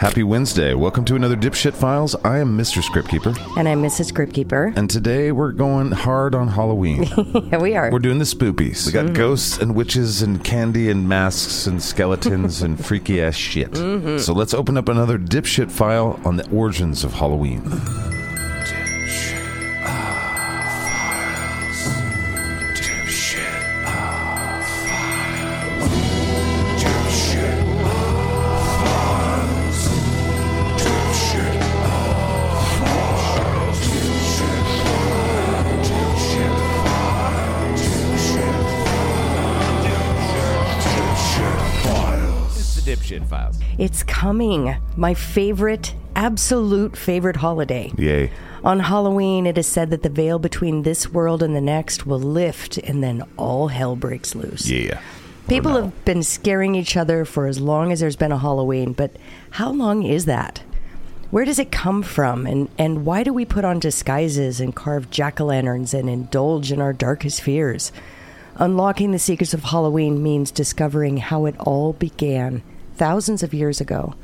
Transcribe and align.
Happy 0.00 0.22
Wednesday. 0.22 0.72
Welcome 0.72 1.04
to 1.04 1.14
another 1.14 1.36
Dipshit 1.36 1.74
Files. 1.74 2.14
I 2.24 2.38
am 2.38 2.56
Mr. 2.56 2.80
Scriptkeeper, 2.82 3.36
And 3.58 3.68
I'm 3.68 3.82
Mrs. 3.82 4.10
Scriptkeeper. 4.10 4.74
and 4.74 4.88
today 4.88 5.30
we're 5.30 5.52
going 5.52 5.90
hard 5.92 6.34
on 6.34 6.48
Halloween. 6.48 7.04
Yeah, 7.50 7.58
we 7.58 7.76
are. 7.76 7.90
We're 7.90 7.98
doing 7.98 8.18
the 8.18 8.24
spoopies. 8.24 8.86
We 8.86 8.92
got 8.92 9.04
mm-hmm. 9.04 9.14
ghosts 9.14 9.58
and 9.58 9.74
witches 9.74 10.22
and 10.22 10.42
candy 10.42 10.88
and 10.88 11.06
masks 11.06 11.66
and 11.66 11.82
skeletons 11.82 12.62
and 12.62 12.82
freaky 12.84 13.20
ass 13.20 13.34
shit. 13.34 13.72
Mm-hmm. 13.72 14.18
So 14.18 14.32
let's 14.32 14.54
open 14.54 14.78
up 14.78 14.88
another 14.88 15.18
Dipshit 15.18 15.70
file 15.70 16.18
on 16.24 16.36
the 16.36 16.48
origins 16.50 17.04
of 17.04 17.12
Halloween. 17.12 17.60
Coming. 44.20 44.76
My 44.98 45.14
favorite, 45.14 45.94
absolute 46.14 46.94
favorite 46.94 47.36
holiday. 47.36 47.90
Yay. 47.96 48.30
On 48.62 48.80
Halloween, 48.80 49.46
it 49.46 49.56
is 49.56 49.66
said 49.66 49.88
that 49.88 50.02
the 50.02 50.10
veil 50.10 50.38
between 50.38 50.82
this 50.82 51.10
world 51.10 51.42
and 51.42 51.56
the 51.56 51.60
next 51.62 52.04
will 52.04 52.18
lift, 52.18 52.76
and 52.76 53.02
then 53.02 53.24
all 53.38 53.68
hell 53.68 53.96
breaks 53.96 54.34
loose. 54.34 54.68
Yeah. 54.68 55.00
People 55.48 55.72
no. 55.72 55.84
have 55.84 56.04
been 56.04 56.22
scaring 56.22 56.74
each 56.74 56.98
other 56.98 57.24
for 57.24 57.46
as 57.46 57.60
long 57.60 57.92
as 57.92 58.00
there's 58.00 58.14
been 58.14 58.30
a 58.30 58.36
Halloween, 58.36 58.92
but 58.92 59.16
how 59.52 59.70
long 59.70 60.02
is 60.02 60.26
that? 60.26 60.62
Where 61.30 61.46
does 61.46 61.58
it 61.58 61.72
come 61.72 62.02
from, 62.02 62.46
and, 62.46 62.68
and 62.76 63.06
why 63.06 63.22
do 63.22 63.32
we 63.32 63.46
put 63.46 63.64
on 63.64 63.78
disguises 63.78 64.60
and 64.60 64.76
carve 64.76 65.08
jack 65.08 65.40
o' 65.40 65.46
lanterns 65.46 65.94
and 65.94 66.10
indulge 66.10 66.70
in 66.70 66.82
our 66.82 66.92
darkest 66.92 67.40
fears? 67.40 67.90
Unlocking 68.56 69.12
the 69.12 69.18
secrets 69.18 69.54
of 69.54 69.64
Halloween 69.64 70.22
means 70.22 70.50
discovering 70.50 71.16
how 71.16 71.46
it 71.46 71.58
all 71.58 71.94
began 71.94 72.62
thousands 73.00 73.42
of 73.42 73.54
years 73.54 73.80
ago. 73.80 74.14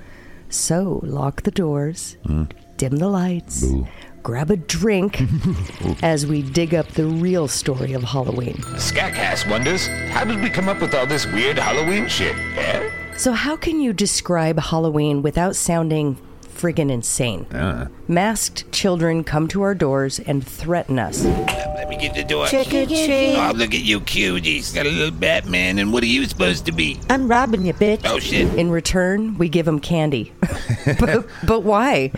So, 0.51 1.01
lock 1.03 1.43
the 1.43 1.51
doors, 1.51 2.19
dim 2.77 2.97
the 2.97 3.09
lights, 3.09 3.65
grab 4.23 4.51
a 4.51 4.59
drink 4.59 5.23
as 6.03 6.27
we 6.27 6.43
dig 6.43 6.75
up 6.75 6.87
the 6.89 7.07
real 7.07 7.49
story 7.49 7.95
of 7.95 8.03
Halloween. 8.05 8.57
Skatcast 8.77 9.51
wonders, 9.51 9.87
how 10.11 10.25
did 10.25 10.43
we 10.43 10.51
come 10.51 10.69
up 10.69 10.83
with 10.83 10.95
all 10.95 11.07
this 11.07 11.25
weird 11.25 11.59
Halloween 11.59 12.07
shit? 12.07 12.37
Eh? 12.59 12.91
So, 13.17 13.33
how 13.33 13.57
can 13.57 13.81
you 13.81 13.95
describe 13.95 14.61
Halloween 14.61 15.23
without 15.23 15.57
sounding 15.57 16.19
friggin' 16.57 16.91
insane? 16.91 17.45
Uh, 17.47 17.89
Masked 18.09 18.71
children 18.73 19.25
come 19.25 19.49
to 19.49 19.63
our 19.63 19.75
doors 19.75 20.19
and 20.21 20.47
threaten 20.47 20.99
us. 20.99 21.25
Let 21.25 21.89
me 21.89 21.97
get 21.97 22.15
the 22.15 22.25
door. 22.25 22.47
Trick 22.47 22.69
or 22.69 22.87
treat. 22.87 23.37
Oh, 23.37 23.53
look 23.55 23.75
at 23.75 23.83
you, 23.83 24.01
cuties. 24.01 24.75
Got 24.75 24.87
a 24.87 24.91
little 24.91 25.11
Batman, 25.17 25.79
and 25.79 25.93
what 25.93 26.03
are 26.03 26.07
you 26.07 26.25
supposed 26.25 26.67
to 26.67 26.73
be? 26.73 26.99
I'm 27.11 27.29
robbing 27.29 27.67
you, 27.67 27.75
bitch. 27.75 28.03
Oh, 28.05 28.19
shit. 28.19 28.55
In 28.55 28.71
return, 28.71 29.37
we 29.39 29.49
give 29.49 29.67
them 29.67 29.81
candy. 29.81 30.33
but, 30.99 31.27
but 31.45 31.61
why? 31.61 32.13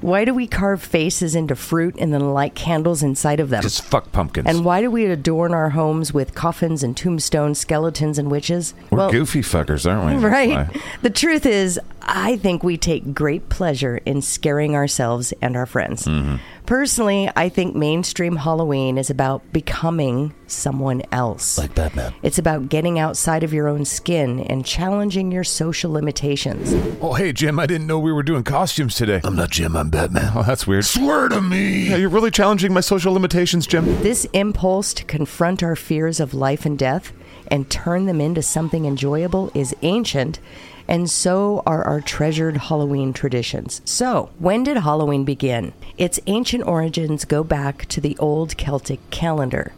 Why 0.00 0.24
do 0.24 0.32
we 0.32 0.46
carve 0.46 0.82
faces 0.82 1.34
into 1.34 1.54
fruit 1.54 1.94
and 1.98 2.12
then 2.12 2.32
light 2.32 2.54
candles 2.54 3.02
inside 3.02 3.38
of 3.40 3.50
them? 3.50 3.62
just 3.62 3.82
fuck 3.82 4.10
pumpkins. 4.12 4.48
and 4.48 4.64
why 4.64 4.80
do 4.80 4.90
we 4.90 5.04
adorn 5.06 5.52
our 5.52 5.70
homes 5.70 6.14
with 6.14 6.34
coffins 6.34 6.82
and 6.82 6.96
tombstones, 6.96 7.58
skeletons, 7.58 8.18
and 8.18 8.30
witches? 8.30 8.74
We're 8.90 9.10
goofy 9.10 9.40
fuckers, 9.42 9.90
aren't 9.90 10.22
we? 10.22 10.26
Right. 10.26 10.68
The 11.02 11.10
truth 11.10 11.46
is, 11.46 11.78
I 12.02 12.36
think 12.36 12.62
we 12.62 12.76
take 12.76 13.14
great 13.14 13.48
pleasure 13.48 13.98
in 14.04 14.22
scaring 14.22 14.74
ourselves 14.74 15.32
and 15.40 15.56
our 15.56 15.66
friends. 15.66 16.04
Mm-hmm. 16.06 16.36
Personally, 16.70 17.28
I 17.34 17.48
think 17.48 17.74
mainstream 17.74 18.36
Halloween 18.36 18.96
is 18.96 19.10
about 19.10 19.42
becoming 19.52 20.32
someone 20.46 21.02
else. 21.10 21.58
Like 21.58 21.74
Batman. 21.74 22.14
It's 22.22 22.38
about 22.38 22.68
getting 22.68 22.96
outside 22.96 23.42
of 23.42 23.52
your 23.52 23.66
own 23.66 23.84
skin 23.84 24.38
and 24.42 24.64
challenging 24.64 25.32
your 25.32 25.42
social 25.42 25.90
limitations. 25.90 26.72
Oh, 27.02 27.14
hey, 27.14 27.32
Jim, 27.32 27.58
I 27.58 27.66
didn't 27.66 27.88
know 27.88 27.98
we 27.98 28.12
were 28.12 28.22
doing 28.22 28.44
costumes 28.44 28.94
today. 28.94 29.20
I'm 29.24 29.34
not 29.34 29.50
Jim, 29.50 29.74
I'm 29.74 29.90
Batman. 29.90 30.30
Oh, 30.32 30.44
that's 30.44 30.64
weird. 30.64 30.84
Swear 30.84 31.28
to 31.30 31.40
me. 31.40 31.88
Yeah, 31.88 31.96
you're 31.96 32.08
really 32.08 32.30
challenging 32.30 32.72
my 32.72 32.82
social 32.82 33.12
limitations, 33.12 33.66
Jim. 33.66 33.84
This 34.04 34.28
impulse 34.32 34.94
to 34.94 35.02
confront 35.02 35.64
our 35.64 35.74
fears 35.74 36.20
of 36.20 36.34
life 36.34 36.64
and 36.64 36.78
death 36.78 37.12
and 37.48 37.68
turn 37.68 38.06
them 38.06 38.20
into 38.20 38.42
something 38.42 38.84
enjoyable 38.84 39.50
is 39.56 39.74
ancient, 39.82 40.38
and 40.90 41.08
so 41.08 41.62
are 41.64 41.84
our 41.84 42.00
treasured 42.00 42.56
Halloween 42.56 43.12
traditions. 43.12 43.80
So, 43.84 44.30
when 44.40 44.64
did 44.64 44.76
Halloween 44.76 45.24
begin? 45.24 45.72
Its 45.96 46.18
ancient 46.26 46.66
origins 46.66 47.24
go 47.24 47.44
back 47.44 47.86
to 47.86 48.00
the 48.00 48.18
old 48.18 48.56
Celtic 48.56 48.98
calendar. 49.10 49.72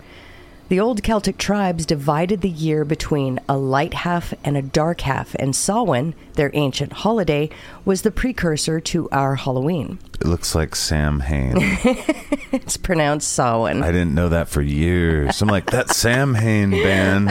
The 0.72 0.80
old 0.80 1.02
Celtic 1.02 1.36
tribes 1.36 1.84
divided 1.84 2.40
the 2.40 2.48
year 2.48 2.86
between 2.86 3.38
a 3.46 3.58
light 3.58 3.92
half 3.92 4.32
and 4.42 4.56
a 4.56 4.62
dark 4.62 5.02
half, 5.02 5.34
and 5.34 5.54
Samhain, 5.54 6.14
their 6.32 6.50
ancient 6.54 6.94
holiday, 6.94 7.50
was 7.84 8.00
the 8.00 8.10
precursor 8.10 8.80
to 8.80 9.06
our 9.10 9.34
Halloween. 9.34 9.98
It 10.18 10.28
looks 10.28 10.54
like 10.54 10.74
Sam 10.74 11.20
Hain. 11.20 11.56
It's 12.52 12.78
pronounced 12.78 13.30
Samhain. 13.30 13.82
I 13.82 13.92
didn't 13.92 14.14
know 14.14 14.30
that 14.30 14.48
for 14.48 14.62
years. 14.62 15.42
I'm 15.42 15.48
like, 15.48 15.70
that 15.72 15.90
Sam 15.90 16.34
Hain 16.34 16.70
band. 16.70 17.30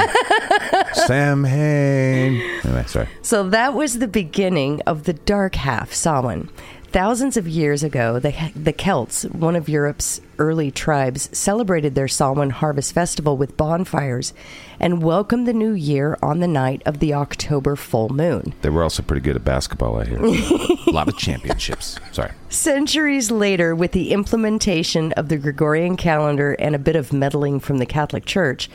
Sam 0.94 1.44
Hain. 1.44 2.42
Anyway, 2.64 2.84
sorry. 2.86 3.08
So 3.24 3.50
that 3.50 3.74
was 3.74 3.98
the 3.98 4.08
beginning 4.08 4.82
of 4.86 5.06
the 5.06 5.14
dark 5.14 5.56
half, 5.56 5.94
Samhain. 5.94 6.50
Thousands 6.92 7.38
of 7.38 7.48
years 7.48 7.84
ago, 7.84 8.20
the, 8.20 8.52
the 8.54 8.74
Celts, 8.74 9.24
one 9.24 9.56
of 9.56 9.70
Europe's 9.70 10.20
early 10.38 10.72
tribes, 10.72 11.30
celebrated 11.32 11.96
their 11.96 12.10
Samhain 12.10 12.50
harvest 12.50 12.92
festival 12.92 13.38
with 13.38 13.56
bonfires 13.56 14.34
and 14.78 15.02
welcomed 15.02 15.48
the 15.48 15.54
new 15.54 15.72
year 15.72 16.18
on 16.22 16.42
the 16.42 16.50
night 16.50 16.82
of 16.86 17.00
the 17.00 17.14
October 17.14 17.78
full 17.78 18.10
moon. 18.10 18.54
They 18.62 18.70
were 18.70 18.84
also 18.84 19.04
pretty 19.04 19.22
good 19.22 19.38
at 19.38 19.46
basketball, 19.46 20.02
I 20.02 20.06
hear. 20.06 20.20
A 20.22 20.92
lot 20.92 21.08
of 21.08 21.18
championships. 21.18 21.98
Sorry. 22.12 22.32
Centuries 22.50 23.32
later, 23.32 23.74
with 23.74 23.94
the 23.94 24.12
implementation 24.12 25.14
of 25.14 25.30
the 25.30 25.38
Gregorian 25.38 25.96
calendar 25.96 26.58
and 26.60 26.76
a 26.76 26.80
bit 26.80 26.98
of 26.98 27.14
meddling 27.14 27.62
from 27.62 27.78
the 27.78 27.86
Catholic 27.86 28.26
Church, 28.26 28.70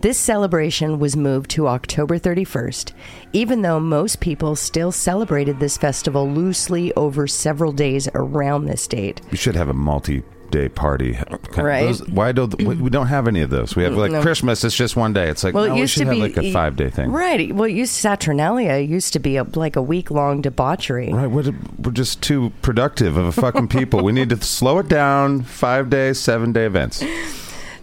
this 0.00 0.18
celebration 0.18 0.98
was 0.98 1.16
moved 1.16 1.50
to 1.50 1.66
October 1.68 2.18
31st, 2.18 2.92
even 3.32 3.62
though 3.62 3.80
most 3.80 4.20
people 4.20 4.54
still 4.56 4.92
celebrated 4.92 5.58
this 5.58 5.76
festival 5.76 6.28
loosely 6.30 6.92
over 6.94 7.26
several 7.26 7.72
days 7.72 8.08
around 8.14 8.66
this 8.66 8.86
date. 8.86 9.20
We 9.30 9.36
should 9.36 9.56
have 9.56 9.68
a 9.68 9.74
multi 9.74 10.22
day 10.50 10.68
party. 10.70 11.18
Right. 11.58 11.82
Those- 11.84 12.08
why 12.08 12.32
don't 12.32 12.56
we, 12.62 12.74
we 12.76 12.88
don't 12.88 13.08
have 13.08 13.28
any 13.28 13.42
of 13.42 13.50
those? 13.50 13.76
We 13.76 13.82
have 13.82 13.92
like 13.94 14.12
No. 14.12 14.22
Christmas. 14.22 14.64
It's 14.64 14.74
just 14.74 14.96
one 14.96 15.12
day. 15.12 15.28
It's 15.28 15.44
like 15.44 15.52
Well, 15.52 15.66
no, 15.66 15.74
it 15.76 15.80
we 15.80 15.86
should 15.86 16.00
to 16.00 16.06
have 16.06 16.14
be 16.14 16.20
like 16.22 16.36
a 16.38 16.52
five 16.52 16.74
day 16.76 16.88
thing. 16.88 17.10
Right. 17.12 17.54
Well, 17.54 17.68
used 17.68 17.92
Saturnalia 17.92 18.78
used 18.78 19.12
to 19.12 19.18
be 19.18 19.36
a, 19.36 19.44
like 19.44 19.76
a 19.76 19.82
week 19.82 20.10
long 20.10 20.40
debauchery. 20.40 21.12
Right, 21.12 21.26
we're, 21.26 21.52
we're 21.78 21.92
just 21.92 22.22
too 22.22 22.50
productive 22.62 23.18
of 23.18 23.26
a 23.26 23.32
fucking 23.32 23.68
people. 23.68 24.02
we 24.02 24.12
need 24.12 24.30
to 24.30 24.36
slow 24.42 24.78
it 24.78 24.88
down. 24.88 25.42
Five 25.42 25.90
day, 25.90 26.14
seven 26.14 26.52
day 26.52 26.64
events. 26.64 27.04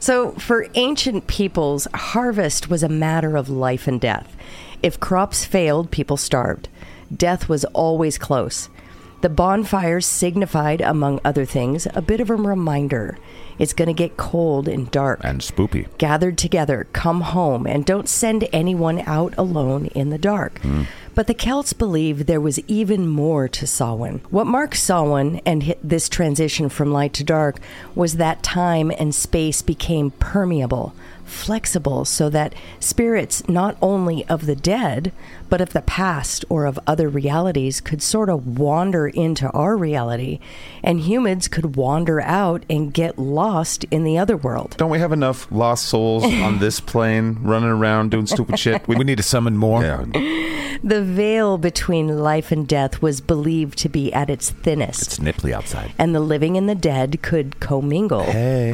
So, 0.05 0.33
for 0.33 0.67
ancient 0.75 1.25
peoples, 1.25 1.87
harvest 1.91 2.69
was 2.69 2.83
a 2.83 2.87
matter 2.87 3.35
of 3.35 3.49
life 3.49 3.87
and 3.87 3.99
death. 3.99 4.37
If 4.83 4.99
crops 4.99 5.45
failed, 5.45 5.89
people 5.89 6.15
starved. 6.15 6.69
Death 7.11 7.49
was 7.49 7.65
always 7.73 8.19
close. 8.19 8.69
The 9.21 9.29
bonfires 9.29 10.05
signified, 10.05 10.79
among 10.81 11.21
other 11.25 11.43
things, 11.43 11.87
a 11.95 12.03
bit 12.03 12.19
of 12.19 12.29
a 12.29 12.35
reminder. 12.35 13.17
It's 13.57 13.73
going 13.73 13.87
to 13.87 13.93
get 13.93 14.15
cold 14.15 14.67
and 14.67 14.91
dark. 14.91 15.21
And 15.23 15.41
spoopy. 15.41 15.87
Gathered 15.97 16.37
together, 16.37 16.85
come 16.93 17.21
home, 17.21 17.65
and 17.65 17.83
don't 17.83 18.07
send 18.07 18.47
anyone 18.53 18.99
out 19.07 19.33
alone 19.39 19.87
in 19.95 20.11
the 20.11 20.19
dark. 20.19 20.59
Hmm. 20.59 20.83
But 21.15 21.27
the 21.27 21.33
Celts 21.33 21.71
believed 21.71 22.27
there 22.27 22.41
was 22.41 22.59
even 22.67 23.07
more 23.07 23.47
to 23.47 23.65
Samhain. 23.65 24.19
What 24.29 24.47
marked 24.47 24.75
Samhain 24.77 25.41
and 25.45 25.63
hi- 25.63 25.75
this 25.81 26.09
transition 26.09 26.67
from 26.67 26.91
light 26.91 27.13
to 27.13 27.23
dark 27.23 27.57
was 27.95 28.17
that 28.17 28.43
time 28.43 28.91
and 28.99 29.15
space 29.15 29.61
became 29.61 30.11
permeable, 30.11 30.93
flexible, 31.25 32.05
so 32.05 32.29
that 32.29 32.53
spirits 32.79 33.47
not 33.49 33.77
only 33.81 34.25
of 34.27 34.45
the 34.45 34.55
dead, 34.55 35.11
but 35.49 35.61
of 35.61 35.73
the 35.73 35.81
past 35.81 36.43
or 36.49 36.65
of 36.65 36.79
other 36.87 37.07
realities 37.09 37.81
could 37.81 38.01
sort 38.01 38.29
of 38.29 38.57
wander 38.59 39.07
into 39.07 39.49
our 39.51 39.75
reality, 39.77 40.39
and 40.83 41.01
humans 41.01 41.47
could 41.47 41.75
wander 41.75 42.19
out 42.21 42.63
and 42.69 42.93
get 42.93 43.17
lost 43.19 43.83
in 43.91 44.03
the 44.03 44.17
other 44.17 44.37
world. 44.37 44.75
Don't 44.77 44.89
we 44.89 44.99
have 44.99 45.11
enough 45.11 45.47
lost 45.51 45.85
souls 45.85 46.23
on 46.23 46.59
this 46.59 46.79
plane 46.79 47.37
running 47.41 47.69
around 47.69 48.11
doing 48.11 48.25
stupid 48.27 48.57
shit? 48.59 48.87
We, 48.87 48.95
we 48.95 49.03
need 49.03 49.17
to 49.17 49.23
summon 49.23 49.57
more. 49.57 49.83
Yeah. 49.83 50.05
The 50.83 51.01
veil 51.03 51.57
between 51.57 52.19
life 52.19 52.51
and 52.51 52.67
death 52.67 53.01
was 53.01 53.21
believed 53.21 53.77
to 53.79 53.89
be 53.89 54.11
at 54.13 54.29
its 54.29 54.49
thinnest, 54.51 55.01
It's 55.03 55.19
nipply 55.19 55.53
outside. 55.53 55.93
and 55.97 56.13
the 56.13 56.19
living 56.19 56.57
and 56.57 56.67
the 56.67 56.75
dead 56.75 57.21
could 57.21 57.59
commingle. 57.59 58.23
Hey. 58.23 58.73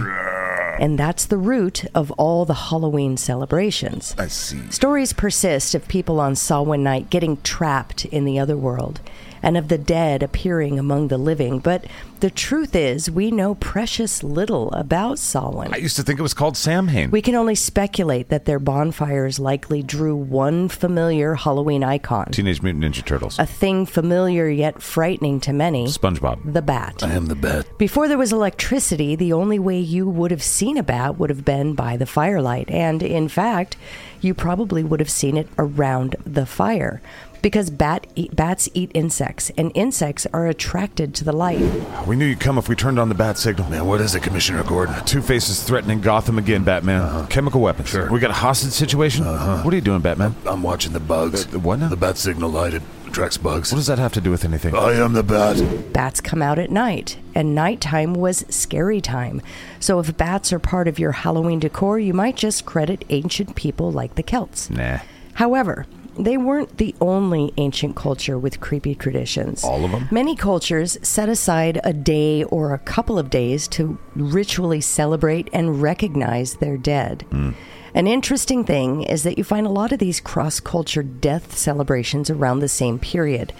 And 0.81 0.97
that's 0.97 1.27
the 1.27 1.37
root 1.37 1.85
of 1.93 2.09
all 2.13 2.43
the 2.43 2.55
Halloween 2.55 3.15
celebrations. 3.15 4.15
I 4.17 4.27
see. 4.27 4.59
Stories 4.71 5.13
persist 5.13 5.75
of 5.75 5.87
people 5.87 6.19
on 6.19 6.35
Samhain 6.35 6.81
night 6.81 7.11
getting 7.11 7.37
trapped 7.43 8.05
in 8.05 8.25
the 8.25 8.39
other 8.39 8.57
world. 8.57 8.99
And 9.43 9.57
of 9.57 9.67
the 9.67 9.77
dead 9.77 10.23
appearing 10.23 10.77
among 10.79 11.07
the 11.07 11.17
living. 11.17 11.59
But 11.59 11.85
the 12.19 12.29
truth 12.29 12.75
is, 12.75 13.09
we 13.09 13.31
know 13.31 13.55
precious 13.55 14.23
little 14.23 14.71
about 14.73 15.17
Samhain. 15.19 15.73
I 15.73 15.77
used 15.77 15.95
to 15.95 16.03
think 16.03 16.19
it 16.19 16.23
was 16.23 16.33
called 16.33 16.55
Samhain. 16.55 17.09
We 17.11 17.21
can 17.21 17.35
only 17.35 17.55
speculate 17.55 18.29
that 18.29 18.45
their 18.45 18.59
bonfires 18.59 19.39
likely 19.39 19.81
drew 19.81 20.15
one 20.15 20.69
familiar 20.69 21.35
Halloween 21.35 21.83
icon, 21.83 22.27
Teenage 22.31 22.61
Mutant 22.61 22.83
Ninja 22.85 23.03
Turtles. 23.03 23.39
a 23.39 23.45
thing 23.45 23.85
familiar 23.85 24.47
yet 24.49 24.81
frightening 24.81 25.39
to 25.41 25.53
many 25.53 25.87
SpongeBob. 25.87 26.53
the 26.53 26.61
bat. 26.61 27.01
I 27.03 27.13
am 27.13 27.25
the 27.25 27.35
bat. 27.35 27.65
Before 27.77 28.07
there 28.07 28.17
was 28.17 28.31
electricity, 28.31 29.15
the 29.15 29.33
only 29.33 29.57
way 29.57 29.79
you 29.79 30.07
would 30.07 30.31
have 30.31 30.43
seen 30.43 30.77
a 30.77 30.83
bat 30.83 31.17
would 31.17 31.29
have 31.29 31.43
been 31.45 31.73
by 31.73 31.97
the 31.97 32.05
firelight. 32.05 32.69
And 32.69 33.01
in 33.01 33.27
fact, 33.27 33.75
you 34.21 34.33
probably 34.33 34.83
would 34.83 34.99
have 34.99 35.09
seen 35.09 35.37
it 35.37 35.47
around 35.57 36.15
the 36.25 36.45
fire. 36.45 37.01
Because 37.41 37.71
bat 37.71 38.05
eat, 38.15 38.35
bats 38.35 38.69
eat 38.73 38.91
insects, 38.93 39.51
and 39.57 39.71
insects 39.73 40.27
are 40.31 40.45
attracted 40.47 41.15
to 41.15 41.23
the 41.23 41.31
light. 41.31 41.59
We 42.05 42.15
knew 42.15 42.25
you'd 42.25 42.39
come 42.39 42.57
if 42.59 42.69
we 42.69 42.75
turned 42.75 42.99
on 42.99 43.09
the 43.09 43.15
bat 43.15 43.37
signal. 43.37 43.67
Man, 43.69 43.85
what 43.87 43.99
is 43.99 44.13
it, 44.13 44.21
Commissioner 44.21 44.63
Gordon? 44.63 44.93
Two 45.05 45.21
Faces 45.21 45.63
threatening 45.63 46.01
Gotham 46.01 46.37
again, 46.37 46.63
Batman. 46.63 47.25
Chemical 47.27 47.61
weapons. 47.61 47.89
Sure. 47.89 48.11
We 48.11 48.19
got 48.19 48.29
a 48.29 48.35
hostage 48.35 48.73
situation? 48.73 49.25
Uh-huh. 49.25 49.63
What 49.63 49.73
are 49.73 49.75
you 49.75 49.81
doing, 49.81 50.01
Batman? 50.01 50.35
I'm 50.45 50.61
watching 50.61 50.93
the 50.93 50.99
bugs. 50.99 51.45
The- 51.45 51.53
the 51.53 51.59
what 51.59 51.79
now? 51.79 51.89
The 51.89 51.95
bat 51.97 52.17
signal 52.17 52.51
lighted. 52.51 52.83
Attracts 53.07 53.35
bugs. 53.37 53.73
What 53.73 53.77
does 53.77 53.87
that 53.87 53.99
have 53.99 54.13
to 54.13 54.21
do 54.21 54.31
with 54.31 54.45
anything? 54.45 54.73
I 54.73 54.93
am 54.93 55.11
the 55.11 55.23
bat. 55.23 55.91
Bats 55.91 56.21
come 56.21 56.41
out 56.41 56.57
at 56.57 56.69
night, 56.71 57.17
and 57.35 57.53
nighttime 57.53 58.13
was 58.13 58.45
scary 58.47 59.01
time. 59.01 59.41
So 59.81 59.99
if 59.99 60.15
bats 60.15 60.53
are 60.53 60.59
part 60.59 60.87
of 60.87 60.97
your 60.97 61.11
Halloween 61.11 61.59
decor, 61.59 61.99
you 61.99 62.13
might 62.13 62.37
just 62.37 62.65
credit 62.65 63.03
ancient 63.09 63.55
people 63.57 63.91
like 63.91 64.15
the 64.15 64.23
Celts. 64.23 64.69
Nah. 64.69 64.99
However, 65.33 65.87
they 66.17 66.37
weren't 66.37 66.77
the 66.77 66.93
only 66.99 67.53
ancient 67.57 67.95
culture 67.95 68.37
with 68.37 68.59
creepy 68.59 68.95
traditions. 68.95 69.63
All 69.63 69.85
of 69.85 69.91
them? 69.91 70.07
Many 70.11 70.35
cultures 70.35 70.97
set 71.01 71.29
aside 71.29 71.79
a 71.83 71.93
day 71.93 72.43
or 72.43 72.73
a 72.73 72.79
couple 72.79 73.17
of 73.17 73.29
days 73.29 73.67
to 73.69 73.97
ritually 74.15 74.81
celebrate 74.81 75.49
and 75.53 75.81
recognize 75.81 76.55
their 76.55 76.77
dead. 76.77 77.23
Hmm. 77.29 77.51
An 77.93 78.07
interesting 78.07 78.63
thing 78.63 79.03
is 79.03 79.23
that 79.23 79.37
you 79.37 79.43
find 79.43 79.67
a 79.67 79.71
lot 79.71 79.91
of 79.91 79.99
these 79.99 80.21
cross 80.21 80.59
culture 80.59 81.03
death 81.03 81.57
celebrations 81.57 82.29
around 82.29 82.59
the 82.59 82.69
same 82.69 82.99
period, 82.99 83.53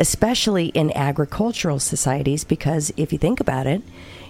especially 0.00 0.66
in 0.68 0.96
agricultural 0.96 1.78
societies, 1.78 2.44
because 2.44 2.92
if 2.96 3.12
you 3.12 3.18
think 3.18 3.38
about 3.38 3.66
it, 3.66 3.82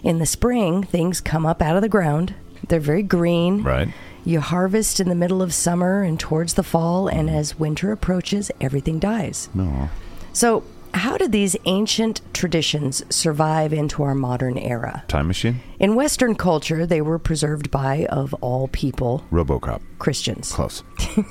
in 0.02 0.18
the 0.18 0.26
spring, 0.26 0.82
things 0.82 1.20
come 1.20 1.46
up 1.46 1.62
out 1.62 1.76
of 1.76 1.82
the 1.82 1.88
ground. 1.88 2.34
They're 2.68 2.80
very 2.80 3.02
green. 3.02 3.62
Right. 3.62 3.88
You 4.28 4.40
harvest 4.40 5.00
in 5.00 5.08
the 5.08 5.14
middle 5.14 5.40
of 5.40 5.54
summer 5.54 6.02
and 6.02 6.20
towards 6.20 6.52
the 6.52 6.62
fall, 6.62 7.08
and 7.08 7.30
mm. 7.30 7.34
as 7.34 7.58
winter 7.58 7.92
approaches, 7.92 8.50
everything 8.60 8.98
dies. 8.98 9.48
No. 9.54 9.88
So, 10.34 10.64
how 10.92 11.16
did 11.16 11.32
these 11.32 11.56
ancient 11.64 12.20
traditions 12.34 13.02
survive 13.08 13.72
into 13.72 14.02
our 14.02 14.14
modern 14.14 14.58
era? 14.58 15.02
Time 15.08 15.28
machine? 15.28 15.60
In 15.78 15.94
Western 15.94 16.34
culture, 16.34 16.84
they 16.84 17.00
were 17.00 17.18
preserved 17.18 17.70
by, 17.70 18.04
of 18.10 18.34
all 18.42 18.68
people, 18.68 19.24
Robocop. 19.32 19.80
Christians. 19.98 20.52
Close. 20.52 20.82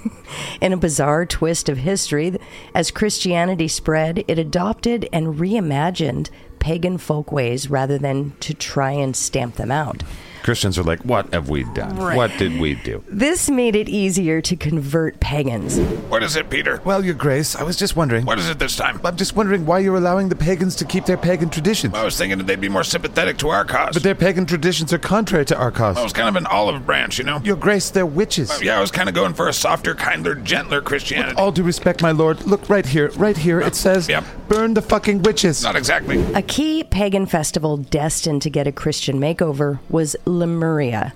In 0.62 0.74
a 0.74 0.78
bizarre 0.78 1.28
twist 1.28 1.70
of 1.70 1.78
history, 1.78 2.36
as 2.74 2.90
Christianity 2.90 3.68
spread, 3.68 4.26
it 4.28 4.40
adopted 4.40 5.08
and 5.14 5.36
reimagined 5.36 6.32
pagan 6.58 6.98
folkways 6.98 7.70
rather 7.70 8.00
than 8.00 8.34
to 8.40 8.56
try 8.56 8.94
and 8.94 9.16
stamp 9.16 9.58
them 9.58 9.70
out. 9.70 10.02
Christians 10.48 10.80
are 10.80 10.84
like, 10.84 11.02
what 11.02 11.34
have 11.34 11.50
we 11.50 11.66
done? 11.74 11.98
Right. 11.98 12.16
What 12.16 12.32
did 12.38 12.58
we 12.58 12.76
do? 12.76 13.04
This 13.10 13.50
made 13.50 13.76
it 13.76 13.90
easier 13.90 14.40
to 14.40 14.56
convert 14.56 15.20
pagans. 15.20 15.78
What 16.08 16.24
is 16.24 16.38
it, 16.38 16.50
Peter? 16.50 16.80
Well, 16.86 17.04
Your 17.04 17.16
Grace, 17.16 17.54
I 17.54 17.64
was 17.64 17.76
just 17.76 17.98
wondering. 17.98 18.24
What 18.26 18.40
is 18.40 18.48
it 18.48 18.58
this 18.58 18.78
time? 18.78 19.02
I'm 19.04 19.18
just 19.18 19.36
wondering 19.36 19.66
why 19.66 19.80
you're 19.80 19.98
allowing 19.98 20.30
the 20.30 20.38
pagans 20.38 20.78
to 20.78 20.86
keep 20.86 21.04
their 21.04 21.18
pagan 21.18 21.50
traditions. 21.50 21.96
I 21.96 22.06
was 22.06 22.18
thinking 22.18 22.38
that 22.38 22.48
they'd 22.48 22.62
be 22.62 22.70
more 22.70 22.86
sympathetic 22.86 23.38
to 23.40 23.50
our 23.50 23.66
cause. 23.66 23.94
But 23.94 24.04
their 24.04 24.16
pagan 24.16 24.46
traditions 24.46 24.94
are 24.94 24.98
contrary 24.98 25.44
to 25.48 25.58
our 25.58 25.70
cause. 25.70 25.98
I 25.98 26.04
was 26.04 26.14
kind 26.14 26.30
of 26.30 26.38
an 26.38 26.46
olive 26.48 26.86
branch, 26.86 27.18
you 27.18 27.26
know? 27.26 27.42
Your 27.44 27.58
Grace, 27.58 27.90
they're 27.90 28.06
witches. 28.06 28.62
Yeah, 28.62 28.78
I 28.78 28.80
was 28.80 28.90
kind 28.90 29.10
of 29.10 29.16
going 29.16 29.34
for 29.34 29.50
a 29.50 29.54
softer, 29.54 29.96
kinder, 29.96 30.34
gentler 30.34 30.80
Christianity. 30.80 31.32
With 31.32 31.40
All 31.40 31.52
due 31.52 31.64
respect, 31.64 32.02
my 32.02 32.12
lord. 32.12 32.46
Look 32.46 32.70
right 32.70 32.86
here. 32.86 33.10
Right 33.18 33.36
here. 33.36 33.60
It 33.60 33.76
says, 33.76 34.08
Yep. 34.08 34.24
burn 34.48 34.76
the 34.76 34.82
fucking 34.82 35.24
witches. 35.24 35.62
Not 35.62 35.76
exactly. 35.76 36.24
A 36.36 36.42
key 36.42 36.86
pagan 36.86 37.26
festival 37.26 37.76
destined 37.76 38.44
to 38.44 38.50
get 38.50 38.66
a 38.66 38.72
Christian 38.72 39.20
makeover 39.20 39.80
was 39.90 40.16
Lemuria, 40.38 41.12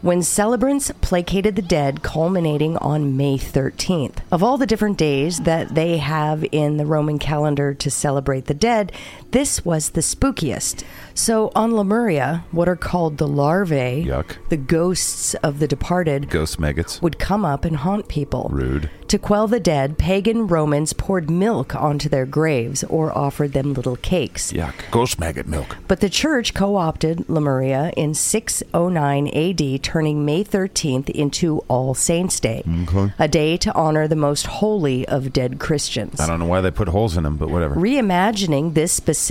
when 0.00 0.22
celebrants 0.22 0.90
placated 1.00 1.56
the 1.56 1.62
dead, 1.62 2.02
culminating 2.02 2.76
on 2.78 3.16
May 3.16 3.36
13th. 3.36 4.18
Of 4.30 4.42
all 4.42 4.58
the 4.58 4.66
different 4.66 4.98
days 4.98 5.40
that 5.40 5.74
they 5.74 5.98
have 5.98 6.44
in 6.52 6.76
the 6.76 6.86
Roman 6.86 7.18
calendar 7.18 7.74
to 7.74 7.90
celebrate 7.90 8.46
the 8.46 8.54
dead, 8.54 8.92
this 9.32 9.64
was 9.64 9.90
the 9.90 10.00
spookiest. 10.00 10.84
So 11.14 11.50
on 11.54 11.74
Lemuria, 11.74 12.44
what 12.52 12.68
are 12.68 12.76
called 12.76 13.18
the 13.18 13.26
larvae, 13.28 14.04
Yuck. 14.06 14.36
the 14.48 14.56
ghosts 14.56 15.34
of 15.42 15.58
the 15.58 15.68
departed, 15.68 16.30
Ghost 16.30 16.58
maggots. 16.58 17.02
would 17.02 17.18
come 17.18 17.44
up 17.44 17.64
and 17.64 17.76
haunt 17.78 18.08
people. 18.08 18.48
Rude. 18.52 18.88
To 19.08 19.18
quell 19.18 19.46
the 19.46 19.60
dead, 19.60 19.98
pagan 19.98 20.46
Romans 20.46 20.94
poured 20.94 21.28
milk 21.30 21.74
onto 21.74 22.08
their 22.08 22.24
graves 22.24 22.82
or 22.84 23.16
offered 23.16 23.52
them 23.52 23.74
little 23.74 23.96
cakes. 23.96 24.52
Yuck. 24.52 24.72
Ghost 24.90 25.18
maggot 25.18 25.46
milk. 25.46 25.76
But 25.86 26.00
the 26.00 26.08
church 26.08 26.54
co 26.54 26.76
opted 26.76 27.28
Lemuria 27.28 27.92
in 27.94 28.14
609 28.14 29.28
AD, 29.28 29.82
turning 29.82 30.24
May 30.24 30.42
13th 30.44 31.10
into 31.10 31.58
All 31.68 31.92
Saints' 31.94 32.40
Day, 32.40 32.62
Okay. 32.88 33.12
a 33.18 33.28
day 33.28 33.56
to 33.58 33.74
honor 33.74 34.08
the 34.08 34.16
most 34.16 34.46
holy 34.46 35.06
of 35.08 35.32
dead 35.32 35.58
Christians. 35.60 36.18
I 36.20 36.26
don't 36.26 36.38
know 36.38 36.46
why 36.46 36.62
they 36.62 36.70
put 36.70 36.88
holes 36.88 37.16
in 37.18 37.24
them, 37.24 37.36
but 37.36 37.50
whatever. 37.50 37.74
Reimagining 37.74 38.72
this 38.72 38.92
specific 38.92 39.21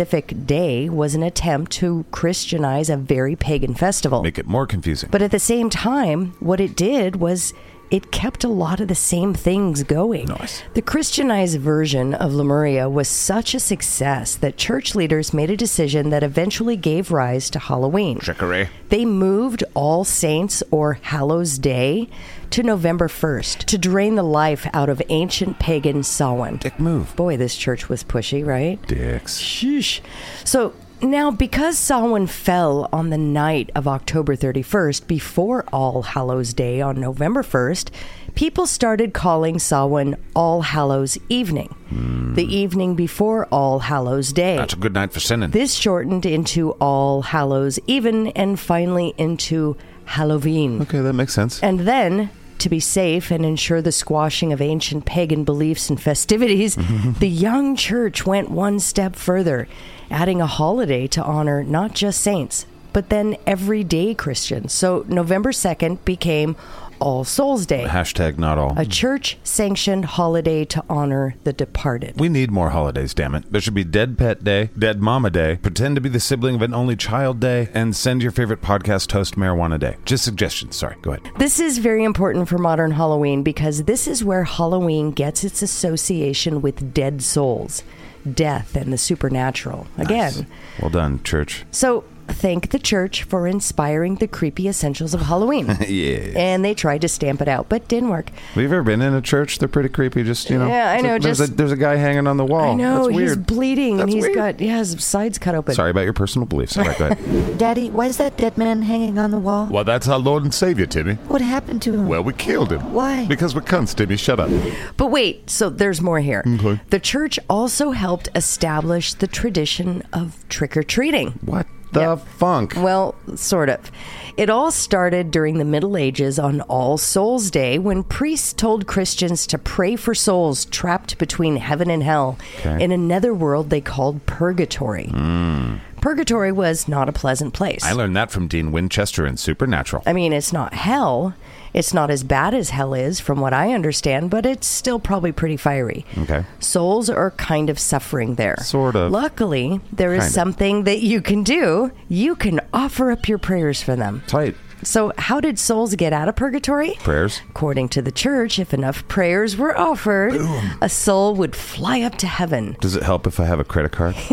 day 0.45 0.89
was 0.89 1.15
an 1.15 1.23
attempt 1.23 1.71
to 1.73 2.05
Christianize 2.11 2.89
a 2.89 2.97
very 2.97 3.35
pagan 3.35 3.73
festival. 3.73 4.23
Make 4.23 4.39
it 4.39 4.47
more 4.47 4.65
confusing. 4.65 5.09
But 5.11 5.21
at 5.21 5.31
the 5.31 5.39
same 5.39 5.69
time, 5.69 6.33
what 6.39 6.59
it 6.59 6.75
did 6.75 7.17
was 7.17 7.53
it 7.91 8.11
kept 8.11 8.45
a 8.45 8.47
lot 8.47 8.79
of 8.79 8.88
the 8.88 8.95
same 8.95 9.33
things 9.33 9.83
going. 9.83 10.25
Nice. 10.27 10.63
The 10.73 10.81
Christianized 10.81 11.59
version 11.59 12.13
of 12.13 12.33
Lemuria 12.33 12.89
was 12.89 13.09
such 13.09 13.53
a 13.53 13.59
success 13.59 14.33
that 14.35 14.55
church 14.57 14.95
leaders 14.95 15.33
made 15.33 15.49
a 15.49 15.57
decision 15.57 16.09
that 16.09 16.23
eventually 16.23 16.77
gave 16.77 17.11
rise 17.11 17.49
to 17.49 17.59
Halloween. 17.59 18.19
Trickery. 18.19 18.69
They 18.88 19.03
moved 19.03 19.65
All 19.73 20.05
Saints 20.05 20.63
or 20.71 20.93
Hallows 21.01 21.59
Day 21.59 22.09
to 22.51 22.63
November 22.63 23.09
1st 23.09 23.65
to 23.65 23.77
drain 23.77 24.15
the 24.15 24.23
life 24.23 24.67
out 24.73 24.88
of 24.89 25.01
ancient 25.09 25.59
pagan 25.59 26.03
Samhain. 26.03 26.57
Dick 26.57 26.79
move. 26.79 27.13
Boy, 27.17 27.35
this 27.35 27.57
church 27.57 27.89
was 27.89 28.03
pushy, 28.05 28.45
right? 28.45 28.81
Dicks. 28.88 29.39
Sheesh. 29.39 29.99
So 30.45 30.73
now, 31.01 31.31
because 31.31 31.77
Samhain 31.77 32.27
fell 32.27 32.89
on 32.93 33.10
the 33.10 33.17
night 33.17 33.70
of 33.75 33.88
October 33.88 34.36
31st, 34.36 35.08
before 35.08 35.65
All 35.74 36.03
Hallows 36.03 36.53
Day 36.53 36.81
on 36.81 37.00
November 37.00 37.43
1st, 37.43 37.89
people 38.36 38.67
started 38.67 39.13
calling 39.13 39.60
Samhain 39.60 40.15
All 40.36 40.62
Hallows 40.62 41.17
Evening, 41.29 41.75
hmm. 41.89 42.34
the 42.36 42.46
evening 42.46 42.96
before 42.96 43.46
All 43.48 43.79
Hallows 43.79 44.31
Day. 44.31 44.58
That's 44.58 44.74
a 44.74 44.77
good 44.77 44.93
night 44.93 45.12
for 45.12 45.20
sinning. 45.20 45.51
This 45.51 45.74
shortened 45.74 46.25
into 46.25 46.72
All 46.74 47.24
Hallows 47.24 47.79
Even 47.88 48.27
and 48.29 48.60
finally 48.60 49.13
into 49.17 49.77
Halloween. 50.05 50.81
okay, 50.81 51.00
that 51.00 51.13
makes 51.13 51.34
sense. 51.34 51.62
And 51.63 51.81
then, 51.81 52.29
to 52.60 52.70
be 52.70 52.79
safe 52.79 53.31
and 53.31 53.46
ensure 53.46 53.81
the 53.81 53.91
squashing 53.91 54.53
of 54.53 54.62
ancient 54.62 55.05
pagan 55.05 55.43
beliefs 55.43 55.89
and 55.89 56.00
festivities, 56.00 56.75
the 57.20 57.27
young 57.27 57.75
church 57.75 58.25
went 58.25 58.51
one 58.51 58.79
step 58.79 59.15
further, 59.15 59.67
adding 60.12 60.41
a 60.41 60.48
holiday 60.48 61.08
to 61.08 61.24
honor 61.24 61.63
not 61.63 61.94
just 61.94 62.22
saints, 62.22 62.65
but 62.94 63.10
then 63.10 63.38
everyday 63.48 64.13
Christians. 64.13 64.74
So 64.74 65.06
November 65.08 65.51
2nd 65.51 66.03
became 66.03 66.56
All 67.00 67.24
Souls 67.24 67.65
Day, 67.65 67.86
Hashtag 67.88 68.38
not 68.38 68.58
all. 68.60 68.74
a 68.77 68.86
church 68.86 69.38
sanctioned 69.44 70.06
holiday 70.06 70.65
to 70.65 70.84
honor 70.89 71.36
the 71.46 71.53
departed. 71.53 72.20
We 72.20 72.30
need 72.30 72.51
more 72.51 72.70
holidays, 72.72 73.13
damn 73.15 73.34
it. 73.34 73.50
There 73.51 73.62
should 73.62 73.74
be 73.74 73.84
Dead 73.86 74.18
Pet 74.20 74.44
Day, 74.44 74.70
Dead 74.77 75.01
Mama 75.01 75.30
Day, 75.32 75.56
Pretend 75.63 75.96
to 75.96 76.01
be 76.01 76.10
the 76.10 76.20
sibling 76.20 76.56
of 76.56 76.62
an 76.62 76.74
only 76.75 76.96
child 76.98 77.39
day, 77.39 77.70
and 77.74 77.96
Send 77.96 78.22
your 78.22 78.32
favorite 78.32 78.62
podcast 78.62 79.12
host 79.13 79.36
Marijuana 79.36 79.80
Day. 79.80 79.96
Just 80.06 80.24
suggestions. 80.25 80.75
Sorry, 80.75 80.96
go 81.01 81.12
ahead. 81.13 81.24
This 81.39 81.60
is 81.60 81.77
very 81.80 82.03
important 82.03 82.48
for 82.50 82.58
modern 82.58 82.91
Halloween 82.91 83.41
because 83.41 83.84
this 83.86 84.08
is 84.08 84.24
where 84.24 84.44
Halloween 84.44 85.10
gets 85.12 85.44
its 85.44 85.62
association 85.63 86.62
with 86.62 86.94
dead 86.94 87.24
souls, 87.24 87.84
death, 88.33 88.75
and 88.75 88.91
the 88.91 88.97
supernatural. 88.97 89.87
Again. 89.97 90.47
Well 90.81 90.89
done, 90.89 91.21
church. 91.23 91.65
So, 91.71 92.03
thank 92.31 92.69
the 92.71 92.79
church 92.79 93.23
for 93.23 93.47
inspiring 93.47 94.15
the 94.15 94.27
creepy 94.27 94.67
essentials 94.67 95.13
of 95.13 95.21
Halloween. 95.21 95.77
Yeah. 95.91 96.31
And 96.35 96.63
they 96.63 96.73
tried 96.73 97.01
to 97.01 97.07
stamp 97.09 97.41
it 97.41 97.47
out, 97.47 97.67
but 97.67 97.88
didn't 97.88 98.09
work. 98.09 98.29
Have 98.29 98.57
you 98.57 98.63
ever 98.63 98.81
been 98.83 99.01
in 99.01 99.13
a 99.13 99.21
church? 99.21 99.59
They're 99.59 99.67
pretty 99.67 99.89
creepy. 99.89 100.23
Just 100.23 100.50
you 100.50 100.57
know. 100.57 100.67
Yeah, 100.67 100.91
I 100.91 101.01
know, 101.01 101.19
There's, 101.19 101.39
just- 101.39 101.51
a, 101.51 101.55
there's 101.55 101.71
a 101.71 101.77
guy 101.77 101.95
hanging 101.97 102.27
on 102.27 102.38
the 102.38 102.45
wall. 102.45 102.71
I 102.71 102.73
know 102.75 102.95
That's 103.05 103.07
he's 103.09 103.15
weird. 103.17 103.45
bleeding 103.47 103.91
and 104.00 104.01
That's 104.01 104.13
he's 104.13 104.23
weird. 104.23 104.35
got 104.35 104.59
yeah, 104.61 104.77
his 104.77 105.03
sides 105.03 105.38
cut 105.38 105.53
open. 105.55 105.75
Sorry 105.75 105.91
about 105.91 106.01
your 106.05 106.13
personal 106.13 106.45
beliefs. 106.47 106.77
All 106.77 106.85
right, 106.85 106.97
go 106.97 107.07
ahead. 107.07 107.57
Daddy, 107.57 107.89
why 107.89 108.05
is 108.07 108.17
that 108.17 108.38
dead 108.38 108.57
man 108.57 108.83
hanging 108.83 109.17
on 109.19 109.31
the 109.31 109.38
wall? 109.39 109.67
Well, 109.69 109.83
that's 109.83 110.07
our 110.07 110.19
Lord 110.19 110.43
and 110.43 110.53
Savior, 110.53 110.85
Timmy. 110.85 111.15
What 111.27 111.41
happened 111.41 111.81
to 111.83 111.93
him? 111.93 112.07
Well, 112.07 112.23
we 112.23 112.33
killed 112.33 112.71
him. 112.71 112.93
Why? 112.93 113.25
Because 113.25 113.53
we're 113.53 113.61
cunts, 113.61 113.93
Timmy. 113.93 114.15
Shut 114.17 114.39
up. 114.39 114.50
But 114.97 115.07
wait, 115.07 115.50
so 115.50 115.69
there's 115.69 116.01
more 116.01 116.19
here. 116.19 116.43
Okay. 116.47 116.79
The 116.89 117.00
church 117.00 117.38
also 117.50 117.91
helped 117.91 118.29
establish 118.33 119.13
the 119.13 119.27
tradition 119.27 120.03
of 120.13 120.47
trick 120.50 120.77
or 120.77 120.83
treating. 120.83 121.31
what 121.45 121.67
the 121.91 122.00
Yeah. 122.01 122.15
funk? 122.15 122.74
Well, 122.77 123.15
sort 123.36 123.69
of. 123.69 123.91
It 124.38 124.50
all 124.50 124.71
started 124.71 125.29
during 125.29 125.57
the 125.57 125.65
Middle 125.65 125.98
Ages 125.98 126.39
on 126.39 126.62
All 126.62 126.98
Souls 126.98 127.51
Day 127.51 127.77
when 127.77 128.03
priests 128.03 128.53
told 128.53 128.88
Christians 128.88 129.45
to 129.48 129.57
pray 129.57 129.95
for 129.95 130.15
souls 130.15 130.65
trapped 130.65 131.17
between 131.17 131.57
heaven 131.57 131.89
and 131.89 132.01
hell 132.01 132.38
Okay. 132.60 132.81
in 132.83 132.91
a 132.91 132.98
netherworld 132.98 133.69
they 133.69 133.81
called 133.81 134.25
purgatory. 134.25 135.07
Hmm. 135.07 135.75
Purgatory 136.00 136.51
was 136.51 136.88
not 136.88 137.10
a 137.10 137.12
pleasant 137.12 137.53
place. 137.53 137.83
I 137.83 137.91
learned 137.91 138.15
that 138.15 138.31
from 138.31 138.48
Dean 138.48 138.71
Winchester 138.71 139.27
in 139.27 139.38
Supernatural. 139.38 140.01
I 140.07 140.13
mean, 140.13 140.33
it's 140.33 140.51
not 140.53 140.74
hell. 140.74 141.36
It's 141.73 141.93
not 141.93 142.09
as 142.09 142.23
bad 142.23 142.53
as 142.53 142.71
hell 142.71 142.93
is, 142.93 143.19
from 143.19 143.39
what 143.39 143.53
I 143.53 143.73
understand, 143.73 144.29
but 144.29 144.45
it's 144.45 144.67
still 144.67 144.99
probably 144.99 145.31
pretty 145.31 145.57
fiery. 145.57 146.05
Okay. 146.17 146.45
Souls 146.59 147.09
are 147.09 147.31
kind 147.31 147.69
of 147.69 147.79
suffering 147.79 148.35
there. 148.35 148.57
Sort 148.61 148.95
of. 148.95 149.11
Luckily, 149.11 149.79
there 149.91 150.13
is 150.13 150.19
Kind 150.23 150.27
of. 150.29 150.33
something 150.33 150.83
that 150.83 151.01
you 151.01 151.21
can 151.21 151.43
do. 151.43 151.91
You 152.09 152.35
can 152.35 152.59
offer 152.73 153.11
up 153.11 153.27
your 153.27 153.37
prayers 153.37 153.81
for 153.81 153.95
them. 153.95 154.21
Tight 154.27 154.55
So, 154.83 155.13
how 155.17 155.39
did 155.39 155.59
souls 155.59 155.95
get 155.95 156.11
out 156.11 156.27
of 156.27 156.35
purgatory? 156.35 156.95
prayers. 157.03 157.41
According 157.49 157.89
to 157.89 158.01
the 158.01 158.11
church, 158.11 158.57
if 158.59 158.73
enough 158.73 159.07
prayers 159.07 159.55
were 159.55 159.77
offered, 159.77 160.33
a 160.81 160.89
soul 160.89 161.35
would 161.35 161.55
fly 161.55 162.01
up 162.01 162.15
to 162.17 162.27
heaven. 162.27 162.75
Does 162.81 162.95
it 162.95 163.03
help 163.03 163.27
if 163.27 163.39
I 163.39 163.45
have 163.45 163.59
a 163.59 163.63
credit 163.63 163.91
card? 163.91 164.15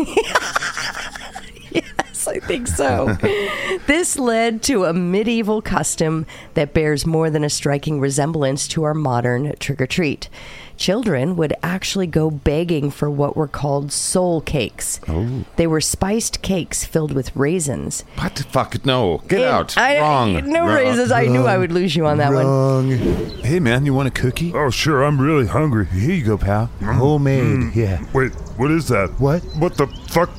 Yes, 2.35 2.43
I 2.43 2.47
think 2.47 2.67
so. 2.69 3.17
this 3.87 4.19
led 4.19 4.63
to 4.65 4.85
a 4.85 4.93
medieval 4.93 5.63
custom 5.63 6.27
that 6.55 6.75
bears 6.75 7.07
more 7.07 7.31
than 7.31 7.45
a 7.45 7.51
striking 7.51 8.01
resemblance 8.01 8.69
to 8.69 8.85
our 8.85 8.95
modern 8.95 9.55
trick 9.59 9.81
or 9.81 9.87
treat. 9.87 10.29
Children 10.77 11.35
would 11.35 11.55
actually 11.61 12.07
go 12.07 12.31
begging 12.31 12.93
for 12.93 13.11
what 13.11 13.37
were 13.37 13.49
called 13.49 13.91
soul 13.91 14.41
cakes. 14.41 15.01
Oh. 15.09 15.45
They 15.57 15.67
were 15.67 15.81
spiced 15.81 16.41
cakes 16.41 16.85
filled 16.85 17.13
with 17.13 17.35
raisins. 17.35 18.05
what 18.17 18.37
the 18.37 18.45
fuck? 18.45 18.85
No, 18.87 19.19
get 19.27 19.41
And 19.41 19.49
out. 19.49 19.77
I- 19.77 19.99
Wrong. 19.99 20.35
No 20.49 20.61
Wrong. 20.67 20.75
raisins. 20.77 21.11
I 21.11 21.27
knew 21.27 21.47
I 21.47 21.59
would 21.59 21.73
lose 21.73 21.97
you 21.97 22.07
on 22.07 22.19
that 22.19 22.33
one. 22.33 22.91
Hey 23.43 23.59
man, 23.59 23.87
you 23.87 23.93
want 23.95 24.07
a 24.07 24.13
cookie? 24.13 24.53
Oh, 24.55 24.71
sure. 24.71 25.03
I'm 25.03 25.21
really 25.21 25.47
hungry. 25.49 25.87
Here 25.87 26.15
you 26.15 26.25
go, 26.25 26.39
pal. 26.39 26.71
Mm. 26.81 26.95
Homemade. 26.95 27.43
Mm. 27.45 27.75
Yeah. 27.75 28.05
Wait, 28.13 28.33
what 28.57 28.71
is 28.71 28.87
that? 28.89 29.11
What? 29.19 29.43
What 29.57 29.77
the 29.77 29.89
fuck? 30.09 30.31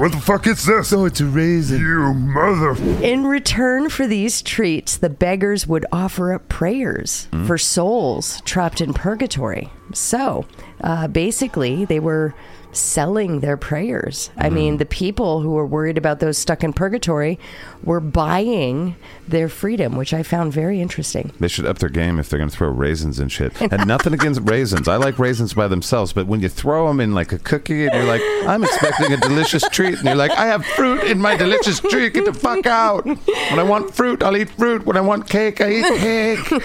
What 0.00 0.12
the 0.12 0.18
fuck 0.18 0.46
is 0.46 0.64
this? 0.64 0.94
Oh, 0.94 1.04
it's 1.04 1.20
a 1.20 1.26
raisin. 1.26 1.78
You 1.78 2.14
mother. 2.14 2.70
In 3.04 3.26
return 3.26 3.90
for 3.90 4.06
these 4.06 4.40
treats, 4.40 4.96
the 4.96 5.10
beggars 5.10 5.66
would 5.66 5.84
offer 5.92 6.32
up 6.32 6.48
prayers 6.48 7.28
for 7.46 7.58
souls 7.58 8.40
trapped 8.46 8.80
in 8.80 8.94
purgatory. 8.94 9.68
So, 9.92 10.46
uh, 10.80 11.08
basically, 11.08 11.84
they 11.84 12.00
were 12.00 12.34
selling 12.72 13.40
their 13.40 13.56
prayers. 13.56 14.30
I 14.36 14.50
mean, 14.50 14.76
the 14.76 14.86
people 14.86 15.40
who 15.40 15.50
were 15.50 15.66
worried 15.66 15.98
about 15.98 16.20
those 16.20 16.38
stuck 16.38 16.62
in 16.62 16.72
purgatory 16.72 17.38
were 17.82 18.00
buying 18.00 18.96
their 19.26 19.48
freedom, 19.48 19.96
which 19.96 20.12
I 20.12 20.22
found 20.22 20.52
very 20.52 20.80
interesting. 20.80 21.32
They 21.40 21.48
should 21.48 21.66
up 21.66 21.78
their 21.78 21.88
game 21.88 22.18
if 22.18 22.28
they're 22.28 22.38
going 22.38 22.50
to 22.50 22.56
throw 22.56 22.68
raisins 22.68 23.18
and 23.18 23.30
shit. 23.30 23.60
And 23.60 23.86
nothing 23.86 24.12
against 24.12 24.40
raisins. 24.42 24.86
I 24.88 24.96
like 24.96 25.18
raisins 25.18 25.54
by 25.54 25.68
themselves, 25.68 26.12
but 26.12 26.26
when 26.26 26.40
you 26.40 26.48
throw 26.48 26.86
them 26.88 27.00
in 27.00 27.14
like 27.14 27.32
a 27.32 27.38
cookie 27.38 27.86
and 27.86 27.94
you're 27.94 28.04
like, 28.04 28.22
I'm 28.46 28.62
expecting 28.62 29.12
a 29.12 29.16
delicious 29.16 29.62
treat, 29.70 29.96
and 29.98 30.04
you're 30.04 30.14
like, 30.14 30.30
I 30.32 30.46
have 30.46 30.64
fruit 30.64 31.04
in 31.04 31.18
my 31.18 31.36
delicious 31.36 31.80
treat. 31.80 32.14
Get 32.14 32.24
the 32.24 32.34
fuck 32.34 32.66
out. 32.66 33.04
When 33.04 33.58
I 33.58 33.64
want 33.64 33.94
fruit, 33.94 34.22
I'll 34.22 34.36
eat 34.36 34.50
fruit. 34.50 34.86
When 34.86 34.96
I 34.96 35.00
want 35.00 35.28
cake, 35.28 35.60
I 35.60 35.70
eat 35.72 35.98
cake. 35.98 36.62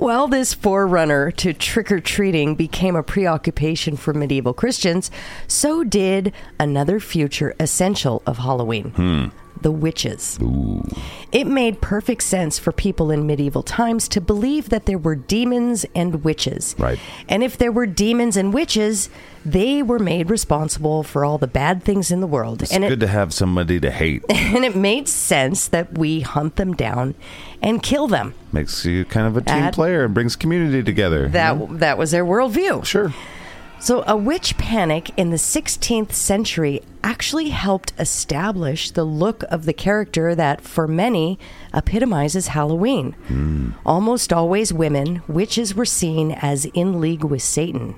Well, 0.00 0.26
this 0.26 0.54
forerunner 0.54 1.30
to 1.32 1.52
trick 1.52 1.92
or 1.92 2.00
treating 2.00 2.56
became 2.56 2.96
a 2.96 3.02
preoccupation 3.02 3.96
for 3.96 4.12
medieval 4.12 4.52
Christians, 4.52 5.10
so 5.46 5.84
did 5.84 6.32
another 6.58 7.00
future 7.00 7.54
essential 7.60 8.22
of 8.26 8.38
Halloween 8.38 8.90
hmm. 8.90 9.26
the 9.60 9.70
witches. 9.70 10.38
It 11.30 11.46
made 11.46 11.80
perfect 11.80 12.22
sense 12.24 12.58
for 12.58 12.72
people 12.72 13.10
in 13.10 13.26
medieval 13.26 13.62
times 13.62 14.08
to 14.08 14.20
believe 14.20 14.68
that 14.68 14.86
there 14.86 14.98
were 14.98 15.14
demons 15.14 15.86
and 15.94 16.24
witches. 16.24 16.74
Right. 16.78 16.98
And 17.28 17.42
if 17.42 17.56
there 17.56 17.72
were 17.72 17.86
demons 17.86 18.36
and 18.36 18.52
witches, 18.52 19.08
they 19.44 19.82
were 19.82 19.98
made 19.98 20.30
responsible 20.30 21.02
for 21.02 21.24
all 21.24 21.38
the 21.38 21.46
bad 21.46 21.82
things 21.82 22.10
in 22.10 22.20
the 22.20 22.26
world. 22.26 22.62
It's 22.62 22.72
and 22.72 22.84
good 22.84 23.00
to 23.00 23.06
have 23.06 23.32
somebody 23.32 23.80
to 23.80 23.90
hate. 23.90 24.24
and 24.30 24.64
it 24.64 24.76
made 24.76 25.08
sense 25.08 25.68
that 25.68 25.96
we 25.96 26.20
hunt 26.20 26.56
them 26.56 26.74
down 26.74 27.14
and 27.62 27.82
kill 27.82 28.08
them. 28.08 28.34
Makes 28.52 28.84
you 28.84 29.04
kind 29.04 29.26
of 29.26 29.36
a 29.36 29.40
team 29.40 29.60
That- 29.60 29.74
player 29.74 30.04
and 30.04 30.12
brings 30.12 30.36
community 30.36 30.82
together. 30.82 31.28
That 31.28 31.78
that 31.80 31.98
was 31.98 32.10
their 32.10 32.24
worldview. 32.24 32.84
Sure. 32.84 33.12
So, 33.82 34.04
a 34.06 34.16
witch 34.16 34.56
panic 34.58 35.10
in 35.16 35.30
the 35.30 35.36
16th 35.36 36.12
century 36.12 36.82
actually 37.02 37.48
helped 37.48 37.92
establish 37.98 38.92
the 38.92 39.02
look 39.02 39.42
of 39.50 39.64
the 39.64 39.72
character 39.72 40.36
that, 40.36 40.60
for 40.60 40.86
many, 40.86 41.36
epitomizes 41.74 42.46
Halloween. 42.46 43.14
Hmm. 43.26 43.70
Almost 43.84 44.32
always 44.32 44.72
women, 44.72 45.22
witches 45.26 45.74
were 45.74 45.84
seen 45.84 46.30
as 46.30 46.64
in 46.66 47.00
league 47.00 47.24
with 47.24 47.42
Satan. 47.42 47.96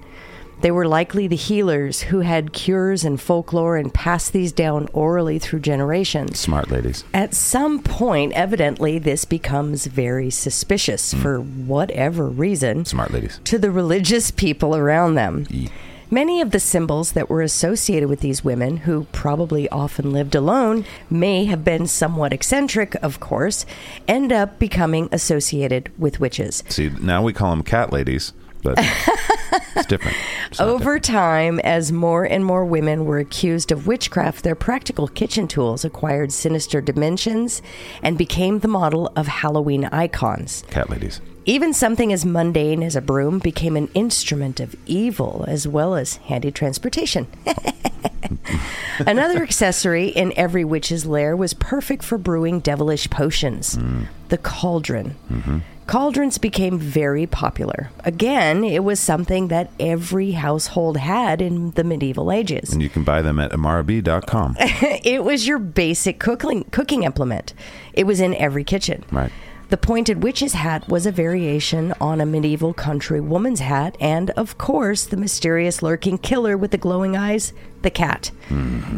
They 0.60 0.70
were 0.70 0.88
likely 0.88 1.26
the 1.26 1.36
healers 1.36 2.02
who 2.02 2.20
had 2.20 2.52
cures 2.52 3.04
and 3.04 3.20
folklore 3.20 3.76
and 3.76 3.92
passed 3.92 4.32
these 4.32 4.52
down 4.52 4.88
orally 4.92 5.38
through 5.38 5.60
generations. 5.60 6.38
Smart 6.40 6.70
ladies. 6.70 7.04
At 7.12 7.34
some 7.34 7.82
point, 7.82 8.32
evidently, 8.32 8.98
this 8.98 9.24
becomes 9.24 9.86
very 9.86 10.30
suspicious 10.30 11.12
hmm. 11.12 11.20
for 11.20 11.38
whatever 11.38 12.28
reason 12.28 12.84
Smart 12.84 13.12
ladies. 13.12 13.40
to 13.44 13.58
the 13.58 13.70
religious 13.70 14.30
people 14.30 14.74
around 14.74 15.14
them. 15.14 15.46
Many 16.10 16.40
of 16.40 16.50
the 16.50 16.60
symbols 16.60 17.12
that 17.12 17.28
were 17.28 17.42
associated 17.42 18.08
with 18.08 18.20
these 18.20 18.44
women, 18.44 18.78
who 18.78 19.08
probably 19.10 19.68
often 19.70 20.12
lived 20.12 20.34
alone, 20.34 20.84
may 21.10 21.46
have 21.46 21.64
been 21.64 21.86
somewhat 21.86 22.32
eccentric, 22.32 22.94
of 23.02 23.18
course, 23.20 23.66
end 24.06 24.32
up 24.32 24.58
becoming 24.58 25.08
associated 25.10 25.90
with 25.98 26.20
witches. 26.20 26.62
See, 26.68 26.90
now 27.00 27.22
we 27.22 27.32
call 27.32 27.50
them 27.50 27.62
cat 27.62 27.92
ladies, 27.92 28.32
but 28.62 28.78
it's 29.76 29.86
different. 29.86 30.16
It's 30.50 30.60
Over 30.60 30.98
time, 30.98 31.60
as 31.60 31.92
more 31.92 32.24
and 32.24 32.44
more 32.44 32.64
women 32.64 33.04
were 33.04 33.18
accused 33.18 33.72
of 33.72 33.86
witchcraft, 33.86 34.44
their 34.44 34.54
practical 34.54 35.08
kitchen 35.08 35.48
tools 35.48 35.84
acquired 35.84 36.32
sinister 36.32 36.80
dimensions 36.80 37.62
and 38.02 38.16
became 38.18 38.60
the 38.60 38.68
model 38.68 39.12
of 39.16 39.26
Halloween 39.26 39.84
icons. 39.86 40.64
cat 40.70 40.90
ladies. 40.90 41.20
Even 41.46 41.74
something 41.74 42.12
as 42.12 42.24
mundane 42.24 42.82
as 42.82 42.96
a 42.96 43.02
broom 43.02 43.38
became 43.38 43.76
an 43.76 43.88
instrument 43.88 44.60
of 44.60 44.74
evil 44.86 45.44
as 45.46 45.68
well 45.68 45.94
as 45.94 46.16
handy 46.16 46.50
transportation. 46.50 47.26
Another 49.00 49.42
accessory 49.42 50.08
in 50.08 50.32
every 50.36 50.64
witch's 50.64 51.04
lair 51.04 51.36
was 51.36 51.52
perfect 51.52 52.02
for 52.02 52.16
brewing 52.16 52.60
devilish 52.60 53.10
potions 53.10 53.76
mm. 53.76 54.06
the 54.28 54.38
cauldron. 54.38 55.16
Mm-hmm. 55.30 55.58
Cauldrons 55.86 56.38
became 56.38 56.78
very 56.78 57.26
popular. 57.26 57.90
Again, 58.04 58.64
it 58.64 58.84
was 58.84 58.98
something 58.98 59.48
that 59.48 59.70
every 59.78 60.32
household 60.32 60.96
had 60.96 61.42
in 61.42 61.72
the 61.72 61.84
medieval 61.84 62.32
ages. 62.32 62.72
And 62.72 62.82
you 62.82 62.88
can 62.88 63.04
buy 63.04 63.20
them 63.20 63.38
at 63.38 63.50
amarab.com. 63.52 64.56
it 64.60 65.22
was 65.24 65.46
your 65.46 65.58
basic 65.58 66.18
cooking 66.18 66.64
cooking 66.70 67.02
implement. 67.02 67.52
It 67.92 68.04
was 68.04 68.20
in 68.20 68.34
every 68.34 68.64
kitchen. 68.64 69.04
Right. 69.12 69.30
The 69.70 69.78
pointed 69.78 70.22
witch's 70.22 70.52
hat 70.52 70.88
was 70.88 71.06
a 71.06 71.10
variation 71.10 71.94
on 72.00 72.20
a 72.20 72.26
medieval 72.26 72.74
country 72.74 73.20
woman's 73.20 73.60
hat, 73.60 73.96
and 73.98 74.30
of 74.30 74.58
course, 74.58 75.04
the 75.04 75.16
mysterious 75.16 75.82
lurking 75.82 76.18
killer 76.18 76.56
with 76.56 76.70
the 76.70 76.78
glowing 76.78 77.16
eyes, 77.16 77.52
the 77.82 77.90
cat. 77.90 78.30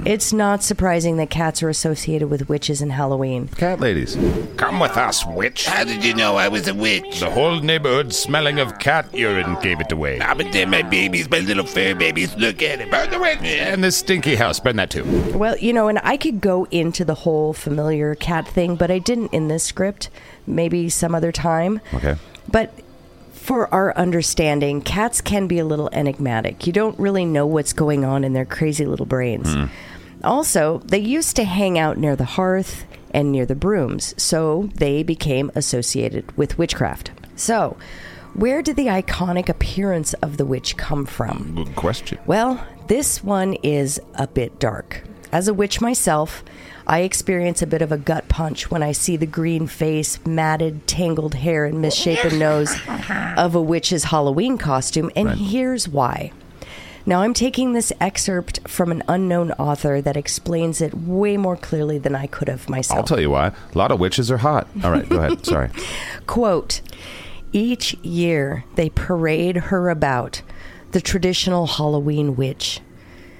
It's 0.05 0.33
not 0.33 0.63
surprising 0.63 1.17
that 1.17 1.31
cats 1.31 1.63
are 1.63 1.69
associated 1.69 2.29
with 2.29 2.49
witches 2.49 2.83
and 2.83 2.93
Halloween. 2.93 3.49
Cat 3.49 3.81
ladies. 3.81 4.17
Come 4.57 4.79
with 4.79 4.97
us, 4.97 5.25
witch. 5.27 5.67
How 5.67 5.85
did 5.85 6.05
you 6.05 6.15
know 6.15 6.37
I 6.37 6.49
was 6.49 6.69
a 6.69 6.75
witch? 6.75 7.21
The 7.21 7.31
whole 7.31 7.61
neighborhood 7.61 8.13
smelling 8.13 8.59
of 8.61 8.79
cat 8.79 9.13
urine 9.15 9.57
gave 9.63 9.81
it 9.81 9.91
away. 9.91 10.21
Ah, 10.21 10.35
but 10.37 10.53
they're 10.53 10.67
my 10.67 10.83
babies, 10.83 11.29
my 11.31 11.41
little 11.41 11.67
fur 11.67 11.95
babies. 11.95 12.37
Look 12.37 12.63
at 12.63 12.81
it. 12.81 12.91
Burn 12.91 13.11
the 13.11 13.19
witch. 13.19 13.39
And 13.43 13.83
this 13.83 13.97
stinky 13.97 14.37
house, 14.37 14.61
burn 14.61 14.77
that 14.77 14.91
too. 14.91 15.05
Well, 15.35 15.57
you 15.59 15.73
know, 15.73 15.89
and 15.89 15.99
I 16.03 16.17
could 16.17 16.41
go 16.41 16.67
into 16.71 17.05
the 17.05 17.15
whole 17.15 17.53
familiar 17.53 18.15
cat 18.15 18.47
thing, 18.47 18.77
but 18.77 18.91
I 18.91 18.99
didn't 18.99 19.33
in 19.33 19.49
this 19.49 19.65
script. 19.65 20.11
Maybe 20.47 20.89
some 20.89 21.15
other 21.15 21.33
time. 21.33 21.81
Okay. 21.95 22.17
But 22.51 22.73
for 23.33 23.73
our 23.73 23.97
understanding, 23.97 24.81
cats 24.81 25.21
can 25.21 25.47
be 25.47 25.59
a 25.59 25.65
little 25.65 25.89
enigmatic. 25.93 26.67
You 26.67 26.73
don't 26.73 26.99
really 26.99 27.25
know 27.25 27.47
what's 27.47 27.73
going 27.73 28.05
on 28.05 28.25
in 28.25 28.33
their 28.33 28.45
crazy 28.45 28.87
little 28.87 29.07
brains. 29.07 29.53
Hmm. 29.53 29.67
Also, 30.25 30.79
they 30.85 30.99
used 30.99 31.37
to 31.37 31.45
hang 31.45 31.79
out 31.79 31.99
near 31.99 32.17
the 32.17 32.25
hearth 32.25 32.85
and 33.13 33.31
near 33.31 33.47
the 33.47 33.55
brooms, 33.55 34.15
so 34.21 34.69
they 34.75 35.03
became 35.03 35.51
associated 35.55 36.37
with 36.37 36.59
witchcraft. 36.59 37.13
So, 37.37 37.77
where 38.35 38.63
did 38.63 38.77
the 38.77 38.87
iconic 38.87 39.49
appearance 39.49 40.13
of 40.15 40.37
the 40.37 40.45
witch 40.45 40.77
come 40.77 41.07
from? 41.07 41.55
Good 41.55 41.77
question. 41.77 42.19
Well, 42.27 42.67
this 42.89 43.23
one 43.23 43.55
is 43.63 44.01
a 44.15 44.27
bit 44.27 44.59
dark. 44.59 45.05
As 45.33 45.49
a 45.49 45.55
witch 45.55 45.81
myself, 45.81 46.45
I 46.87 47.01
experience 47.01 47.63
a 47.63 47.67
bit 47.67 47.83
of 47.83 47.91
a 47.91 47.99
gut 47.99 48.29
punch 48.29 48.71
when 48.71 48.83
I 48.83 48.93
see 48.93 49.17
the 49.17 49.27
green 49.27 49.67
face, 49.67 50.25
matted, 50.25 50.87
tangled 50.87 51.35
hair, 51.35 51.65
and 51.65 51.81
misshapen 51.83 52.39
nose 52.39 52.77
of 53.37 53.55
a 53.55 53.61
witch's 53.61 54.05
Halloween 54.05 54.57
costume, 54.57 55.11
and 55.17 55.29
Right. 55.29 55.37
here's 55.39 55.89
why. 55.89 56.31
Now, 57.09 57.23
I'm 57.23 57.35
taking 57.35 57.73
this 57.73 57.93
excerpt 58.01 58.61
from 58.69 58.91
an 58.91 59.03
unknown 59.09 59.53
author 59.53 60.01
that 60.01 60.17
explains 60.17 60.81
it 60.81 60.93
way 60.95 61.37
more 61.37 61.57
clearly 61.57 61.99
than 61.99 62.15
I 62.17 62.27
could 62.27 62.49
have 62.49 62.69
myself. 62.69 62.99
I'll 62.99 63.05
tell 63.05 63.21
you 63.21 63.31
why. 63.31 63.49
A 63.49 63.79
lot 63.79 63.93
of 63.93 64.01
witches 64.01 64.29
are 64.31 64.39
hot. 64.39 64.67
All 64.83 64.91
right, 64.91 65.09
go 65.09 65.19
ahead. 65.19 65.45
Sorry. 65.47 65.71
Quote 66.27 66.81
Each 67.53 67.95
year 68.03 68.65
they 68.75 68.91
parade 68.91 69.57
her 69.57 69.89
about, 69.89 70.43
the 70.93 71.01
traditional 71.01 71.67
Halloween 71.67 72.35
witch. 72.37 72.81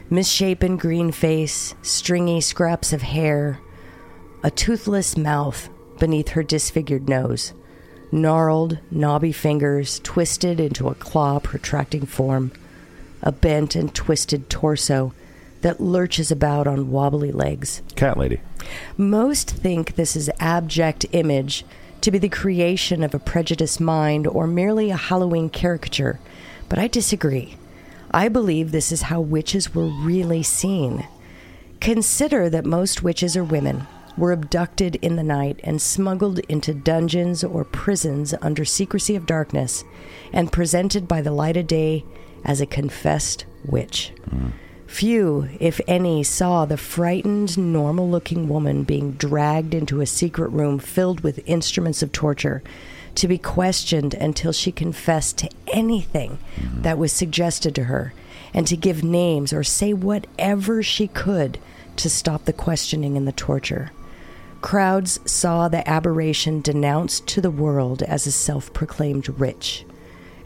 Misshapen 0.09 0.77
green 0.77 1.11
face, 1.11 1.75
stringy 1.83 2.41
scraps 2.41 2.93
of 2.93 3.03
hair, 3.03 3.59
a 4.45 4.53
toothless 4.53 5.17
mouth 5.17 5.69
beneath 5.99 6.29
her 6.29 6.45
disfigured 6.45 7.09
nose, 7.09 7.53
gnarled, 8.13 8.79
knobby 8.89 9.33
fingers 9.33 10.01
twisted 10.05 10.61
into 10.61 10.89
a 10.89 10.95
claw 10.95 11.41
protracting 11.41 12.07
form, 12.07 12.53
a 13.21 13.33
bent 13.33 13.75
and 13.75 13.93
twisted 13.97 14.49
torso 14.49 15.13
that 15.63 15.81
lurches 15.81 16.31
about 16.31 16.69
on 16.69 16.93
wobbly 16.93 17.33
legs. 17.33 17.83
Cat 17.97 18.17
lady. 18.17 18.41
Most 18.97 19.51
think 19.51 19.97
this 19.97 20.15
is 20.15 20.31
abject 20.39 21.05
image 21.11 21.65
to 22.01 22.13
be 22.13 22.19
the 22.19 22.29
creation 22.29 23.03
of 23.03 23.13
a 23.13 23.19
prejudiced 23.19 23.81
mind 23.81 24.29
or 24.29 24.47
merely 24.47 24.93
a 24.93 24.97
Halloween 24.97 25.51
caricature, 25.51 26.21
but 26.69 26.79
I 26.79 26.87
disagree. 26.87 27.57
I 28.17 28.29
believe 28.31 28.73
this 28.73 28.93
is 28.93 29.03
how 29.03 29.21
witches 29.21 29.75
were 29.75 29.89
really 29.89 30.43
seen. 30.43 31.07
Consider 31.83 32.49
that 32.49 32.65
most 32.65 33.03
witches 33.03 33.37
are 33.37 33.45
women, 33.45 33.87
were 34.17 34.33
abducted 34.33 34.97
in 35.03 35.17
the 35.17 35.23
night 35.23 35.61
and 35.63 35.83
smuggled 35.83 36.39
into 36.49 36.73
dungeons 36.73 37.45
or 37.45 37.63
prisons 37.63 38.33
under 38.41 38.65
secrecy 38.65 39.17
of 39.17 39.27
darkness, 39.27 39.85
and 40.33 40.51
presented 40.51 41.07
by 41.07 41.21
the 41.21 41.31
light 41.31 41.59
of 41.59 41.67
day 41.67 42.07
as 42.43 42.63
a 42.63 42.65
confessed 42.65 43.45
witch. 43.67 44.15
Few, 44.87 45.51
if 45.61 45.79
any, 45.87 46.23
saw 46.23 46.65
the 46.65 46.79
frightened, 46.79 47.59
normal 47.59 48.09
looking 48.09 48.49
woman 48.49 48.85
being 48.85 49.13
dragged 49.13 49.75
into 49.75 50.01
a 50.01 50.07
secret 50.07 50.49
room 50.49 50.79
filled 50.79 51.21
with 51.21 51.47
instruments 51.47 52.03
of 52.03 52.13
torture 52.13 52.63
to 53.17 53.29
be 53.29 53.39
questioned 53.39 54.15
until 54.15 54.53
she 54.53 54.71
confessed 54.73 55.39
to 55.39 55.51
anything 55.69 56.39
that 56.79 56.99
was 56.99 57.13
suggested 57.13 57.75
to 57.75 57.85
her 57.85 58.13
and 58.55 58.67
to 58.67 58.77
give 58.77 59.03
names 59.03 59.53
or 59.53 59.65
say 59.65 59.93
whatever 59.93 60.83
she 60.83 61.09
could 61.09 61.59
to 61.97 62.09
stop 62.09 62.45
the 62.45 62.53
questioning 62.53 63.17
and 63.17 63.27
the 63.27 63.33
torture. 63.33 63.91
Crowds 64.61 65.19
saw 65.31 65.69
the 65.69 65.89
aberration 65.89 66.61
denounced 66.61 67.27
to 67.29 67.41
the 67.41 67.51
world 67.51 68.03
as 68.03 68.27
a 68.27 68.33
self 68.33 68.73
proclaimed 68.73 69.29
witch 69.29 69.85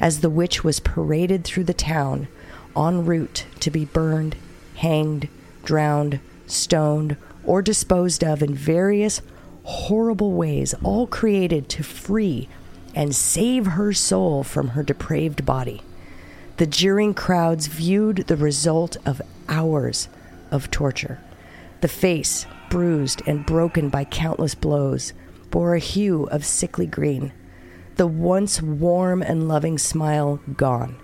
as 0.00 0.20
the 0.20 0.30
witch 0.30 0.64
was 0.64 0.80
paraded 0.80 1.44
through 1.44 1.64
the 1.64 1.74
town 1.74 2.26
en 2.76 3.04
route 3.04 3.44
to 3.60 3.70
be 3.70 3.84
burned, 3.84 4.34
hanged, 4.76 5.28
drowned, 5.64 6.18
stoned, 6.46 7.16
or 7.44 7.60
disposed 7.60 8.24
of 8.24 8.42
in 8.42 8.54
various 8.54 9.20
horrible 9.64 10.32
ways, 10.32 10.74
all 10.82 11.06
created 11.06 11.68
to 11.68 11.82
free 11.82 12.48
and 12.94 13.14
save 13.14 13.66
her 13.66 13.92
soul 13.92 14.42
from 14.42 14.68
her 14.68 14.82
depraved 14.82 15.44
body. 15.44 15.82
The 16.56 16.66
jeering 16.66 17.14
crowds 17.14 17.66
viewed 17.66 18.18
the 18.26 18.36
result 18.36 18.96
of 19.06 19.22
hours 19.48 20.08
of 20.50 20.70
torture. 20.70 21.20
The 21.80 21.88
face, 21.88 22.46
bruised 22.68 23.22
and 23.26 23.46
broken 23.46 23.88
by 23.88 24.04
countless 24.04 24.54
blows, 24.54 25.12
bore 25.50 25.74
a 25.74 25.78
hue 25.80 26.24
of 26.24 26.44
sickly 26.44 26.86
green 26.86 27.32
the 28.00 28.06
once 28.06 28.62
warm 28.62 29.20
and 29.20 29.46
loving 29.46 29.76
smile 29.76 30.40
gone, 30.56 30.96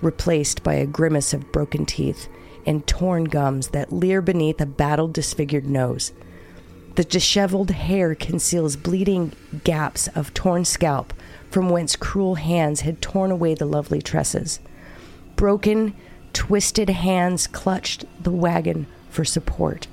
replaced 0.00 0.62
by 0.62 0.74
a 0.74 0.86
grimace 0.86 1.34
of 1.34 1.50
broken 1.50 1.84
teeth 1.84 2.28
and 2.64 2.86
torn 2.86 3.24
gums 3.24 3.70
that 3.70 3.92
leer 3.92 4.22
beneath 4.22 4.60
a 4.60 4.66
battle 4.66 5.08
disfigured 5.08 5.66
nose. 5.66 6.12
The 6.94 7.02
disheveled 7.02 7.72
hair 7.72 8.14
conceals 8.14 8.76
bleeding 8.76 9.32
gaps 9.64 10.06
of 10.14 10.32
torn 10.32 10.64
scalp 10.64 11.12
from 11.54 11.68
whence 11.68 11.94
cruel 11.94 12.34
hands 12.34 12.80
had 12.80 13.00
torn 13.00 13.30
away 13.30 13.54
the 13.54 13.64
lovely 13.64 14.02
tresses. 14.02 14.58
Broken, 15.36 15.94
twisted 16.32 16.90
hands 16.90 17.46
clutched 17.46 18.04
the 18.20 18.32
wagon 18.32 18.88
for 19.08 19.24
support. 19.24 19.86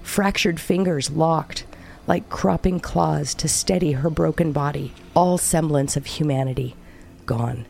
Fractured 0.00 0.60
fingers 0.60 1.10
locked 1.10 1.66
like 2.06 2.30
cropping 2.30 2.78
claws 2.78 3.34
to 3.34 3.48
steady 3.48 3.90
her 3.90 4.08
broken 4.08 4.52
body. 4.52 4.92
All 5.16 5.38
semblance 5.38 5.96
of 5.96 6.06
humanity 6.06 6.76
gone. 7.26 7.66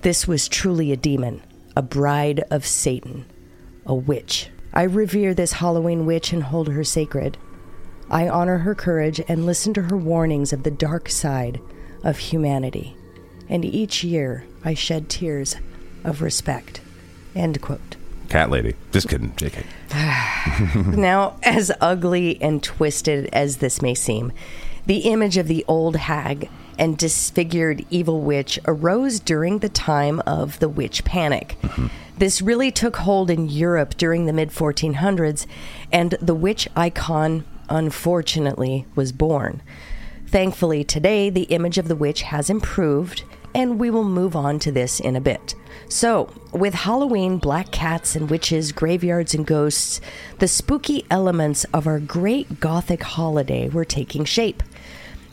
This 0.00 0.26
was 0.26 0.48
truly 0.48 0.92
a 0.92 0.96
demon, 0.96 1.42
a 1.76 1.82
bride 1.82 2.42
of 2.50 2.64
Satan, 2.64 3.26
a 3.84 3.94
witch. 3.94 4.48
I 4.72 4.84
revere 4.84 5.34
this 5.34 5.52
Halloween 5.52 6.06
witch 6.06 6.32
and 6.32 6.44
hold 6.44 6.68
her 6.68 6.84
sacred. 6.84 7.36
I 8.08 8.30
honor 8.30 8.56
her 8.56 8.74
courage 8.74 9.20
and 9.28 9.44
listen 9.44 9.74
to 9.74 9.82
her 9.82 9.96
warnings 9.98 10.54
of 10.54 10.62
the 10.62 10.70
dark 10.70 11.10
side 11.10 11.60
of 12.02 12.18
humanity. 12.18 12.96
And 13.48 13.64
each 13.64 14.02
year 14.04 14.44
I 14.64 14.74
shed 14.74 15.08
tears 15.08 15.56
of 16.04 16.22
respect. 16.22 16.80
End 17.34 17.60
quote. 17.60 17.96
Cat 18.28 18.50
lady. 18.50 18.74
Just 18.92 19.08
kidding. 19.08 19.32
JK. 19.32 19.64
Now, 20.96 21.36
as 21.42 21.70
ugly 21.80 22.40
and 22.40 22.62
twisted 22.62 23.28
as 23.32 23.58
this 23.58 23.82
may 23.82 23.94
seem, 23.94 24.32
the 24.86 25.00
image 25.00 25.36
of 25.36 25.48
the 25.48 25.64
old 25.68 25.96
hag 25.96 26.48
and 26.78 26.96
disfigured 26.96 27.84
evil 27.90 28.20
witch 28.20 28.58
arose 28.66 29.20
during 29.20 29.58
the 29.58 29.68
time 29.68 30.20
of 30.26 30.58
the 30.60 30.68
witch 30.68 31.04
panic. 31.04 31.56
Mm-hmm. 31.62 31.86
This 32.18 32.42
really 32.42 32.70
took 32.70 32.96
hold 32.96 33.30
in 33.30 33.48
Europe 33.48 33.96
during 33.96 34.26
the 34.26 34.32
mid 34.32 34.50
1400s, 34.50 35.46
and 35.92 36.12
the 36.20 36.34
witch 36.34 36.68
icon, 36.74 37.44
unfortunately, 37.68 38.86
was 38.94 39.12
born. 39.12 39.62
Thankfully, 40.32 40.82
today 40.82 41.28
the 41.28 41.42
image 41.42 41.76
of 41.76 41.88
the 41.88 41.94
witch 41.94 42.22
has 42.22 42.48
improved, 42.48 43.22
and 43.54 43.78
we 43.78 43.90
will 43.90 44.02
move 44.02 44.34
on 44.34 44.58
to 44.60 44.72
this 44.72 44.98
in 44.98 45.14
a 45.14 45.20
bit. 45.20 45.54
So, 45.90 46.30
with 46.52 46.72
Halloween, 46.72 47.36
black 47.36 47.70
cats 47.70 48.16
and 48.16 48.30
witches, 48.30 48.72
graveyards 48.72 49.34
and 49.34 49.46
ghosts, 49.46 50.00
the 50.38 50.48
spooky 50.48 51.04
elements 51.10 51.64
of 51.74 51.86
our 51.86 52.00
great 52.00 52.60
Gothic 52.60 53.02
holiday 53.02 53.68
were 53.68 53.84
taking 53.84 54.24
shape. 54.24 54.62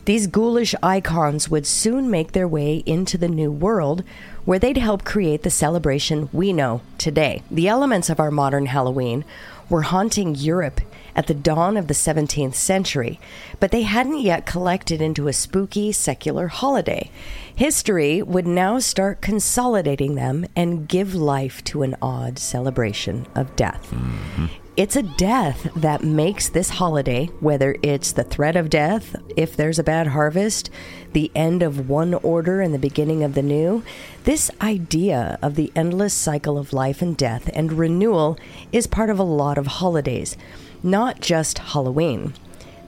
These 0.04 0.26
ghoulish 0.26 0.74
icons 0.82 1.48
would 1.48 1.66
soon 1.66 2.10
make 2.10 2.32
their 2.32 2.48
way 2.48 2.82
into 2.84 3.16
the 3.16 3.28
New 3.28 3.50
World, 3.50 4.04
where 4.44 4.58
they'd 4.58 4.76
help 4.76 5.04
create 5.06 5.44
the 5.44 5.50
celebration 5.50 6.28
we 6.30 6.52
know 6.52 6.82
today. 6.98 7.42
The 7.50 7.68
elements 7.68 8.10
of 8.10 8.20
our 8.20 8.30
modern 8.30 8.66
Halloween 8.66 9.24
were 9.70 9.82
haunting 9.82 10.34
Europe 10.34 10.82
at 11.14 11.26
the 11.26 11.34
dawn 11.34 11.76
of 11.76 11.88
the 11.88 11.94
17th 11.94 12.54
century, 12.54 13.20
but 13.58 13.70
they 13.70 13.82
hadn't 13.82 14.20
yet 14.20 14.46
collected 14.46 15.00
into 15.00 15.28
a 15.28 15.32
spooky 15.32 15.92
secular 15.92 16.48
holiday. 16.48 17.10
History 17.54 18.22
would 18.22 18.46
now 18.46 18.78
start 18.78 19.20
consolidating 19.20 20.14
them 20.14 20.46
and 20.56 20.88
give 20.88 21.14
life 21.14 21.62
to 21.64 21.82
an 21.82 21.96
odd 22.00 22.38
celebration 22.38 23.26
of 23.34 23.54
death. 23.56 23.90
Mm-hmm. 23.90 24.46
It's 24.76 24.96
a 24.96 25.02
death 25.02 25.68
that 25.76 26.02
makes 26.02 26.48
this 26.48 26.70
holiday, 26.70 27.26
whether 27.40 27.76
it's 27.82 28.12
the 28.12 28.24
threat 28.24 28.56
of 28.56 28.70
death, 28.70 29.14
if 29.36 29.54
there's 29.54 29.78
a 29.78 29.84
bad 29.84 30.06
harvest, 30.06 30.70
the 31.12 31.30
end 31.34 31.62
of 31.62 31.90
one 31.90 32.14
order 32.14 32.62
and 32.62 32.72
the 32.72 32.78
beginning 32.78 33.22
of 33.22 33.34
the 33.34 33.42
new, 33.42 33.82
this 34.24 34.50
idea 34.62 35.38
of 35.42 35.56
the 35.56 35.70
endless 35.76 36.14
cycle 36.14 36.56
of 36.56 36.72
life 36.72 37.02
and 37.02 37.14
death 37.16 37.50
and 37.52 37.74
renewal 37.74 38.38
is 38.72 38.86
part 38.86 39.10
of 39.10 39.18
a 39.18 39.22
lot 39.24 39.58
of 39.58 39.66
holidays, 39.66 40.34
not 40.82 41.20
just 41.20 41.58
Halloween. 41.58 42.34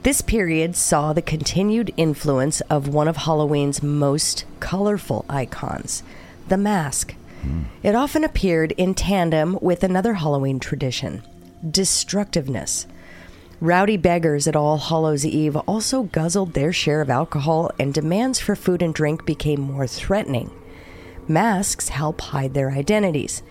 This 0.03 0.21
period 0.21 0.75
saw 0.75 1.13
the 1.13 1.21
continued 1.21 1.93
influence 1.95 2.61
of 2.61 2.87
one 2.87 3.07
of 3.07 3.17
Halloween's 3.17 3.81
most 3.81 4.45
colorful 4.59 5.25
icons, 5.29 6.03
the 6.49 6.57
mask. 6.57 7.15
Hmm. 7.41 7.63
It 7.81 7.95
often 7.95 8.23
appeared 8.23 8.73
in 8.73 8.95
tandem 8.95 9.57
with 9.61 9.83
another 9.83 10.15
Halloween 10.15 10.59
tradition 10.59 11.23
destructiveness. 11.69 12.85
Rowdy 13.61 13.95
beggars 13.95 14.45
at 14.47 14.57
All 14.57 14.77
Hallows 14.77 15.25
Eve 15.25 15.55
also 15.55 16.03
guzzled 16.03 16.53
their 16.53 16.73
share 16.73 16.99
of 16.99 17.09
alcohol, 17.09 17.71
and 17.79 17.93
demands 17.93 18.39
for 18.39 18.57
food 18.57 18.81
and 18.81 18.93
drink 18.93 19.25
became 19.25 19.61
more 19.61 19.87
threatening. 19.87 20.51
Masks 21.29 21.87
help 21.87 22.19
hide 22.19 22.53
their 22.53 22.71
identities. 22.71 23.41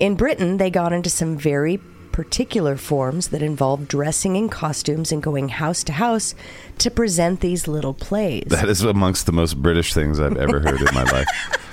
In 0.00 0.16
Britain, 0.16 0.56
they 0.56 0.70
got 0.70 0.92
into 0.92 1.08
some 1.08 1.36
very 1.38 1.76
particular 2.14 2.76
forms 2.76 3.28
that 3.28 3.42
involve 3.42 3.88
dressing 3.88 4.36
in 4.36 4.48
costumes 4.48 5.10
and 5.10 5.20
going 5.20 5.48
house 5.48 5.82
to 5.82 5.92
house 5.92 6.32
to 6.78 6.88
present 6.88 7.40
these 7.40 7.66
little 7.66 7.92
plays. 7.92 8.44
That 8.46 8.68
is 8.68 8.82
amongst 8.84 9.26
the 9.26 9.32
most 9.32 9.60
British 9.60 9.92
things 9.92 10.20
I've 10.20 10.36
ever 10.36 10.60
heard 10.60 10.80
in 10.80 10.94
my 10.94 11.02
life. 11.02 11.26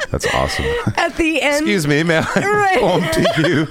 That's 0.09 0.25
awesome. 0.33 0.65
At 0.97 1.15
the 1.17 1.41
end, 1.43 1.57
Excuse 1.57 1.85
me, 1.85 2.01
may 2.01 2.17
I 2.17 2.21
Right. 2.41 2.73
perform 2.73 3.03
to 3.13 3.47
you, 3.49 3.67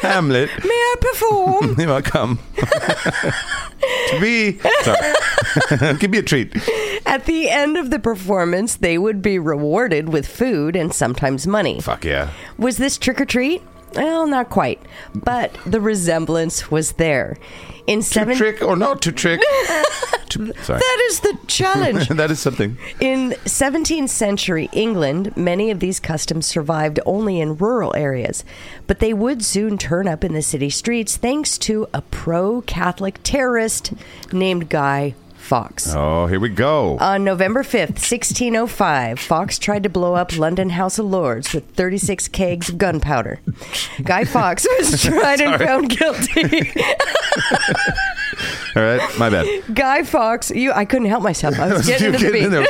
Hamlet? 0.00 0.48
may 0.64 0.70
I 0.70 0.94
perform? 1.02 1.76
Here 1.76 1.92
I 1.92 2.00
come. 2.00 2.38
to 2.56 4.18
be. 4.20 4.58
Sorry. 4.82 5.94
Give 5.98 6.10
me 6.10 6.18
a 6.18 6.22
treat. 6.22 6.56
At 7.04 7.26
the 7.26 7.50
end 7.50 7.76
of 7.76 7.90
the 7.90 7.98
performance, 7.98 8.74
they 8.76 8.96
would 8.98 9.20
be 9.20 9.38
rewarded 9.38 10.08
with 10.08 10.26
food 10.26 10.76
and 10.76 10.92
sometimes 10.94 11.46
money. 11.46 11.80
Fuck 11.82 12.04
yeah. 12.06 12.30
Was 12.58 12.78
this 12.78 12.96
trick 12.98 13.20
or 13.20 13.26
treat? 13.26 13.62
Well, 13.96 14.26
not 14.26 14.50
quite, 14.50 14.80
but 15.14 15.56
the 15.64 15.80
resemblance 15.80 16.70
was 16.70 16.92
there. 16.92 17.36
In 17.86 18.00
To 18.00 18.04
seven, 18.06 18.36
trick 18.36 18.62
or 18.62 18.76
not 18.76 19.00
to 19.02 19.12
trick. 19.12 19.40
To- 20.30 20.52
sorry. 20.64 20.80
that 20.80 21.06
is 21.08 21.20
the 21.20 21.38
challenge. 21.46 22.08
that 22.10 22.32
is 22.32 22.40
something. 22.40 22.76
In 23.00 23.30
17th 23.44 24.08
century 24.08 24.68
England, 24.72 25.34
many 25.36 25.70
of 25.70 25.78
these 25.78 26.00
customs 26.00 26.46
survived 26.46 26.98
only 27.06 27.40
in 27.40 27.56
rural 27.56 27.94
areas, 27.94 28.44
but 28.88 28.98
they 28.98 29.14
would 29.14 29.44
soon 29.44 29.78
turn 29.78 30.08
up 30.08 30.24
in 30.24 30.32
the 30.34 30.42
city 30.42 30.68
streets 30.68 31.16
thanks 31.16 31.56
to 31.58 31.86
a 31.94 32.02
pro 32.02 32.60
Catholic 32.62 33.20
terrorist 33.22 33.92
named 34.32 34.68
Guy 34.68 35.14
Fawkes. 35.46 35.94
Oh, 35.94 36.26
here 36.26 36.40
we 36.40 36.48
go. 36.48 36.98
On 36.98 37.22
November 37.24 37.62
5th, 37.62 38.02
1605, 38.02 39.18
Fawkes 39.20 39.58
tried 39.58 39.84
to 39.84 39.88
blow 39.88 40.14
up 40.14 40.36
London 40.36 40.70
House 40.70 40.98
of 40.98 41.06
Lords 41.06 41.54
with 41.54 41.64
36 41.74 42.28
kegs 42.28 42.68
of 42.68 42.78
gunpowder. 42.78 43.38
Guy 44.02 44.24
Fawkes 44.24 44.66
was 44.78 45.00
tried 45.02 45.40
and 45.40 45.58
found 45.62 45.88
guilty. 45.90 46.72
All 48.74 48.82
right, 48.82 49.00
my 49.18 49.30
bad. 49.30 49.46
Guy 49.74 50.02
Fawkes, 50.02 50.50
you 50.50 50.70
I 50.72 50.84
couldn't 50.84 51.08
help 51.08 51.22
myself. 51.22 51.58
I 51.58 51.72
was 51.72 51.86
getting 51.86 52.12
the 52.12 52.30
beat. 52.30 52.44
in 52.44 52.50
there. 52.50 52.66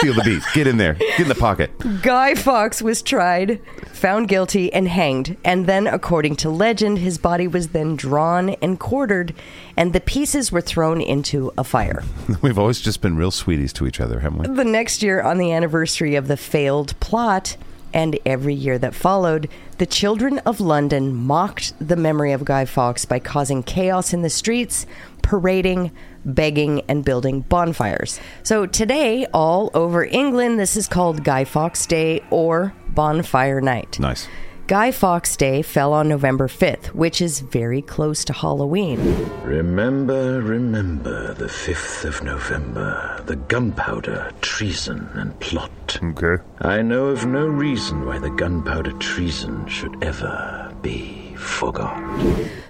Feel 0.00 0.14
the 0.14 0.22
beat. 0.24 0.42
Get 0.54 0.66
in 0.66 0.78
there. 0.78 0.94
Get 0.94 1.20
in 1.20 1.28
the 1.28 1.34
pocket. 1.34 1.70
Guy 2.02 2.34
Fawkes 2.34 2.80
was 2.80 3.02
tried, 3.02 3.60
found 3.92 4.28
guilty, 4.28 4.72
and 4.72 4.88
hanged. 4.88 5.36
And 5.44 5.66
then, 5.66 5.86
according 5.86 6.36
to 6.36 6.48
legend, 6.50 6.98
his 6.98 7.18
body 7.18 7.46
was 7.46 7.68
then 7.68 7.96
drawn 7.96 8.50
and 8.62 8.80
quartered, 8.80 9.34
and 9.76 9.92
the 9.92 10.00
pieces 10.00 10.52
were 10.52 10.60
thrown 10.60 11.00
into 11.00 11.52
a 11.58 11.64
fire. 11.64 12.02
We've 12.42 12.58
always 12.58 12.80
just 12.80 13.00
been 13.00 13.16
real 13.16 13.30
sweeties 13.30 13.72
to 13.74 13.86
each 13.86 14.00
other, 14.00 14.20
haven't 14.20 14.48
we? 14.48 14.54
The 14.54 14.64
next 14.64 15.02
year, 15.02 15.22
on 15.22 15.38
the 15.38 15.52
anniversary 15.52 16.14
of 16.14 16.28
the 16.28 16.36
failed 16.36 16.98
plot, 17.00 17.56
and 17.92 18.18
every 18.26 18.54
year 18.54 18.76
that 18.78 18.94
followed, 18.94 19.48
the 19.78 19.86
children 19.86 20.38
of 20.40 20.60
London 20.60 21.14
mocked 21.14 21.72
the 21.78 21.96
memory 21.96 22.32
of 22.32 22.44
Guy 22.44 22.64
Fawkes 22.64 23.04
by 23.04 23.20
causing 23.20 23.62
chaos 23.62 24.12
in 24.12 24.22
the 24.22 24.30
streets, 24.30 24.84
parading, 25.22 25.92
begging, 26.24 26.82
and 26.88 27.04
building 27.04 27.42
bonfires. 27.42 28.20
So 28.42 28.66
today, 28.66 29.26
all 29.32 29.70
over 29.74 30.04
England, 30.04 30.58
this 30.58 30.76
is 30.76 30.88
called 30.88 31.22
Guy 31.22 31.44
Fawkes 31.44 31.86
Day 31.86 32.22
or 32.30 32.74
Bonfire 32.88 33.60
Night. 33.60 33.98
Nice. 34.00 34.26
Guy 34.66 34.92
Fawkes 34.92 35.36
Day 35.36 35.60
fell 35.60 35.92
on 35.92 36.08
November 36.08 36.48
5th, 36.48 36.86
which 36.94 37.20
is 37.20 37.40
very 37.40 37.82
close 37.82 38.24
to 38.24 38.32
Halloween. 38.32 38.98
Remember, 39.42 40.40
remember 40.40 41.34
the 41.34 41.44
5th 41.48 42.06
of 42.06 42.24
November, 42.24 43.22
the 43.26 43.36
gunpowder, 43.36 44.32
treason, 44.40 45.06
and 45.12 45.38
plot. 45.38 45.98
Okay. 46.02 46.42
I 46.60 46.80
know 46.80 47.08
of 47.08 47.26
no 47.26 47.44
reason 47.46 48.06
why 48.06 48.18
the 48.18 48.30
gunpowder 48.30 48.92
treason 48.92 49.68
should 49.68 50.02
ever 50.02 50.72
be 50.80 51.34
forgot. 51.36 52.02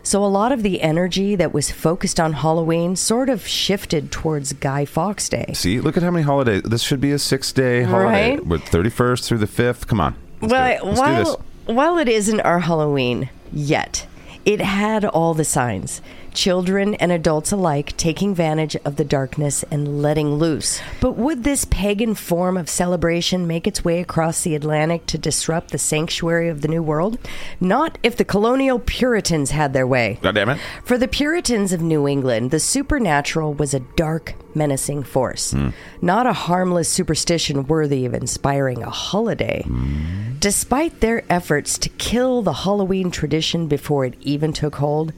So 0.02 0.24
a 0.24 0.26
lot 0.26 0.50
of 0.50 0.64
the 0.64 0.82
energy 0.82 1.36
that 1.36 1.54
was 1.54 1.70
focused 1.70 2.18
on 2.18 2.32
Halloween 2.32 2.96
sort 2.96 3.28
of 3.28 3.46
shifted 3.46 4.10
towards 4.10 4.52
Guy 4.54 4.84
Fawkes 4.84 5.28
Day. 5.28 5.52
See, 5.54 5.80
look 5.80 5.96
at 5.96 6.02
how 6.02 6.10
many 6.10 6.24
holidays. 6.24 6.62
This 6.62 6.82
should 6.82 7.00
be 7.00 7.12
a 7.12 7.20
six 7.20 7.52
day 7.52 7.84
holiday. 7.84 8.32
Right? 8.32 8.44
With 8.46 8.62
31st 8.62 9.26
through 9.26 9.38
the 9.38 9.46
5th. 9.46 9.86
Come 9.86 10.00
on. 10.00 10.16
Let's 10.40 10.52
Well, 10.52 10.66
it. 10.66 10.84
Let's 10.84 11.00
do 11.00 11.06
this. 11.14 11.28
while 11.28 11.43
while 11.66 11.98
it 11.98 12.08
isn't 12.08 12.40
our 12.40 12.60
Halloween 12.60 13.30
yet, 13.52 14.06
it 14.44 14.60
had 14.60 15.04
all 15.04 15.34
the 15.34 15.44
signs. 15.44 16.02
Children 16.34 16.94
and 16.96 17.12
adults 17.12 17.52
alike 17.52 17.96
taking 17.96 18.32
advantage 18.32 18.74
of 18.84 18.96
the 18.96 19.04
darkness 19.04 19.64
and 19.70 20.02
letting 20.02 20.34
loose. 20.34 20.80
But 21.00 21.12
would 21.12 21.44
this 21.44 21.64
pagan 21.64 22.16
form 22.16 22.56
of 22.56 22.68
celebration 22.68 23.46
make 23.46 23.68
its 23.68 23.84
way 23.84 24.00
across 24.00 24.42
the 24.42 24.56
Atlantic 24.56 25.06
to 25.06 25.16
disrupt 25.16 25.70
the 25.70 25.78
sanctuary 25.78 26.48
of 26.48 26.60
the 26.60 26.68
New 26.68 26.82
World? 26.82 27.18
Not 27.60 27.98
if 28.02 28.16
the 28.16 28.24
colonial 28.24 28.80
Puritans 28.80 29.52
had 29.52 29.72
their 29.72 29.86
way. 29.86 30.18
God 30.22 30.34
damn 30.34 30.48
it. 30.48 30.58
For 30.84 30.98
the 30.98 31.06
Puritans 31.06 31.72
of 31.72 31.80
New 31.80 32.08
England, 32.08 32.50
the 32.50 32.58
supernatural 32.58 33.54
was 33.54 33.72
a 33.72 33.80
dark, 33.80 34.34
menacing 34.56 35.04
force, 35.04 35.52
hmm. 35.52 35.68
not 36.02 36.26
a 36.26 36.32
harmless 36.32 36.88
superstition 36.88 37.66
worthy 37.68 38.06
of 38.06 38.14
inspiring 38.14 38.82
a 38.82 38.90
holiday. 38.90 39.62
Hmm. 39.62 40.34
Despite 40.40 41.00
their 41.00 41.24
efforts 41.30 41.78
to 41.78 41.88
kill 41.90 42.42
the 42.42 42.52
Halloween 42.52 43.10
tradition 43.10 43.66
before 43.68 44.04
it 44.04 44.14
even 44.20 44.52
took 44.52 44.74
hold, 44.74 45.12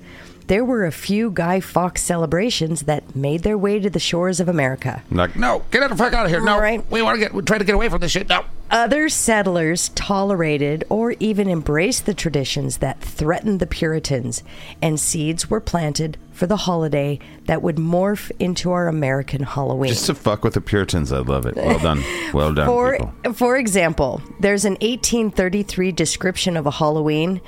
there 0.46 0.64
were 0.64 0.84
a 0.84 0.92
few 0.92 1.30
Guy 1.30 1.60
Fawkes 1.60 2.02
celebrations 2.02 2.82
that 2.82 3.16
made 3.16 3.42
their 3.42 3.58
way 3.58 3.80
to 3.80 3.90
the 3.90 3.98
shores 3.98 4.40
of 4.40 4.48
America. 4.48 5.02
Like, 5.10 5.36
No, 5.36 5.64
get 5.70 5.88
the 5.88 5.96
fuck 5.96 6.12
out 6.12 6.26
of 6.26 6.30
here. 6.30 6.40
No, 6.40 6.58
right. 6.58 6.84
we 6.90 7.02
want 7.02 7.16
to 7.16 7.20
get. 7.20 7.34
We 7.34 7.42
try 7.42 7.58
to 7.58 7.64
get 7.64 7.74
away 7.74 7.88
from 7.88 8.00
this 8.00 8.12
shit. 8.12 8.28
No. 8.28 8.44
Other 8.70 9.08
settlers 9.08 9.90
tolerated 9.90 10.84
or 10.88 11.12
even 11.20 11.48
embraced 11.48 12.04
the 12.06 12.14
traditions 12.14 12.78
that 12.78 13.00
threatened 13.00 13.60
the 13.60 13.66
Puritans, 13.66 14.42
and 14.82 14.98
seeds 14.98 15.48
were 15.48 15.60
planted 15.60 16.16
for 16.36 16.46
the 16.46 16.56
holiday 16.56 17.18
that 17.46 17.62
would 17.62 17.76
morph 17.76 18.30
into 18.38 18.70
our 18.70 18.88
American 18.88 19.42
Halloween. 19.42 19.88
just 19.88 20.06
to 20.06 20.14
fuck 20.14 20.44
with 20.44 20.54
the 20.54 20.60
Puritans, 20.60 21.10
I 21.10 21.18
love 21.18 21.46
it. 21.46 21.56
Well 21.56 21.78
done. 21.78 22.04
Well 22.34 22.52
done, 22.52 22.66
For, 22.66 22.98
people. 22.98 23.32
for 23.32 23.56
example, 23.56 24.20
there's 24.38 24.64
an 24.66 24.74
1833 24.74 25.92
description 25.92 26.56
of 26.56 26.66
a 26.66 26.70
Halloween, 26.72 27.40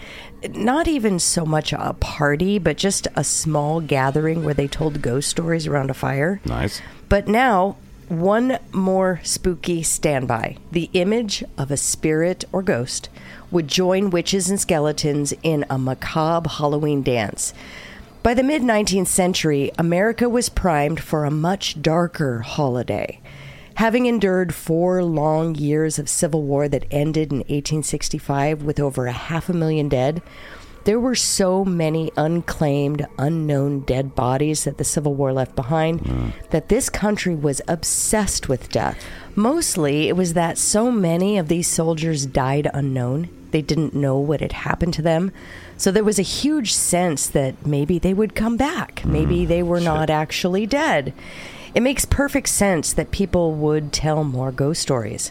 not 0.55 0.88
even 0.88 1.18
so 1.18 1.44
much 1.44 1.72
a 1.72 1.94
party, 2.01 2.59
but 2.59 2.79
just 2.79 3.07
a 3.14 3.22
small 3.24 3.81
gathering 3.81 4.42
where 4.44 4.55
they 4.55 4.68
told 4.68 5.03
ghost 5.03 5.29
stories 5.29 5.66
around 5.66 5.90
a 5.90 5.94
fire. 5.94 6.40
Nice. 6.46 6.81
But 7.11 7.29
now, 7.29 7.77
one 8.09 8.59
more 8.72 9.20
spooky 9.22 9.83
standby. 9.83 10.57
The 10.72 10.88
image 10.94 11.44
of 11.59 11.70
a 11.70 11.77
spirit 11.77 12.44
or 12.53 12.62
ghost 12.62 13.11
would 13.51 13.68
join 13.68 14.09
witches 14.09 14.48
and 14.48 14.59
skeletons 14.59 15.35
in 15.42 15.66
a 15.68 15.79
macabre 15.79 16.48
Halloween 16.48 17.03
dance. 17.03 17.53
By 18.22 18.35
the 18.35 18.42
mid 18.42 18.62
19th 18.62 19.07
century, 19.07 19.70
America 19.78 20.28
was 20.28 20.48
primed 20.48 21.00
for 21.00 21.24
a 21.24 21.31
much 21.31 21.81
darker 21.81 22.40
holiday. 22.40 23.20
Having 23.76 24.07
endured 24.07 24.54
four 24.54 25.04
long 25.04 25.54
years 25.54 26.00
of 26.00 26.09
civil 26.09 26.42
war 26.42 26.68
that 26.68 26.85
ended 26.90 27.31
in 27.31 27.38
1865 27.38 28.62
with 28.64 28.81
over 28.81 29.07
a 29.07 29.12
half 29.12 29.48
a 29.48 29.52
million 29.52 29.88
dead, 29.88 30.20
there 30.83 30.98
were 30.98 31.14
so 31.14 31.64
many 31.64 32.11
unclaimed, 32.16 33.07
unknown 33.18 33.81
dead 33.81 34.14
bodies 34.14 34.64
that 34.64 34.78
the 34.78 34.85
Civil 34.85 35.14
War 35.14 35.33
left 35.33 35.54
behind 35.54 36.00
hmm. 36.00 36.31
that 36.50 36.70
this 36.70 36.88
country 36.88 37.35
was 37.35 37.61
obsessed 37.68 38.48
with 38.48 38.70
death. 38.70 38.96
Mostly, 39.37 40.09
it 40.09 40.16
was 40.16 40.33
that 40.33 40.59
so 40.59 40.90
many 40.90 41.38
of 41.38 41.48
these 41.48 41.68
soldiers 41.68 42.26
died 42.26 42.70
unknown. 42.74 43.28
They 43.50 43.62
didn't 43.62 43.94
know 43.94 44.18
what 44.18 44.40
had 44.40 44.52
happened 44.52 44.94
to 44.94 45.02
them. 45.02 45.31
So 45.78 45.92
there 45.92 46.04
was 46.04 46.18
a 46.18 46.22
huge 46.22 46.74
sense 46.74 47.28
that 47.28 47.64
maybe 47.64 47.98
they 47.98 48.12
would 48.12 48.34
come 48.34 48.56
back. 48.56 49.04
Maybe 49.06 49.44
mm. 49.44 49.48
they 49.48 49.62
were 49.62 49.80
not 49.80 50.10
actually 50.10 50.66
dead. 50.66 51.14
It 51.72 51.82
makes 51.82 52.04
perfect 52.04 52.48
sense 52.48 52.92
that 52.92 53.12
people 53.12 53.54
would 53.54 53.92
tell 53.92 54.24
more 54.24 54.50
ghost 54.50 54.82
stories. 54.82 55.30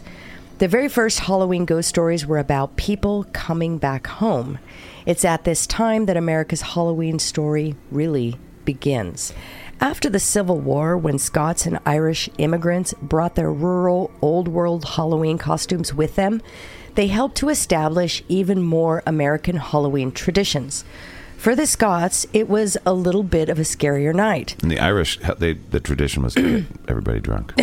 The 0.58 0.66
very 0.66 0.88
first 0.88 1.20
Halloween 1.20 1.66
ghost 1.66 1.90
stories 1.90 2.26
were 2.26 2.38
about 2.38 2.76
people 2.76 3.24
coming 3.32 3.76
back 3.76 4.06
home. 4.06 4.58
It's 5.04 5.24
at 5.24 5.44
this 5.44 5.66
time 5.66 6.06
that 6.06 6.16
America's 6.16 6.62
Halloween 6.62 7.18
story 7.18 7.76
really 7.90 8.38
begins. 8.64 9.34
After 9.80 10.08
the 10.10 10.18
Civil 10.18 10.58
War, 10.58 10.96
when 10.96 11.18
Scots 11.18 11.66
and 11.66 11.78
Irish 11.86 12.28
immigrants 12.38 12.94
brought 13.00 13.34
their 13.34 13.52
rural, 13.52 14.10
old 14.20 14.48
world 14.48 14.84
Halloween 14.84 15.38
costumes 15.38 15.94
with 15.94 16.16
them, 16.16 16.42
they 16.98 17.06
helped 17.06 17.36
to 17.36 17.48
establish 17.48 18.24
even 18.28 18.60
more 18.60 19.04
American 19.06 19.54
Halloween 19.54 20.10
traditions. 20.10 20.84
For 21.36 21.54
the 21.54 21.64
Scots, 21.64 22.26
it 22.32 22.48
was 22.48 22.76
a 22.84 22.92
little 22.92 23.22
bit 23.22 23.48
of 23.48 23.56
a 23.60 23.62
scarier 23.62 24.12
night. 24.12 24.60
And 24.62 24.70
the 24.72 24.80
Irish, 24.80 25.16
they, 25.38 25.52
the 25.52 25.78
tradition 25.78 26.24
was 26.24 26.34
to 26.34 26.62
get 26.62 26.70
everybody 26.88 27.20
drunk. 27.20 27.54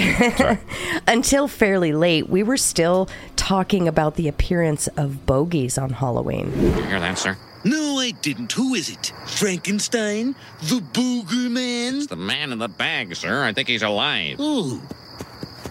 Until 1.08 1.50
fairly 1.50 1.92
late, 1.92 2.30
we 2.30 2.44
were 2.44 2.56
still 2.56 3.10
talking 3.36 3.90
about 3.90 4.16
the 4.16 4.30
appearance 4.30 4.88
of 4.96 5.26
bogies 5.26 5.78
on 5.78 5.90
Halloween. 5.90 6.54
You 6.56 6.72
hear 6.84 7.02
that, 7.02 7.18
sir? 7.18 7.38
No, 7.66 8.00
I 8.00 8.12
didn't. 8.12 8.54
Who 8.54 8.74
is 8.74 8.90
it? 8.90 9.12
Frankenstein? 9.26 10.34
The 10.62 10.80
Booger 10.80 11.52
Man? 11.52 11.98
It's 11.98 12.08
the 12.08 12.16
man 12.16 12.54
in 12.54 12.60
the 12.60 12.70
bag, 12.70 13.14
sir. 13.18 13.44
I 13.44 13.52
think 13.52 13.68
he's 13.68 13.84
alive. 13.84 14.40
Ooh. 14.40 14.82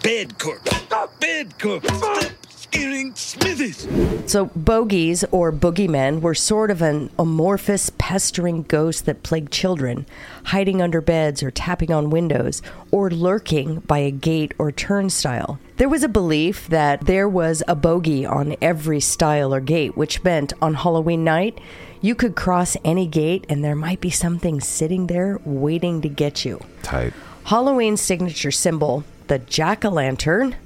Bad 0.02 0.38
corpse. 0.38 0.70
Bad 1.18 1.58
corpse. 1.58 2.34
Stop 2.74 2.82
Earring 2.82 3.14
Smithers. 3.14 3.88
So, 4.30 4.46
bogies 4.56 5.24
or 5.30 5.52
boogeymen 5.52 6.20
were 6.20 6.34
sort 6.34 6.70
of 6.70 6.82
an 6.82 7.10
amorphous, 7.18 7.90
pestering 7.98 8.62
ghost 8.62 9.06
that 9.06 9.22
plagued 9.22 9.52
children, 9.52 10.06
hiding 10.46 10.82
under 10.82 11.00
beds 11.00 11.42
or 11.42 11.50
tapping 11.50 11.92
on 11.92 12.10
windows, 12.10 12.62
or 12.90 13.10
lurking 13.10 13.80
by 13.80 13.98
a 13.98 14.10
gate 14.10 14.54
or 14.58 14.72
turnstile. 14.72 15.58
There 15.76 15.88
was 15.88 16.02
a 16.02 16.08
belief 16.08 16.68
that 16.68 17.06
there 17.06 17.28
was 17.28 17.62
a 17.68 17.74
bogey 17.74 18.26
on 18.26 18.56
every 18.60 19.00
stile 19.00 19.54
or 19.54 19.60
gate, 19.60 19.96
which 19.96 20.24
meant 20.24 20.52
on 20.60 20.74
Halloween 20.74 21.24
night, 21.24 21.60
you 22.00 22.14
could 22.14 22.34
cross 22.36 22.76
any 22.84 23.06
gate 23.06 23.46
and 23.48 23.64
there 23.64 23.76
might 23.76 24.00
be 24.00 24.10
something 24.10 24.60
sitting 24.60 25.06
there 25.06 25.40
waiting 25.44 26.02
to 26.02 26.08
get 26.08 26.44
you. 26.44 26.60
Tight. 26.82 27.12
Halloween's 27.44 28.00
signature 28.00 28.50
symbol, 28.50 29.04
the 29.26 29.38
jack 29.38 29.84
o' 29.84 29.90
lantern, 29.90 30.56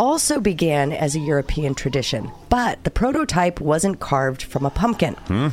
also 0.00 0.40
began 0.40 0.92
as 0.92 1.14
a 1.14 1.18
European 1.20 1.74
tradition, 1.74 2.30
but 2.48 2.82
the 2.84 2.90
prototype 2.90 3.60
wasn't 3.60 4.00
carved 4.00 4.42
from 4.42 4.64
a 4.64 4.70
pumpkin. 4.70 5.12
Hmm? 5.28 5.48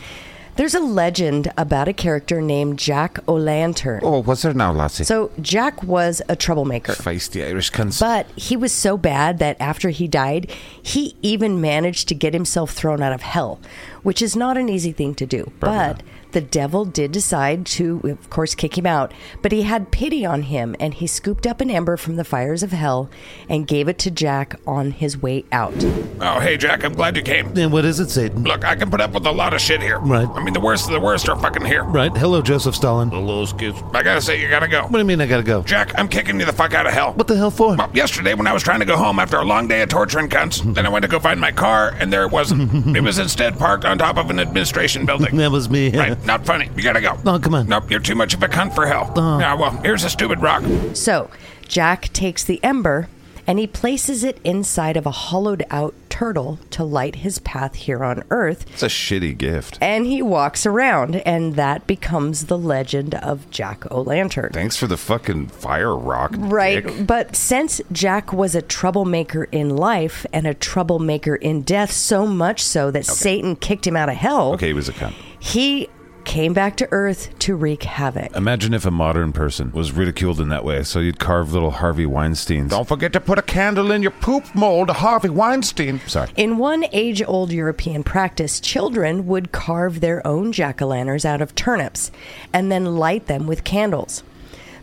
There's 0.56 0.74
a 0.74 0.80
legend 0.80 1.52
about 1.58 1.88
a 1.88 1.94
character 1.94 2.42
named 2.42 2.80
Jack 2.80 3.20
O'Lantern. 3.28 4.00
Oh, 4.04 4.24
what's 4.24 4.42
there 4.42 4.54
now, 4.54 4.72
Lassie? 4.72 5.04
So, 5.04 5.30
Jack 5.40 5.84
was 5.84 6.22
a 6.30 6.36
troublemaker. 6.36 6.94
Feisty 6.94 7.46
Irish 7.46 7.72
cunts. 7.72 8.00
But 8.00 8.26
he 8.36 8.58
was 8.58 8.72
so 8.72 8.98
bad 8.98 9.38
that 9.38 9.58
after 9.60 9.90
he 9.90 10.08
died, 10.08 10.50
he 10.82 11.16
even 11.22 11.62
managed 11.62 12.08
to 12.08 12.16
get 12.16 12.34
himself 12.34 12.72
thrown 12.72 13.04
out 13.04 13.14
of 13.14 13.22
hell, 13.22 13.60
which 14.02 14.20
is 14.22 14.36
not 14.36 14.58
an 14.58 14.68
easy 14.70 14.94
thing 14.94 15.14
to 15.16 15.26
do. 15.28 15.52
but 15.60 16.02
the 16.38 16.42
devil 16.42 16.86
did 16.86 17.12
decide 17.12 17.66
to, 17.66 18.00
of 18.04 18.30
course, 18.30 18.54
kick 18.54 18.78
him 18.78 18.86
out. 18.86 19.12
But 19.42 19.52
he 19.52 19.64
had 19.64 19.90
pity 19.90 20.24
on 20.24 20.44
him 20.44 20.76
and 20.80 20.94
he 20.94 21.08
scooped 21.08 21.48
up 21.48 21.62
an 21.62 21.72
ember 21.72 21.98
from 21.98 22.16
the 22.16 22.24
fires 22.24 22.62
of 22.62 22.72
hell 22.72 23.10
and 23.50 23.66
gave 23.66 23.88
it 23.88 23.98
to 24.00 24.12
Jack 24.12 24.54
on 24.68 24.92
his 24.92 25.20
way 25.20 25.46
out. 25.52 25.74
Oh, 26.22 26.40
hey, 26.40 26.56
Jack, 26.56 26.84
I'm 26.84 26.94
glad 26.94 27.16
you 27.18 27.24
came. 27.24 27.58
And 27.58 27.72
what 27.72 27.86
is 27.86 28.00
it, 28.00 28.12
Satan? 28.12 28.44
Look, 28.44 28.64
I 28.64 28.76
can 28.76 28.92
put 28.92 29.02
up 29.02 29.14
with 29.14 29.26
a 29.26 29.32
lot 29.32 29.56
of 29.56 29.62
shit 29.62 29.82
here. 29.82 29.98
Right. 29.98 30.28
I 30.30 30.44
mean, 30.44 30.54
the 30.54 30.60
worst 30.60 30.86
of 30.86 30.92
the 30.92 31.00
worst 31.00 31.28
are 31.28 31.40
fucking 31.40 31.66
here. 31.66 31.84
Right. 31.84 32.16
Hello, 32.16 32.44
Joseph 32.44 32.76
Stalin. 32.76 33.10
What 33.10 33.18
Hello, 33.18 33.44
Scoots. 33.46 33.82
I 33.96 34.04
gotta 34.04 34.22
say, 34.22 34.40
you 34.40 34.48
gotta 34.48 34.68
go. 34.68 34.84
What 34.84 34.92
do 34.92 35.00
you 35.00 35.06
mean 35.06 35.22
I 35.22 35.26
gotta 35.26 35.42
go? 35.42 35.64
Jack, 35.64 35.98
I'm 35.98 36.08
kicking 36.08 36.40
you 36.40 36.46
the 36.46 36.54
fuck 36.54 36.76
out 36.76 36.86
of 36.86 36.94
hell. 36.94 37.14
What 37.14 37.26
the 37.28 37.36
hell 37.36 37.50
for? 37.50 37.76
Well, 37.78 37.90
yesterday 37.96 38.36
when 38.36 38.46
I 38.46 38.54
was 38.54 38.62
trying 38.62 38.82
to 38.82 38.86
go 38.86 38.96
home 38.96 39.18
after 39.18 39.38
a 39.38 39.44
long 39.44 39.68
day 39.68 39.82
of 39.82 39.90
torturing 39.90 40.30
cunts, 40.30 40.62
then 40.76 40.86
I 40.86 40.90
went 40.90 41.02
to 41.02 41.10
go 41.10 41.18
find 41.20 41.40
my 41.42 41.52
car, 41.52 41.96
and 42.00 42.14
there 42.14 42.22
it 42.22 42.32
wasn't. 42.32 42.96
it 42.96 43.02
was 43.02 43.18
instead 43.18 43.58
parked 43.58 43.86
on 43.86 43.98
top 43.98 44.18
of 44.18 44.30
an 44.30 44.40
administration 44.40 45.08
building. 45.08 45.36
That 45.48 45.52
was 45.52 45.70
me. 45.70 45.96
right, 45.96 46.26
not 46.28 46.46
funny. 46.46 46.70
You 46.76 46.84
gotta 46.84 47.02
go. 47.02 47.18
No, 47.26 47.40
come 47.40 47.56
on. 47.56 47.68
Nope, 47.68 47.90
you're 47.90 48.00
too 48.00 48.16
much 48.16 48.34
of 48.34 48.44
a 48.44 48.48
cunt 48.48 48.76
for 48.76 48.86
hell. 48.86 49.12
Oh. 49.16 49.40
Yeah, 49.40 49.54
well, 49.56 49.72
here's 49.82 50.04
a 50.04 50.10
stupid 50.10 50.42
rock. 50.42 50.64
So, 50.94 51.30
Jack 51.68 52.12
takes 52.14 52.44
the 52.44 52.64
ember 52.64 53.10
and 53.48 53.58
he 53.60 53.66
places 53.68 54.24
it 54.26 54.40
inside 54.44 54.98
of 54.98 55.06
a 55.06 55.12
hollowed 55.12 55.64
out 55.70 55.96
turtle 56.10 56.60
to 56.72 56.84
light 56.84 57.18
his 57.18 57.40
path 57.40 57.76
here 57.76 58.04
on 58.04 58.22
Earth. 58.30 58.66
It's 58.74 58.84
a 58.84 58.88
shitty 58.88 59.38
gift. 59.38 59.78
And 59.80 60.06
he 60.06 60.22
walks 60.22 60.66
around, 60.66 61.18
and 61.18 61.56
that 61.56 61.88
becomes 61.88 62.48
the 62.48 62.58
legend 62.58 63.16
of 63.16 63.50
Jack 63.50 63.90
O' 63.90 64.02
Lantern. 64.02 64.50
Thanks 64.52 64.76
for 64.76 64.88
the 64.88 64.98
fucking 64.98 65.48
fire 65.48 65.96
rock. 65.96 66.32
Right. 66.36 66.86
dick. 66.86 67.08
But 67.08 67.38
since 67.38 67.80
Jack 67.92 68.34
was 68.34 68.54
a 68.54 68.62
troublemaker 68.62 69.46
in 69.46 69.78
life 69.78 70.26
and 70.34 70.46
a 70.46 70.54
troublemaker 70.54 71.36
in 71.36 71.62
death, 71.62 71.92
so 71.92 72.26
much 72.28 72.62
so 72.62 72.92
that 72.92 73.06
Satan 73.06 73.56
kicked 73.56 73.88
him 73.88 73.96
out 73.96 74.10
of 74.10 74.16
hell, 74.16 74.54
Okay, 74.56 74.68
he 74.68 74.74
was 74.74 74.90
a 74.90 74.94
cunt. 74.94 75.14
he 75.40 75.88
came 76.28 76.54
back 76.54 76.76
to 76.76 76.88
Earth 76.92 77.30
to 77.40 77.56
wreak 77.56 77.84
havoc. 77.84 78.36
Imagine 78.36 78.74
if 78.74 78.86
a 78.86 78.92
modern 78.92 79.32
person 79.32 79.72
was 79.72 79.94
ridiculed 79.94 80.42
in 80.42 80.50
that 80.50 80.66
way. 80.66 80.84
So 80.84 81.00
you'd 81.00 81.20
carve 81.20 81.54
little 81.54 81.72
Harvey 81.72 82.06
Weinsteins. 82.06 82.70
Don't 82.70 82.88
forget 82.88 83.14
to 83.14 83.22
put 83.22 83.40
a 83.40 83.42
candle 83.42 83.92
in 83.92 84.02
your 84.02 84.12
poop 84.12 84.44
mold, 84.54 84.90
Harvey 84.90 85.30
Weinstein. 85.30 86.02
Sorry. 86.06 86.30
In 86.36 86.58
one 86.58 86.86
age 86.92 87.24
old 87.26 87.54
European 87.54 88.04
practice, 88.04 88.60
children 88.60 89.26
would 89.26 89.54
carve 89.54 90.02
their 90.02 90.26
own 90.28 90.52
jack 90.52 90.82
o' 90.82 90.88
lanterns 90.88 91.24
out 91.24 91.42
of 91.42 91.56
turnips 91.56 92.12
and 92.52 92.70
then 92.70 92.98
light 92.98 93.28
them 93.28 93.48
with 93.48 93.64
candles. 93.64 94.22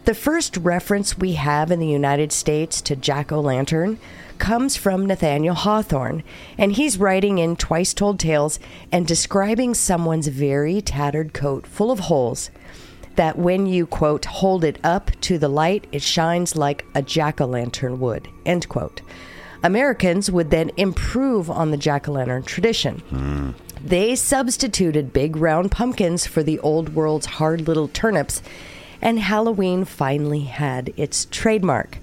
The 0.06 0.14
first 0.14 0.56
reference 0.56 1.18
we 1.18 1.34
have 1.34 1.70
in 1.70 1.78
the 1.78 1.86
United 1.86 2.32
States 2.32 2.80
to 2.82 2.96
jack 2.96 3.30
o' 3.30 3.40
lantern 3.40 3.98
comes 4.38 4.76
from 4.76 5.06
Nathaniel 5.06 5.54
Hawthorne, 5.54 6.22
and 6.58 6.72
he's 6.72 6.98
writing 6.98 7.38
in 7.38 7.56
Twice 7.56 7.94
Told 7.94 8.18
Tales 8.18 8.58
and 8.92 9.06
describing 9.06 9.74
someone's 9.74 10.28
very 10.28 10.80
tattered 10.80 11.32
coat 11.32 11.66
full 11.66 11.90
of 11.90 12.00
holes. 12.00 12.50
That 13.16 13.38
when 13.38 13.66
you, 13.66 13.86
quote, 13.86 14.24
hold 14.24 14.64
it 14.64 14.78
up 14.82 15.10
to 15.22 15.38
the 15.38 15.48
light, 15.48 15.86
it 15.92 16.02
shines 16.02 16.56
like 16.56 16.84
a 16.94 17.02
jack 17.02 17.40
o' 17.40 17.46
lantern 17.46 18.00
would, 18.00 18.28
end 18.44 18.68
quote. 18.68 19.02
Americans 19.62 20.30
would 20.30 20.50
then 20.50 20.70
improve 20.76 21.48
on 21.48 21.70
the 21.70 21.76
jack 21.76 22.08
o' 22.08 22.12
lantern 22.12 22.42
tradition. 22.42 22.98
Hmm. 23.08 23.50
They 23.84 24.14
substituted 24.16 25.12
big 25.12 25.36
round 25.36 25.70
pumpkins 25.70 26.26
for 26.26 26.42
the 26.42 26.58
old 26.60 26.94
world's 26.94 27.26
hard 27.26 27.66
little 27.66 27.88
turnips, 27.88 28.42
and 29.00 29.18
Halloween 29.18 29.84
finally 29.84 30.44
had 30.44 30.92
its 30.96 31.26
trademark. 31.30 31.98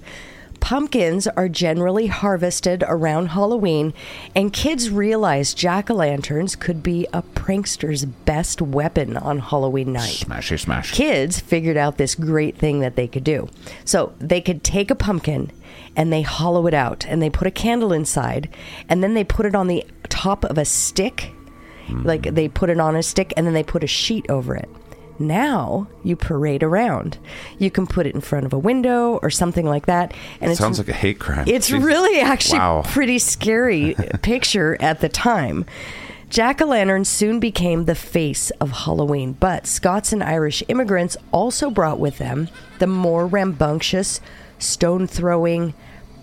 Pumpkins 0.62 1.26
are 1.26 1.48
generally 1.48 2.06
harvested 2.06 2.84
around 2.86 3.30
Halloween, 3.30 3.92
and 4.34 4.52
kids 4.52 4.90
realized 4.90 5.58
jack 5.58 5.90
o' 5.90 5.94
lanterns 5.94 6.54
could 6.54 6.84
be 6.84 7.04
a 7.12 7.22
prankster's 7.22 8.04
best 8.04 8.62
weapon 8.62 9.16
on 9.16 9.40
Halloween 9.40 9.92
night 9.92 10.24
Smashy 10.24 10.58
smash. 10.58 10.92
kids 10.92 11.40
figured 11.40 11.76
out 11.76 11.98
this 11.98 12.14
great 12.14 12.56
thing 12.56 12.78
that 12.78 12.94
they 12.94 13.08
could 13.08 13.24
do. 13.24 13.48
So 13.84 14.14
they 14.20 14.40
could 14.40 14.62
take 14.62 14.92
a 14.92 14.94
pumpkin 14.94 15.50
and 15.96 16.12
they 16.12 16.22
hollow 16.22 16.68
it 16.68 16.74
out 16.74 17.04
and 17.08 17.20
they 17.20 17.28
put 17.28 17.48
a 17.48 17.50
candle 17.50 17.92
inside 17.92 18.48
and 18.88 19.02
then 19.02 19.14
they 19.14 19.24
put 19.24 19.46
it 19.46 19.56
on 19.56 19.66
the 19.66 19.84
top 20.08 20.44
of 20.44 20.58
a 20.58 20.64
stick. 20.64 21.32
Like 21.90 22.22
they 22.22 22.48
put 22.48 22.70
it 22.70 22.78
on 22.78 22.94
a 22.94 23.02
stick 23.02 23.34
and 23.36 23.44
then 23.44 23.52
they 23.52 23.64
put 23.64 23.82
a 23.82 23.88
sheet 23.88 24.24
over 24.30 24.54
it. 24.54 24.70
Now 25.18 25.86
you 26.02 26.16
parade 26.16 26.62
around. 26.62 27.18
You 27.58 27.70
can 27.70 27.86
put 27.86 28.06
it 28.06 28.14
in 28.14 28.20
front 28.20 28.46
of 28.46 28.52
a 28.52 28.58
window 28.58 29.18
or 29.22 29.30
something 29.30 29.66
like 29.66 29.86
that. 29.86 30.12
And 30.40 30.50
It 30.50 30.52
it's 30.52 30.60
sounds 30.60 30.78
like 30.78 30.88
a 30.88 30.92
hate 30.92 31.18
crime. 31.18 31.44
it's 31.46 31.68
Jesus. 31.68 31.84
really 31.84 32.20
actually 32.20 32.58
Wow. 32.58 32.82
pretty 32.84 33.18
scary 33.18 33.94
picture 34.22 34.76
at 34.80 35.00
the 35.00 35.08
time. 35.08 35.64
Jack 36.28 36.62
o' 36.62 36.66
lanterns 36.66 37.08
soon 37.10 37.40
became 37.40 37.84
the 37.84 37.94
face 37.94 38.50
of 38.52 38.70
Halloween, 38.70 39.36
but 39.38 39.66
Scots 39.66 40.14
and 40.14 40.22
Irish 40.22 40.62
immigrants 40.68 41.16
also 41.30 41.70
brought 41.70 41.98
with 41.98 42.16
them 42.18 42.48
the 42.78 42.86
more 42.86 43.26
rambunctious, 43.26 44.18
stone 44.58 45.06
throwing, 45.06 45.74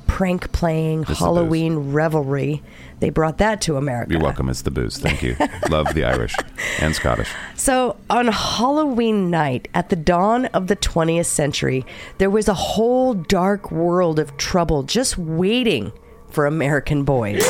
prank 0.07 0.51
playing 0.51 1.03
Halloween 1.03 1.91
revelry. 1.93 2.63
They 2.99 3.09
brought 3.09 3.37
that 3.37 3.61
to 3.61 3.77
America. 3.77 4.11
You're 4.11 4.21
welcome. 4.21 4.49
It's 4.49 4.61
the 4.61 4.71
booze. 4.71 4.97
Thank 4.97 5.23
you. 5.23 5.35
Love 5.69 5.93
the 5.93 6.03
Irish 6.03 6.35
and 6.79 6.95
Scottish. 6.95 7.31
So, 7.55 7.95
on 8.09 8.27
Halloween 8.27 9.29
night, 9.29 9.67
at 9.73 9.89
the 9.89 9.95
dawn 9.95 10.45
of 10.47 10.67
the 10.67 10.75
20th 10.75 11.25
century, 11.25 11.85
there 12.17 12.29
was 12.29 12.47
a 12.47 12.53
whole 12.53 13.13
dark 13.13 13.71
world 13.71 14.19
of 14.19 14.35
trouble 14.37 14.83
just 14.83 15.17
waiting 15.17 15.91
for 16.29 16.45
American 16.45 17.03
boys. 17.03 17.45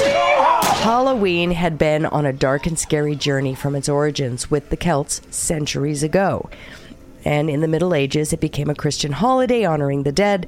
Halloween 0.62 1.52
had 1.52 1.78
been 1.78 2.06
on 2.06 2.26
a 2.26 2.32
dark 2.32 2.66
and 2.66 2.80
scary 2.80 3.16
journey 3.16 3.54
from 3.54 3.76
its 3.76 3.90
origins 3.90 4.50
with 4.50 4.70
the 4.70 4.78
Celts 4.78 5.22
centuries 5.30 6.04
ago. 6.04 6.50
And 7.26 7.50
in 7.50 7.60
the 7.60 7.68
Middle 7.68 7.94
Ages, 7.94 8.32
it 8.32 8.40
became 8.40 8.70
a 8.70 8.76
Christian 8.76 9.12
holiday 9.12 9.66
honoring 9.66 10.04
the 10.04 10.12
dead. 10.12 10.48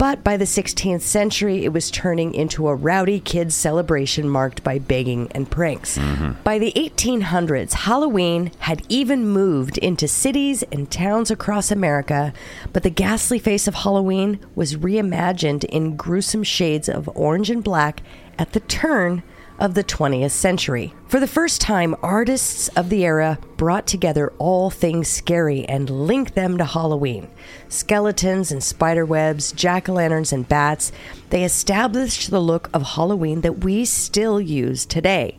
But 0.00 0.24
by 0.24 0.38
the 0.38 0.46
16th 0.46 1.02
century, 1.02 1.62
it 1.66 1.74
was 1.74 1.90
turning 1.90 2.32
into 2.32 2.68
a 2.68 2.74
rowdy 2.74 3.20
kids' 3.20 3.54
celebration 3.54 4.30
marked 4.30 4.64
by 4.64 4.78
begging 4.78 5.30
and 5.32 5.50
pranks. 5.50 5.98
Mm-hmm. 5.98 6.40
By 6.42 6.58
the 6.58 6.72
1800s, 6.74 7.74
Halloween 7.74 8.50
had 8.60 8.82
even 8.88 9.28
moved 9.28 9.76
into 9.76 10.08
cities 10.08 10.62
and 10.72 10.90
towns 10.90 11.30
across 11.30 11.70
America, 11.70 12.32
but 12.72 12.82
the 12.82 12.88
ghastly 12.88 13.38
face 13.38 13.68
of 13.68 13.74
Halloween 13.74 14.40
was 14.54 14.76
reimagined 14.76 15.64
in 15.64 15.96
gruesome 15.96 16.44
shades 16.44 16.88
of 16.88 17.06
orange 17.14 17.50
and 17.50 17.62
black 17.62 18.02
at 18.38 18.52
the 18.52 18.60
turn 18.60 19.22
of 19.60 19.74
the 19.74 19.84
20th 19.84 20.30
century. 20.30 20.92
For 21.06 21.20
the 21.20 21.26
first 21.26 21.60
time, 21.60 21.94
artists 22.02 22.68
of 22.68 22.88
the 22.88 23.04
era 23.04 23.38
brought 23.56 23.86
together 23.86 24.32
all 24.38 24.70
things 24.70 25.08
scary 25.08 25.64
and 25.66 25.90
linked 25.90 26.34
them 26.34 26.58
to 26.58 26.64
Halloween. 26.64 27.28
Skeletons 27.68 28.50
and 28.50 28.62
spider 28.64 29.04
webs, 29.04 29.52
jack 29.52 29.88
o' 29.88 29.92
lanterns 29.92 30.32
and 30.32 30.48
bats, 30.48 30.90
they 31.28 31.44
established 31.44 32.30
the 32.30 32.40
look 32.40 32.70
of 32.72 32.82
Halloween 32.82 33.42
that 33.42 33.62
we 33.62 33.84
still 33.84 34.40
use 34.40 34.86
today. 34.86 35.36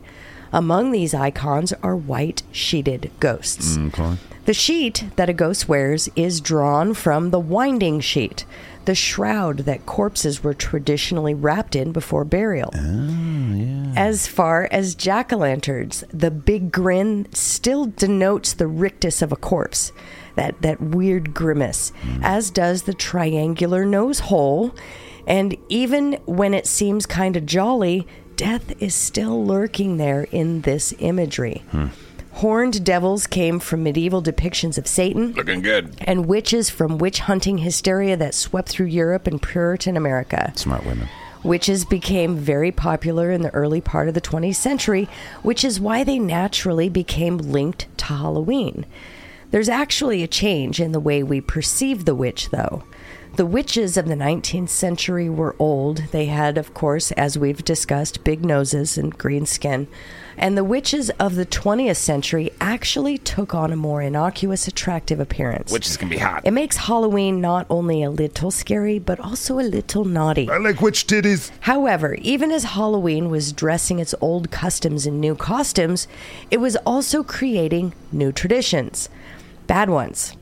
Among 0.53 0.91
these 0.91 1.13
icons 1.13 1.73
are 1.81 1.95
white 1.95 2.43
sheeted 2.51 3.09
ghosts. 3.19 3.77
Mm, 3.77 4.17
the 4.45 4.53
sheet 4.53 5.05
that 5.15 5.29
a 5.29 5.33
ghost 5.33 5.69
wears 5.69 6.09
is 6.15 6.41
drawn 6.41 6.93
from 6.93 7.29
the 7.29 7.39
winding 7.39 7.99
sheet, 7.99 8.43
the 8.85 8.95
shroud 8.95 9.59
that 9.59 9.85
corpses 9.85 10.43
were 10.43 10.53
traditionally 10.53 11.33
wrapped 11.33 11.75
in 11.75 11.91
before 11.91 12.25
burial. 12.25 12.71
Oh, 12.73 13.53
yeah. 13.53 13.93
As 13.95 14.27
far 14.27 14.67
as 14.71 14.95
jack 14.95 15.31
o' 15.33 15.37
lanterns, 15.37 16.03
the 16.13 16.31
big 16.31 16.71
grin 16.71 17.27
still 17.33 17.85
denotes 17.85 18.53
the 18.53 18.67
rictus 18.67 19.21
of 19.21 19.31
a 19.31 19.35
corpse, 19.35 19.91
that, 20.35 20.61
that 20.61 20.81
weird 20.81 21.33
grimace, 21.33 21.91
hmm. 22.01 22.23
as 22.23 22.49
does 22.49 22.83
the 22.83 22.93
triangular 22.93 23.85
nose 23.85 24.19
hole. 24.19 24.73
And 25.27 25.55
even 25.69 26.13
when 26.25 26.53
it 26.53 26.65
seems 26.65 27.05
kind 27.05 27.35
of 27.35 27.45
jolly, 27.45 28.07
death 28.35 28.73
is 28.81 28.95
still 28.95 29.45
lurking 29.45 29.97
there 29.97 30.23
in 30.31 30.61
this 30.61 30.93
imagery. 30.99 31.63
Hmm. 31.71 31.87
Horned 32.33 32.83
devils 32.83 33.27
came 33.27 33.59
from 33.59 33.83
medieval 33.83 34.21
depictions 34.23 34.77
of 34.77 34.87
Satan 34.87 35.33
Looking 35.33 35.61
good. 35.61 35.95
and 36.01 36.25
witches 36.25 36.69
from 36.69 36.97
witch 36.97 37.19
hunting 37.19 37.59
hysteria 37.59 38.17
that 38.17 38.33
swept 38.33 38.69
through 38.69 38.87
Europe 38.87 39.27
and 39.27 39.41
Puritan 39.41 39.95
America. 39.97 40.51
Smart 40.55 40.85
women. 40.85 41.07
Witches 41.43 41.85
became 41.85 42.37
very 42.37 42.71
popular 42.71 43.31
in 43.31 43.41
the 43.41 43.53
early 43.53 43.81
part 43.81 44.07
of 44.07 44.13
the 44.13 44.21
20th 44.21 44.55
century, 44.55 45.09
which 45.41 45.63
is 45.63 45.79
why 45.79 46.03
they 46.03 46.19
naturally 46.19 46.87
became 46.87 47.37
linked 47.37 47.87
to 47.97 48.05
Halloween. 48.05 48.85
There's 49.49 49.69
actually 49.69 50.23
a 50.23 50.27
change 50.27 50.79
in 50.79 50.91
the 50.93 50.99
way 50.99 51.23
we 51.23 51.41
perceive 51.41 52.05
the 52.05 52.15
witch, 52.15 52.49
though. 52.51 52.83
The 53.37 53.45
witches 53.45 53.97
of 53.97 54.07
the 54.07 54.15
19th 54.15 54.69
century 54.69 55.29
were 55.29 55.55
old. 55.57 55.97
They 56.11 56.25
had, 56.25 56.57
of 56.57 56.73
course, 56.73 57.11
as 57.13 57.37
we've 57.37 57.63
discussed, 57.63 58.23
big 58.23 58.45
noses 58.45 58.97
and 58.97 59.17
green 59.17 59.45
skin. 59.45 59.87
And 60.37 60.57
the 60.57 60.63
witches 60.63 61.09
of 61.11 61.35
the 61.35 61.45
20th 61.45 61.97
century 61.97 62.51
actually 62.59 63.17
took 63.17 63.53
on 63.53 63.71
a 63.71 63.75
more 63.75 64.01
innocuous, 64.01 64.67
attractive 64.67 65.19
appearance. 65.19 65.71
Witches 65.71 65.97
can 65.97 66.09
be 66.09 66.17
hot. 66.17 66.41
It 66.45 66.51
makes 66.51 66.77
Halloween 66.77 67.41
not 67.41 67.65
only 67.69 68.03
a 68.03 68.09
little 68.09 68.51
scary, 68.51 68.99
but 68.99 69.19
also 69.19 69.59
a 69.59 69.61
little 69.61 70.05
naughty. 70.05 70.49
I 70.49 70.57
like 70.57 70.81
witch 70.81 71.07
titties. 71.07 71.51
However, 71.61 72.15
even 72.15 72.51
as 72.51 72.63
Halloween 72.63 73.29
was 73.29 73.53
dressing 73.53 73.99
its 73.99 74.15
old 74.21 74.51
customs 74.51 75.05
in 75.05 75.19
new 75.19 75.35
costumes, 75.35 76.07
it 76.49 76.57
was 76.57 76.75
also 76.77 77.23
creating 77.23 77.93
new 78.11 78.31
traditions. 78.31 79.09
Bad 79.67 79.89
ones. 79.89 80.35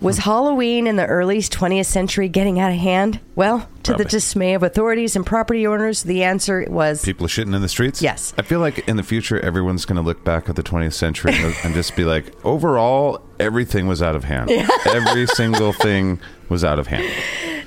Was 0.00 0.16
Halloween 0.18 0.86
in 0.86 0.96
the 0.96 1.04
early 1.04 1.40
20th 1.40 1.84
century 1.84 2.30
getting 2.30 2.58
out 2.58 2.70
of 2.72 2.78
hand? 2.78 3.20
Well, 3.34 3.68
to 3.82 3.92
the 3.92 4.06
dismay 4.06 4.54
of 4.54 4.62
authorities 4.62 5.14
and 5.14 5.26
property 5.26 5.66
owners, 5.66 6.04
the 6.04 6.22
answer 6.22 6.64
was 6.70 7.04
People 7.04 7.26
shitting 7.26 7.54
in 7.54 7.60
the 7.60 7.68
streets? 7.68 8.00
Yes. 8.00 8.32
I 8.38 8.42
feel 8.42 8.60
like 8.60 8.88
in 8.88 8.96
the 8.96 9.02
future, 9.02 9.38
everyone's 9.40 9.84
going 9.84 9.96
to 9.96 10.02
look 10.02 10.24
back 10.24 10.48
at 10.48 10.56
the 10.56 10.62
20th 10.62 10.94
century 10.94 11.34
and- 11.34 11.54
and 11.64 11.74
just 11.74 11.96
be 11.96 12.04
like, 12.04 12.32
overall, 12.46 13.20
everything 13.38 13.86
was 13.88 14.00
out 14.00 14.16
of 14.16 14.24
hand. 14.24 14.50
Every 14.86 15.26
single 15.26 15.74
thing 15.74 16.18
was 16.48 16.64
out 16.64 16.78
of 16.78 16.86
hand. 16.86 17.12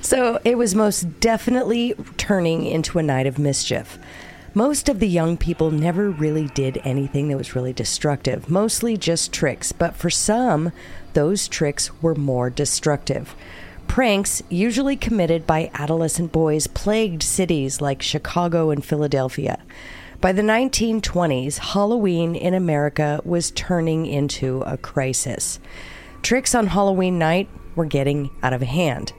So 0.01 0.39
it 0.43 0.57
was 0.57 0.73
most 0.73 1.19
definitely 1.19 1.93
turning 2.17 2.65
into 2.65 2.97
a 2.97 3.03
night 3.03 3.27
of 3.27 3.37
mischief. 3.37 3.99
Most 4.55 4.87
of 4.87 4.99
the 4.99 5.07
young 5.07 5.35
people 5.35 5.71
never 5.71 6.11
really 6.11 6.45
did 6.49 6.79
anything 6.83 7.27
that 7.27 7.37
was 7.37 7.55
really 7.55 7.73
destructive, 7.73 8.51
mostly 8.51 8.95
just 8.95 9.33
tricks, 9.33 9.71
but 9.71 9.95
for 9.95 10.11
some, 10.11 10.71
those 11.13 11.47
tricks 11.47 11.89
were 12.03 12.13
more 12.13 12.51
destructive. 12.51 13.35
Pranks, 13.87 14.43
usually 14.49 14.95
committed 14.95 15.47
by 15.47 15.71
adolescent 15.73 16.31
boys, 16.31 16.67
plagued 16.67 17.23
cities 17.23 17.81
like 17.81 18.03
Chicago 18.03 18.69
and 18.69 18.85
Philadelphia. 18.85 19.57
By 20.21 20.31
the 20.31 20.43
1920s, 20.43 21.57
Halloween 21.57 22.35
in 22.35 22.53
America 22.53 23.21
was 23.25 23.49
turning 23.49 24.05
into 24.05 24.61
a 24.67 24.77
crisis. 24.77 25.59
Tricks 26.21 26.53
on 26.53 26.67
Halloween 26.67 27.17
night 27.17 27.49
were 27.75 27.85
getting 27.85 28.29
out 28.43 28.53
of 28.53 28.61
hand. 28.61 29.13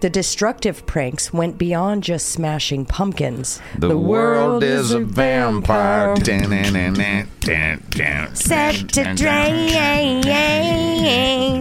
The 0.00 0.10
destructive 0.10 0.84
pranks 0.86 1.32
went 1.32 1.56
beyond 1.56 2.02
just 2.02 2.28
smashing 2.28 2.84
pumpkins. 2.84 3.60
The, 3.78 3.96
world, 3.96 4.62
is 4.62 4.90
a 4.92 5.00
vampire. 5.00 6.14
Set 8.34 8.88
to 8.90 9.14
drain. 9.14 10.22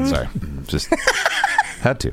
Sorry. 0.08 0.28
Just 0.68 0.88
had 1.82 2.00
to. 2.02 2.12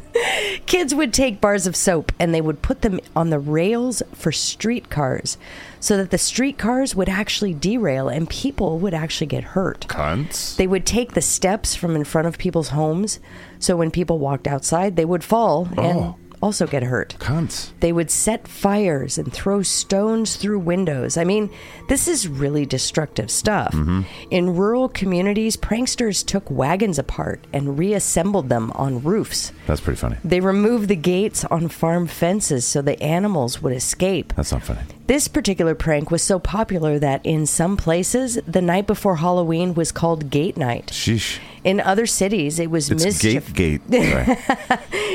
Kids 0.67 0.95
would 0.95 1.13
take 1.13 1.41
bars 1.41 1.67
of 1.67 1.75
soap 1.77 2.13
and 2.19 2.35
they 2.35 2.41
would 2.41 2.63
put 2.63 2.83
them 2.83 3.01
on 3.17 3.31
the 3.31 3.39
rails 3.39 4.03
for 4.13 4.33
streetcars 4.33 5.39
so 5.79 5.97
that 5.97 6.11
the 6.11 6.19
streetcars 6.19 6.95
would 6.95 7.09
actually 7.09 7.55
derail 7.55 8.09
and 8.09 8.29
people 8.29 8.79
would 8.79 8.95
actually 8.95 9.27
get 9.27 9.45
hurt. 9.45 9.87
Cunts. 9.89 10.57
They 10.57 10.67
would 10.67 10.87
take 10.87 11.13
the 11.13 11.23
steps 11.23 11.75
from 11.75 11.97
in 11.97 12.05
front 12.05 12.29
of 12.29 12.39
people's 12.39 12.69
homes 12.69 13.19
so 13.61 13.77
when 13.77 13.93
people 13.93 14.19
walked 14.19 14.49
outside, 14.49 14.97
they 14.97 15.05
would 15.05 15.23
fall 15.23 15.69
and 15.79 15.99
Oh. 16.01 16.17
also 16.43 16.67
get 16.67 16.83
hurt. 16.83 17.15
Cunts. 17.19 17.71
They 17.81 17.93
would 17.93 18.11
set 18.11 18.49
fires 18.49 19.19
and 19.19 19.31
throw 19.33 19.61
stones 19.63 20.37
through 20.37 20.61
windows. 20.61 21.17
I 21.19 21.25
mean, 21.25 21.51
this 21.89 22.09
is 22.09 22.27
really 22.27 22.65
destructive 22.65 23.31
stuff. 23.31 23.75
Mm-hmm. 23.75 24.01
In 24.31 24.57
rural 24.57 24.89
communities, 24.89 25.57
pranksters 25.59 26.25
took 26.25 26.51
wagons 26.51 26.99
apart 26.99 27.47
and 27.53 27.79
reassembled 27.79 28.49
them 28.49 28.73
on 28.75 29.03
roofs. 29.03 29.53
That's 29.67 29.83
pretty 29.83 29.99
funny. 30.01 30.17
They 30.25 30.41
removed 30.41 30.89
the 30.89 30.97
gates 30.97 31.45
on 31.45 31.69
farm 31.69 32.07
fences 32.07 32.65
so 32.65 32.81
the 32.81 33.01
animals 33.03 33.61
would 33.61 33.75
escape. 33.75 34.33
That's 34.35 34.53
not 34.53 34.63
funny. 34.63 34.81
This 35.11 35.27
particular 35.27 35.75
prank 35.75 36.13
was 36.13 36.23
so 36.23 36.39
popular 36.39 36.97
that 37.01 37.27
in 37.27 37.45
some 37.45 37.77
places, 37.77 38.39
the 38.47 38.63
night 38.63 38.87
before 38.87 39.17
Halloween 39.17 39.75
was 39.75 39.91
called 39.91 40.31
Gate 40.31 40.57
Night. 40.57 40.87
Sheesh. 40.93 41.41
In 41.65 41.81
other 41.81 42.07
cities, 42.07 42.61
it 42.61 42.71
was 42.71 42.93
It's 42.93 43.05
mischief. 43.05 43.53
gate 43.53 43.91
gate. 43.91 44.39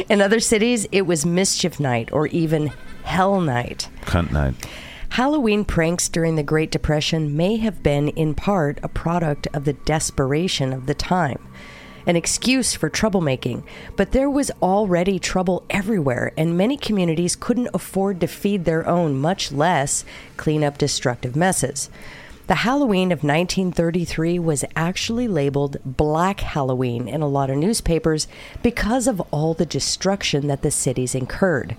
In 0.10 0.20
other 0.20 0.42
cities, 0.42 0.86
it 0.92 1.04
was 1.04 1.26
Mischief 1.26 1.80
Night 1.80 2.12
or 2.12 2.28
even 2.28 2.74
Hell 3.06 3.40
Night. 3.40 3.88
Cunt 4.02 4.34
night. 4.34 4.56
Halloween 5.12 5.64
pranks 5.64 6.10
during 6.10 6.36
the 6.36 6.44
Great 6.44 6.72
Depression 6.72 7.38
may 7.38 7.56
have 7.56 7.82
been, 7.82 8.10
in 8.10 8.36
part, 8.36 8.82
a 8.84 8.90
product 8.90 9.48
of 9.54 9.64
the 9.64 9.72
desperation 9.72 10.74
of 10.74 10.88
the 10.88 10.94
time, 10.94 11.40
an 12.06 12.16
excuse 12.16 12.74
for 12.74 12.90
troublemaking. 12.90 13.64
But 13.96 14.12
there 14.12 14.30
was 14.30 14.52
already 14.62 15.20
trouble 15.20 15.64
everywhere, 15.70 16.32
and 16.38 16.58
many 16.58 16.78
communities 16.78 17.36
couldn't 17.36 17.70
afford 17.74 18.20
to 18.22 18.28
feed 18.28 18.66
their 18.66 18.88
own, 18.88 19.18
much 19.18 19.52
less 19.52 20.06
clean 20.38 20.64
up 20.64 20.78
destructive 20.78 21.36
messes. 21.36 21.90
The 22.48 22.56
Halloween 22.56 23.12
of 23.12 23.24
1933 23.24 24.38
was 24.38 24.64
actually 24.76 25.28
labeled 25.28 25.78
Black 25.84 26.42
Halloween 26.42 27.08
in 27.08 27.24
a 27.24 27.28
lot 27.28 27.50
of 27.50 27.58
newspapers 27.58 28.28
because 28.62 29.08
of 29.08 29.20
all 29.32 29.56
the 29.56 29.66
destruction 29.66 30.46
that 30.46 30.62
the 30.62 30.70
cities 30.70 31.16
incurred. 31.16 31.76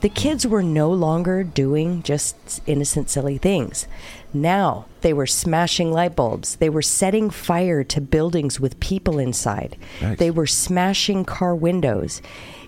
The 0.00 0.08
kids 0.08 0.46
were 0.46 0.62
no 0.62 0.90
longer 0.90 1.44
doing 1.44 2.02
just 2.02 2.62
innocent, 2.66 3.10
silly 3.10 3.36
things. 3.36 3.86
Now 4.32 4.86
they 5.00 5.12
were 5.12 5.26
smashing 5.26 5.92
light 5.92 6.16
bulbs. 6.16 6.56
They 6.56 6.68
were 6.68 6.82
setting 6.82 7.30
fire 7.30 7.82
to 7.84 8.00
buildings 8.00 8.60
with 8.60 8.80
people 8.80 9.18
inside. 9.18 9.76
Yikes. 10.00 10.18
They 10.18 10.30
were 10.30 10.46
smashing 10.46 11.24
car 11.24 11.54
windows. 11.54 12.20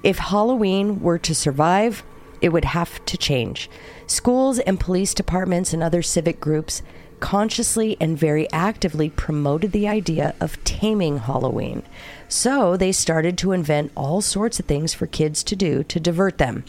If 0.02 0.18
Halloween 0.18 1.00
were 1.00 1.18
to 1.18 1.34
survive, 1.34 2.02
it 2.40 2.50
would 2.50 2.64
have 2.64 3.04
to 3.04 3.18
change. 3.18 3.68
Schools 4.06 4.58
and 4.60 4.80
police 4.80 5.12
departments 5.12 5.72
and 5.72 5.82
other 5.82 6.02
civic 6.02 6.40
groups 6.40 6.82
consciously 7.20 7.96
and 8.00 8.18
very 8.18 8.50
actively 8.50 9.10
promoted 9.10 9.72
the 9.72 9.86
idea 9.86 10.34
of 10.40 10.62
taming 10.64 11.18
Halloween. 11.18 11.82
So 12.28 12.76
they 12.76 12.92
started 12.92 13.36
to 13.38 13.52
invent 13.52 13.92
all 13.94 14.22
sorts 14.22 14.58
of 14.58 14.66
things 14.66 14.94
for 14.94 15.06
kids 15.06 15.42
to 15.44 15.54
do 15.54 15.84
to 15.84 16.00
divert 16.00 16.38
them. 16.38 16.64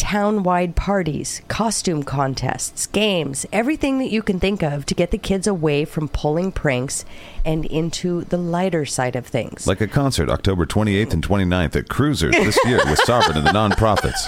Town 0.00 0.42
wide 0.44 0.76
parties, 0.76 1.42
costume 1.48 2.02
contests, 2.04 2.86
games, 2.86 3.44
everything 3.52 3.98
that 3.98 4.10
you 4.10 4.22
can 4.22 4.40
think 4.40 4.62
of 4.62 4.86
to 4.86 4.94
get 4.94 5.10
the 5.10 5.18
kids 5.18 5.46
away 5.46 5.84
from 5.84 6.08
pulling 6.08 6.52
pranks 6.52 7.04
and 7.44 7.66
into 7.66 8.24
the 8.24 8.38
lighter 8.38 8.86
side 8.86 9.14
of 9.14 9.26
things. 9.26 9.66
Like 9.66 9.82
a 9.82 9.86
concert, 9.86 10.30
October 10.30 10.64
28th 10.64 11.12
and 11.12 11.22
29th 11.22 11.76
at 11.76 11.90
Cruisers 11.90 12.34
this 12.34 12.58
year 12.64 12.80
with 12.86 12.98
Sovereign 13.00 13.36
and 13.36 13.46
the 13.46 13.50
Nonprofits. 13.50 14.26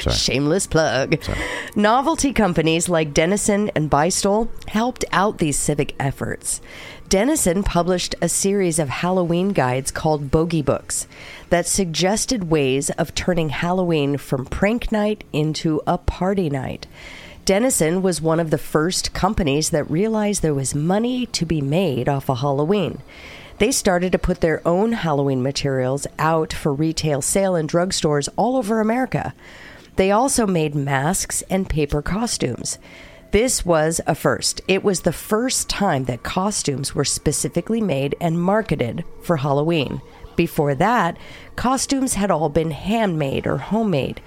Sorry. 0.00 0.16
Shameless 0.16 0.66
plug. 0.66 1.22
Novelty 1.76 2.32
companies 2.32 2.88
like 2.88 3.14
Dennison 3.14 3.70
and 3.76 3.88
Beistle 3.88 4.48
helped 4.66 5.04
out 5.12 5.38
these 5.38 5.56
civic 5.56 5.94
efforts. 6.00 6.60
Dennison 7.08 7.62
published 7.62 8.14
a 8.22 8.28
series 8.28 8.78
of 8.78 8.88
Halloween 8.88 9.50
guides 9.50 9.90
called 9.90 10.30
Bogie 10.30 10.62
Books 10.62 11.06
that 11.50 11.66
suggested 11.66 12.50
ways 12.50 12.90
of 12.90 13.14
turning 13.14 13.50
Halloween 13.50 14.16
from 14.16 14.46
prank 14.46 14.90
night 14.90 15.22
into 15.32 15.82
a 15.86 15.98
party 15.98 16.48
night. 16.48 16.86
Dennison 17.44 18.00
was 18.00 18.22
one 18.22 18.40
of 18.40 18.50
the 18.50 18.58
first 18.58 19.12
companies 19.12 19.68
that 19.70 19.90
realized 19.90 20.40
there 20.40 20.54
was 20.54 20.74
money 20.74 21.26
to 21.26 21.44
be 21.44 21.60
made 21.60 22.08
off 22.08 22.30
of 22.30 22.38
Halloween. 22.38 23.02
They 23.58 23.70
started 23.70 24.10
to 24.12 24.18
put 24.18 24.40
their 24.40 24.66
own 24.66 24.92
Halloween 24.92 25.42
materials 25.42 26.06
out 26.18 26.54
for 26.54 26.72
retail 26.72 27.20
sale 27.20 27.54
in 27.54 27.66
drugstores 27.66 28.30
all 28.36 28.56
over 28.56 28.80
America. 28.80 29.34
They 29.96 30.10
also 30.10 30.46
made 30.46 30.74
masks 30.74 31.42
and 31.50 31.68
paper 31.68 32.02
costumes. 32.02 32.78
This 33.34 33.66
was 33.66 34.00
a 34.06 34.14
first. 34.14 34.60
It 34.68 34.84
was 34.84 35.00
the 35.00 35.12
first 35.12 35.68
time 35.68 36.04
that 36.04 36.22
costumes 36.22 36.94
were 36.94 37.04
specifically 37.04 37.80
made 37.80 38.14
and 38.20 38.40
marketed 38.40 39.04
for 39.22 39.38
Halloween. 39.38 40.00
Before 40.36 40.72
that, 40.76 41.16
costumes 41.56 42.14
had 42.14 42.30
all 42.30 42.48
been 42.48 42.70
handmade 42.70 43.48
or 43.48 43.56
homemade. 43.56 44.20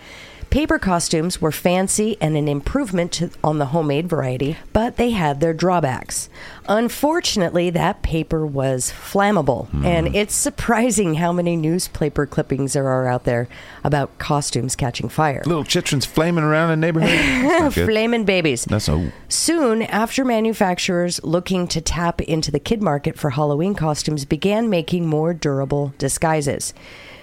Paper 0.58 0.80
costumes 0.80 1.39
were 1.39 1.52
fancy 1.52 2.17
and 2.20 2.36
an 2.36 2.48
improvement 2.48 3.12
to, 3.12 3.30
on 3.43 3.60
the 3.60 3.67
homemade 3.67 4.10
variety, 4.10 4.58
but 4.74 4.98
they 4.98 5.12
had 5.12 5.39
their 5.39 5.53
drawbacks. 5.53 6.30
Unfortunately, 6.68 7.70
that 7.70 8.01
paper 8.01 8.43
was 8.43 8.91
flammable, 8.91 9.68
hmm. 9.68 9.86
and 9.86 10.16
it's 10.16 10.34
surprising 10.34 11.14
how 11.14 11.32
many 11.32 11.55
newspaper 11.55 12.26
clippings 12.26 12.74
there 12.74 12.88
are 12.88 13.05
out 13.05 13.24
there 13.24 13.47
about 13.84 14.18
costumes 14.18 14.76
catching 14.76 15.10
fire. 15.10 15.43
Little 15.45 15.64
chitrons 15.64 16.08
flaming 16.08 16.43
around 16.43 16.72
in 16.72 16.82
the 16.82 16.88
neighborhood. 16.88 17.10
That's 17.20 17.62
not 17.62 17.74
good. 17.76 17.86
Flaming 17.86 18.26
babies. 18.26 18.66
That's 18.66 18.89
a 18.89 19.14
Soon 19.30 19.84
after 19.84 20.26
manufacturers 20.26 21.24
looking 21.24 21.68
to 21.68 21.82
tap 21.82 22.20
into 22.22 22.49
the 22.49 22.60
kid 22.60 22.82
market 22.82 23.16
for 23.16 23.30
Halloween 23.30 23.76
costumes 23.76 24.26
began 24.26 24.72
making 24.72 25.05
more 25.05 25.36
durable 25.36 25.93
disguises. 25.99 26.74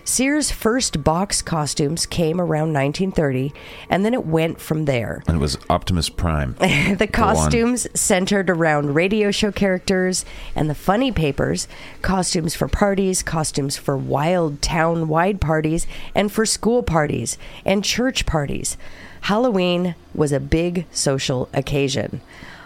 Sears' 0.06 0.50
first 0.50 1.02
box 1.02 1.40
costumes 1.40 2.04
came 2.04 2.38
around 2.38 2.74
1930, 2.74 3.54
and 3.88 4.04
then 4.04 4.12
it 4.12 4.26
went 4.26 4.60
from 4.60 4.84
there. 4.84 5.22
and 5.26 5.38
it 5.38 5.40
was 5.40 5.56
Optimus 5.70 6.10
Prime. 6.10 6.54
the 6.98 7.08
costumes 7.10 7.86
centered 7.98 8.50
around 8.50 8.94
radio 8.94 9.30
show 9.30 9.50
characters 9.50 10.26
and 10.54 10.68
the 10.68 10.74
funny 10.74 11.10
papers, 11.10 11.66
costumes 12.02 12.54
for 12.54 12.68
parties, 12.68 13.22
costumes 13.22 13.78
for 13.78 13.96
wild 13.96 14.60
town 14.60 15.08
wide 15.08 15.40
parties, 15.40 15.86
and 16.14 16.30
for 16.30 16.44
school 16.44 16.82
parties 16.82 17.38
and 17.64 17.82
church 17.82 18.26
parties. 18.26 18.76
Halloween 19.22 19.94
was 20.14 20.32
a 20.32 20.40
big 20.40 20.84
social 20.92 21.48
occasion. 21.54 22.20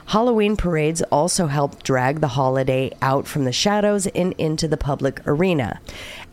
Halloween 0.07 0.57
parades 0.57 1.03
also 1.13 1.49
helped 1.49 1.85
drag 1.85 2.21
the 2.21 2.29
holiday 2.29 2.91
out 3.03 3.27
from 3.27 3.45
the 3.45 3.53
shadows 3.53 4.07
and 4.07 4.33
into 4.39 4.67
the 4.67 4.79
public 4.79 5.21
arena. 5.27 5.81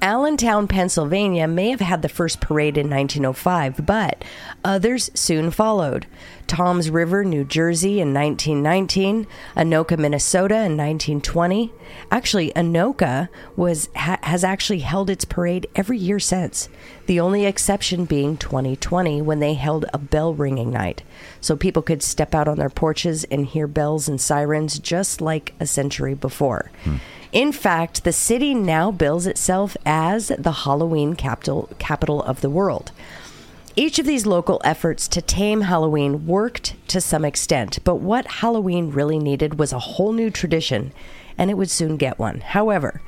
Allentown, 0.01 0.67
Pennsylvania 0.67 1.47
may 1.47 1.69
have 1.69 1.79
had 1.79 2.01
the 2.01 2.09
first 2.09 2.39
parade 2.39 2.77
in 2.77 2.89
1905, 2.89 3.85
but 3.85 4.23
others 4.63 5.09
soon 5.13 5.51
followed. 5.51 6.05
Toms 6.47 6.89
River, 6.89 7.23
New 7.23 7.43
Jersey 7.43 7.99
in 7.99 8.13
1919, 8.13 9.25
Anoka, 9.55 9.97
Minnesota 9.97 10.55
in 10.55 10.77
1920. 10.77 11.71
Actually, 12.11 12.51
Anoka 12.51 13.29
was 13.55 13.89
ha, 13.95 14.17
has 14.23 14.43
actually 14.43 14.79
held 14.79 15.09
its 15.09 15.25
parade 15.25 15.67
every 15.75 15.97
year 15.97 16.19
since. 16.19 16.69
The 17.07 17.19
only 17.19 17.45
exception 17.45 18.05
being 18.05 18.37
2020 18.37 19.21
when 19.21 19.39
they 19.39 19.55
held 19.55 19.85
a 19.93 19.97
bell 19.97 20.33
ringing 20.33 20.71
night. 20.71 21.03
So 21.41 21.55
people 21.55 21.81
could 21.81 22.03
step 22.03 22.35
out 22.35 22.47
on 22.47 22.57
their 22.57 22.69
porches 22.69 23.23
and 23.25 23.45
hear 23.45 23.67
bells 23.67 24.07
and 24.07 24.21
sirens 24.21 24.77
just 24.77 25.21
like 25.21 25.53
a 25.59 25.65
century 25.65 26.13
before. 26.13 26.71
Hmm. 26.83 26.97
In 27.35 27.51
fact, 27.51 28.05
the 28.05 28.13
city 28.13 28.53
now 28.53 28.91
bills 28.91 29.27
itself 29.27 29.75
as 29.85 30.31
the 30.39 30.63
Halloween 30.63 31.17
capital 31.17 31.69
capital 31.79 32.23
of 32.23 32.39
the 32.39 32.49
world. 32.49 32.93
Each 33.75 33.99
of 33.99 34.05
these 34.05 34.25
local 34.25 34.61
efforts 34.63 35.05
to 35.09 35.21
tame 35.21 35.59
Halloween 35.59 36.27
worked 36.27 36.75
to 36.87 37.01
some 37.01 37.25
extent, 37.25 37.79
but 37.83 37.95
what 37.95 38.25
Halloween 38.39 38.89
really 38.89 39.19
needed 39.19 39.59
was 39.59 39.73
a 39.73 39.79
whole 39.79 40.13
new 40.13 40.29
tradition, 40.29 40.93
and 41.37 41.51
it 41.51 41.55
would 41.55 41.69
soon 41.69 41.97
get 41.97 42.17
one. 42.17 42.39
However, 42.39 43.01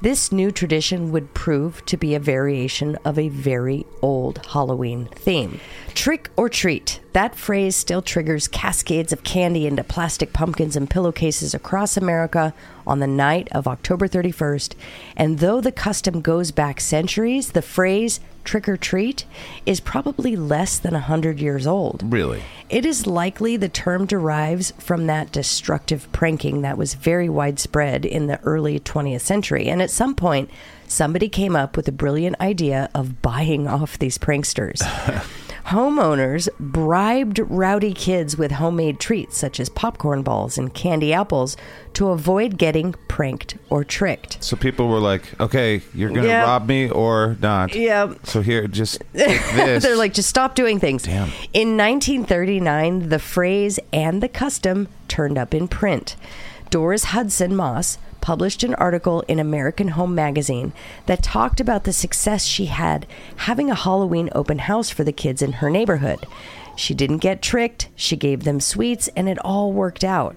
this 0.00 0.32
new 0.32 0.50
tradition 0.50 1.12
would 1.12 1.34
prove 1.34 1.84
to 1.84 1.98
be 1.98 2.14
a 2.14 2.18
variation 2.18 2.96
of 3.04 3.18
a 3.18 3.28
very 3.28 3.84
old 4.00 4.46
Halloween 4.46 5.10
theme. 5.14 5.60
Trick 5.92 6.30
or 6.38 6.48
treat. 6.48 7.00
That 7.12 7.34
phrase 7.34 7.76
still 7.76 8.00
triggers 8.00 8.48
cascades 8.48 9.12
of 9.12 9.24
candy 9.24 9.66
into 9.66 9.84
plastic 9.84 10.32
pumpkins 10.32 10.74
and 10.74 10.88
pillowcases 10.88 11.52
across 11.52 11.98
America 11.98 12.54
on 12.86 13.00
the 13.00 13.06
night 13.06 13.48
of 13.52 13.66
October 13.66 14.08
31st. 14.08 14.74
And 15.16 15.38
though 15.38 15.60
the 15.60 15.72
custom 15.72 16.20
goes 16.20 16.50
back 16.50 16.80
centuries, 16.80 17.52
the 17.52 17.62
phrase 17.62 18.20
trick 18.44 18.68
or 18.68 18.76
treat 18.76 19.24
is 19.66 19.80
probably 19.80 20.36
less 20.36 20.78
than 20.78 20.92
100 20.92 21.40
years 21.40 21.66
old. 21.66 22.02
Really? 22.12 22.42
It 22.68 22.84
is 22.84 23.06
likely 23.06 23.56
the 23.56 23.68
term 23.68 24.06
derives 24.06 24.72
from 24.78 25.06
that 25.06 25.32
destructive 25.32 26.10
pranking 26.12 26.62
that 26.62 26.78
was 26.78 26.94
very 26.94 27.28
widespread 27.28 28.04
in 28.04 28.26
the 28.26 28.40
early 28.42 28.78
20th 28.78 29.22
century. 29.22 29.66
And 29.66 29.80
at 29.82 29.90
some 29.90 30.14
point, 30.14 30.50
somebody 30.86 31.28
came 31.28 31.56
up 31.56 31.76
with 31.76 31.88
a 31.88 31.92
brilliant 31.92 32.40
idea 32.40 32.90
of 32.94 33.22
buying 33.22 33.66
off 33.66 33.98
these 33.98 34.18
pranksters. 34.18 34.82
Homeowners 35.68 36.48
bribed 36.60 37.38
rowdy 37.38 37.94
kids 37.94 38.36
with 38.36 38.52
homemade 38.52 39.00
treats 39.00 39.38
such 39.38 39.58
as 39.58 39.70
popcorn 39.70 40.22
balls 40.22 40.58
and 40.58 40.74
candy 40.74 41.12
apples 41.14 41.56
to 41.94 42.08
avoid 42.08 42.58
getting 42.58 42.94
pranked 43.08 43.56
or 43.70 43.82
tricked. 43.82 44.36
So 44.44 44.56
people 44.56 44.88
were 44.88 44.98
like, 44.98 45.22
"Okay, 45.40 45.80
you're 45.94 46.10
gonna 46.10 46.28
Yeah. 46.28 46.42
rob 46.44 46.68
me 46.68 46.90
or 46.90 47.36
not." 47.40 47.74
Yeah. 47.74 48.12
So 48.24 48.42
here, 48.42 48.66
just. 48.68 49.02
They're 49.14 49.96
like, 49.96 50.12
just 50.12 50.28
stop 50.28 50.54
doing 50.54 50.78
things. 50.78 51.04
Damn. 51.04 51.30
In 51.54 51.76
1939, 51.78 53.08
the 53.08 53.18
phrase 53.18 53.78
and 53.92 54.22
the 54.22 54.28
custom 54.28 54.88
turned 55.08 55.38
up 55.38 55.54
in 55.54 55.66
print. 55.68 56.16
Doris 56.70 57.04
Hudson 57.04 57.56
Moss 57.56 57.96
published 58.24 58.62
an 58.62 58.74
article 58.76 59.20
in 59.28 59.38
American 59.38 59.88
Home 59.88 60.14
Magazine 60.14 60.72
that 61.04 61.22
talked 61.22 61.60
about 61.60 61.84
the 61.84 61.92
success 61.92 62.46
she 62.46 62.64
had 62.64 63.06
having 63.36 63.70
a 63.70 63.74
Halloween 63.74 64.30
open 64.32 64.60
house 64.60 64.88
for 64.88 65.04
the 65.04 65.12
kids 65.12 65.42
in 65.42 65.52
her 65.52 65.68
neighborhood. 65.68 66.26
She 66.74 66.94
didn't 66.94 67.18
get 67.18 67.42
tricked, 67.42 67.90
she 67.94 68.16
gave 68.16 68.44
them 68.44 68.60
sweets, 68.60 69.08
and 69.08 69.28
it 69.28 69.38
all 69.44 69.74
worked 69.74 70.04
out. 70.04 70.36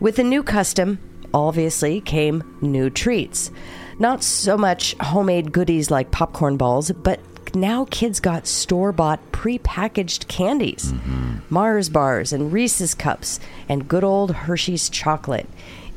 With 0.00 0.16
the 0.16 0.24
new 0.24 0.42
custom, 0.42 0.98
obviously, 1.34 2.00
came 2.00 2.56
new 2.62 2.88
treats. 2.88 3.50
Not 3.98 4.24
so 4.24 4.56
much 4.56 4.96
homemade 4.98 5.52
goodies 5.52 5.90
like 5.90 6.10
popcorn 6.10 6.56
balls, 6.56 6.90
but 6.90 7.20
now 7.54 7.84
kids 7.90 8.18
got 8.18 8.46
store 8.46 8.92
bought 8.92 9.20
pre-packaged 9.32 10.28
candies 10.28 10.92
mm-hmm. 10.92 11.38
mars 11.50 11.88
bars 11.88 12.32
and 12.32 12.52
reese's 12.52 12.94
cups 12.94 13.40
and 13.68 13.88
good 13.88 14.04
old 14.04 14.30
hershey's 14.30 14.88
chocolate 14.88 15.48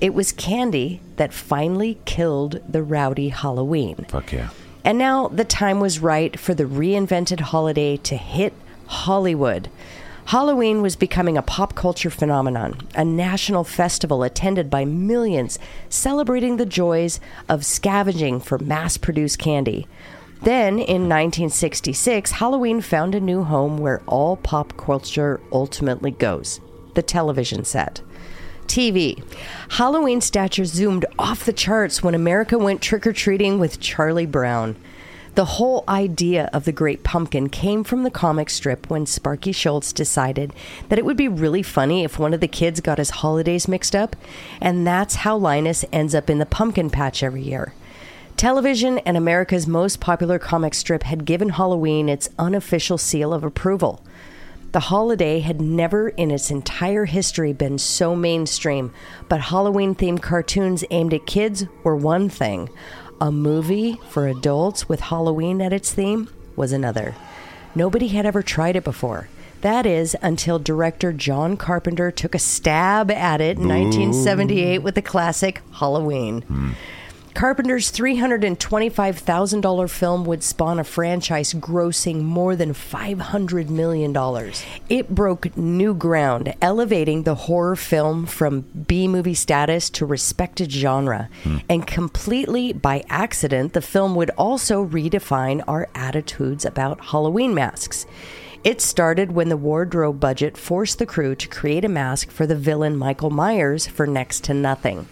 it 0.04 0.14
was 0.14 0.32
candy 0.34 1.00
that 1.16 1.34
finally 1.34 1.98
killed 2.06 2.60
the 2.68 2.84
rowdy 2.84 3.30
halloween 3.30 4.06
Fuck 4.10 4.34
yeah. 4.34 4.50
and 4.84 4.98
now 4.98 5.30
the 5.30 5.46
time 5.46 5.80
was 5.80 6.00
right 6.00 6.40
for 6.40 6.54
the 6.54 6.66
reinvented 6.66 7.40
holiday 7.40 7.98
to 7.98 8.18
hit 8.18 8.54
Hollywood. 8.94 9.70
Halloween 10.26 10.82
was 10.82 10.96
becoming 10.96 11.38
a 11.38 11.42
pop 11.42 11.76
culture 11.76 12.10
phenomenon, 12.10 12.88
a 12.96 13.04
national 13.04 13.66
festival 13.66 14.24
attended 14.24 14.70
by 14.70 14.86
millions 14.86 15.60
celebrating 15.90 16.56
the 16.56 16.66
joys 16.66 17.20
of 17.50 17.66
scavenging 17.66 18.40
for 18.40 18.58
mass 18.58 18.96
produced 18.96 19.40
candy. 19.40 19.86
Then, 20.42 20.74
in 20.74 21.10
1966, 21.10 22.32
Halloween 22.32 22.82
found 22.82 23.16
a 23.16 23.20
new 23.20 23.44
home 23.44 23.78
where 23.78 24.02
all 24.08 24.38
pop 24.38 24.78
culture 24.78 25.42
ultimately 25.52 26.12
goes 26.12 26.62
the 26.96 27.02
television 27.02 27.66
set. 27.66 28.02
TV. 28.68 29.24
Halloween 29.70 30.22
stature 30.22 30.66
zoomed 30.66 31.06
off 31.18 31.46
the 31.46 31.54
charts 31.54 32.04
when 32.04 32.16
America 32.16 32.58
went 32.58 32.82
trick 32.82 33.06
or 33.06 33.14
treating 33.14 33.60
with 33.60 33.80
Charlie 33.80 34.26
Brown. 34.26 34.76
The 35.36 35.46
whole 35.46 35.84
idea 35.88 36.48
of 36.54 36.66
the 36.66 36.72
Great 36.72 37.04
Pumpkin 37.04 37.50
came 37.50 37.84
from 37.84 38.04
the 38.04 38.12
comic 38.12 38.52
strip 38.52 38.88
when 38.90 39.08
Sparky 39.08 39.52
Schulz 39.52 39.92
decided 39.92 40.54
that 40.90 41.00
it 41.00 41.06
would 41.06 41.18
be 41.18 41.28
really 41.28 41.64
funny 41.64 42.04
if 42.04 42.20
one 42.20 42.36
of 42.36 42.40
the 42.40 42.48
kids 42.48 42.82
got 42.82 43.00
his 43.00 43.10
holidays 43.10 43.68
mixed 43.68 43.96
up, 43.96 44.16
and 44.62 44.86
that's 44.86 45.16
how 45.16 45.36
Linus 45.36 45.86
ends 45.92 46.14
up 46.14 46.30
in 46.30 46.38
the 46.38 46.46
pumpkin 46.46 46.92
patch 46.92 47.24
every 47.24 47.42
year. 47.42 47.74
Television 48.38 49.00
and 49.00 49.18
America's 49.18 49.66
most 49.66 50.00
popular 50.00 50.38
comic 50.38 50.76
strip 50.76 51.04
had 51.04 51.26
given 51.26 51.50
Halloween 51.50 52.10
its 52.10 52.30
unofficial 52.38 53.00
seal 53.00 53.34
of 53.34 53.44
approval. 53.44 54.04
The 54.74 54.80
holiday 54.80 55.40
had 55.40 55.62
never 55.62 56.10
in 56.10 56.32
its 56.32 56.50
entire 56.50 57.06
history 57.06 57.54
been 57.54 57.78
so 57.78 58.16
mainstream, 58.16 58.92
but 59.30 59.40
Halloween 59.40 59.94
themed 59.94 60.24
cartoons 60.24 60.84
aimed 60.90 61.14
at 61.14 61.28
kids 61.28 61.68
were 61.84 61.96
one 61.96 62.28
thing. 62.28 62.70
A 63.22 63.32
movie 63.32 64.00
for 64.10 64.28
adults 64.28 64.90
with 64.90 65.00
Halloween 65.00 65.62
at 65.62 65.74
its 65.74 65.94
theme 65.94 66.28
was 66.56 66.72
another. 66.72 67.14
Nobody 67.76 68.08
had 68.08 68.26
ever 68.26 68.42
tried 68.42 68.76
it 68.76 68.84
before. 68.84 69.30
That 69.62 69.86
is 69.86 70.18
until 70.24 70.58
director 70.58 71.14
John 71.14 71.56
Carpenter 71.56 72.10
took 72.10 72.34
a 72.34 72.40
stab 72.40 73.12
at 73.12 73.42
it 73.42 73.58
in 73.58 73.68
1978 73.70 74.80
with 74.80 74.96
the 74.96 75.04
classic 75.04 75.62
Halloween. 75.74 76.42
Hmm. 76.42 76.72
Carpenter's 77.34 77.92
$325,000 77.92 79.90
film 79.90 80.24
would 80.26 80.44
spawn 80.44 80.80
a 80.80 80.84
franchise 80.84 81.54
grossing 81.54 82.22
more 82.22 82.56
than 82.56 82.74
$500 82.74 83.70
million. 83.70 84.16
It 84.88 85.10
broke 85.10 85.58
new 85.58 85.96
ground, 85.96 86.54
elevating 86.62 87.24
the 87.24 87.36
horror 87.36 87.76
film 87.76 88.28
from 88.28 88.62
B 88.62 89.08
movie 89.08 89.34
status 89.34 89.90
to 89.92 90.06
respected 90.06 90.72
genre. 90.72 91.30
Hmm. 91.44 91.58
And 91.70 91.88
completely 91.88 92.72
by 92.72 93.04
accident, 93.10 93.74
the 93.74 93.82
film 93.82 94.14
would 94.16 94.30
also 94.32 94.86
redefine 94.86 95.64
our 95.68 95.90
attitudes 95.96 96.66
about 96.66 97.06
Halloween 97.06 97.56
masks. 97.56 98.06
It 98.64 98.80
started 98.80 99.34
when 99.34 99.50
the 99.50 99.58
wardrobe 99.58 100.20
budget 100.22 100.56
forced 100.56 101.00
the 101.00 101.06
crew 101.06 101.36
to 101.36 101.48
create 101.50 101.84
a 101.84 101.90
mask 101.90 102.32
for 102.32 102.48
the 102.48 102.56
villain 102.56 102.96
Michael 102.96 103.30
Myers 103.30 103.88
for 103.88 104.08
next 104.08 104.46
to 104.46 104.54
nothing. 104.54 105.08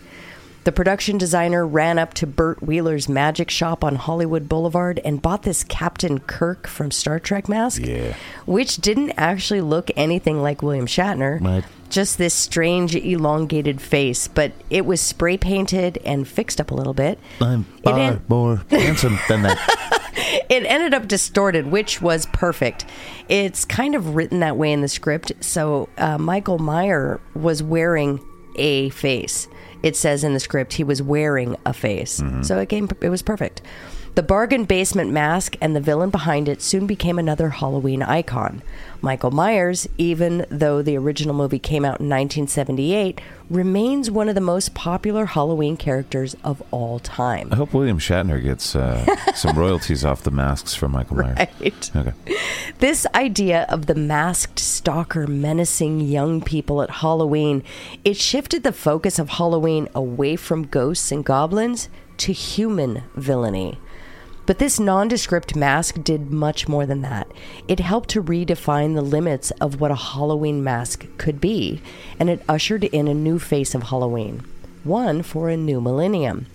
The 0.63 0.71
production 0.71 1.17
designer 1.17 1.65
ran 1.65 1.97
up 1.97 2.13
to 2.15 2.27
Bert 2.27 2.61
Wheeler's 2.61 3.09
magic 3.09 3.49
shop 3.49 3.83
on 3.83 3.95
Hollywood 3.95 4.47
Boulevard 4.47 4.99
and 5.03 5.19
bought 5.19 5.41
this 5.41 5.63
Captain 5.63 6.19
Kirk 6.19 6.67
from 6.67 6.91
Star 6.91 7.19
Trek 7.19 7.49
mask, 7.49 7.81
Yeah. 7.83 8.13
which 8.45 8.77
didn't 8.77 9.13
actually 9.17 9.61
look 9.61 9.89
anything 9.95 10.43
like 10.43 10.61
William 10.61 10.85
Shatner. 10.85 11.41
Right. 11.41 11.63
Just 11.89 12.19
this 12.19 12.35
strange, 12.35 12.95
elongated 12.95 13.81
face, 13.81 14.27
but 14.27 14.51
it 14.69 14.85
was 14.85 15.01
spray 15.01 15.35
painted 15.35 15.97
and 16.05 16.27
fixed 16.27 16.61
up 16.61 16.69
a 16.69 16.75
little 16.75 16.93
bit. 16.93 17.17
I'm 17.41 17.63
far 17.83 17.97
en- 17.97 18.21
more 18.29 18.61
handsome 18.69 19.17
than 19.27 19.41
that. 19.41 19.57
it 20.49 20.63
ended 20.67 20.93
up 20.93 21.07
distorted, 21.07 21.67
which 21.71 22.03
was 22.03 22.27
perfect. 22.27 22.85
It's 23.27 23.65
kind 23.65 23.95
of 23.95 24.13
written 24.15 24.41
that 24.41 24.57
way 24.57 24.71
in 24.71 24.81
the 24.81 24.87
script. 24.87 25.31
So 25.41 25.89
uh, 25.97 26.19
Michael 26.19 26.59
Meyer 26.59 27.19
was 27.33 27.63
wearing 27.63 28.19
a 28.57 28.89
face. 28.91 29.47
It 29.83 29.95
says 29.95 30.23
in 30.23 30.33
the 30.33 30.39
script 30.39 30.73
he 30.73 30.83
was 30.83 31.01
wearing 31.01 31.55
a 31.65 31.73
face. 31.73 32.19
Mm-hmm. 32.19 32.43
So 32.43 32.59
it 32.59 32.69
came. 32.69 32.89
It 33.01 33.09
was 33.09 33.21
perfect. 33.21 33.61
The 34.13 34.23
bargain 34.23 34.65
basement 34.65 35.09
mask 35.09 35.55
and 35.61 35.73
the 35.73 35.79
villain 35.79 36.09
behind 36.09 36.49
it 36.49 36.61
soon 36.61 36.85
became 36.85 37.17
another 37.17 37.49
Halloween 37.49 38.03
icon. 38.03 38.61
Michael 38.99 39.31
Myers, 39.31 39.87
even 39.97 40.45
though 40.49 40.81
the 40.81 40.97
original 40.97 41.33
movie 41.33 41.59
came 41.59 41.85
out 41.85 42.01
in 42.01 42.09
1978, 42.09 43.21
remains 43.49 44.11
one 44.11 44.27
of 44.27 44.35
the 44.35 44.41
most 44.41 44.73
popular 44.73 45.27
Halloween 45.27 45.77
characters 45.77 46.35
of 46.43 46.61
all 46.71 46.99
time. 46.99 47.47
I 47.53 47.55
hope 47.55 47.73
William 47.73 47.99
Shatner 47.99 48.43
gets 48.43 48.75
uh, 48.75 49.05
some 49.33 49.57
royalties 49.57 50.03
off 50.03 50.23
the 50.23 50.31
masks 50.31 50.75
from 50.75 50.91
Michael 50.91 51.15
Myers. 51.15 51.47
Right. 51.61 51.91
Okay. 51.95 52.13
This 52.79 53.07
idea 53.15 53.65
of 53.69 53.85
the 53.85 53.95
masked 53.95 54.59
stalker 54.59 55.25
menacing 55.25 56.01
young 56.01 56.41
people 56.41 56.81
at 56.81 56.89
Halloween, 56.89 57.63
it 58.03 58.17
shifted 58.17 58.63
the 58.63 58.73
focus 58.73 59.19
of 59.19 59.29
Halloween 59.29 59.87
away 59.95 60.35
from 60.35 60.63
ghosts 60.63 61.13
and 61.13 61.23
goblins 61.23 61.87
to 62.17 62.33
human 62.33 63.03
villainy. 63.15 63.79
But 64.51 64.59
this 64.59 64.81
nondescript 64.81 65.55
mask 65.55 66.03
did 66.03 66.29
much 66.29 66.67
more 66.67 66.85
than 66.85 67.03
that. 67.03 67.31
It 67.69 67.79
helped 67.79 68.09
to 68.09 68.21
redefine 68.21 68.95
the 68.95 69.01
limits 69.01 69.51
of 69.61 69.79
what 69.79 69.91
a 69.91 69.95
Halloween 69.95 70.61
mask 70.61 71.05
could 71.17 71.39
be, 71.39 71.81
and 72.19 72.29
it 72.29 72.43
ushered 72.49 72.83
in 72.83 73.07
a 73.07 73.13
new 73.13 73.39
face 73.39 73.73
of 73.73 73.83
Halloween, 73.83 74.43
one 74.83 75.23
for 75.23 75.47
a 75.47 75.55
new 75.55 75.79
millennium. 75.79 76.47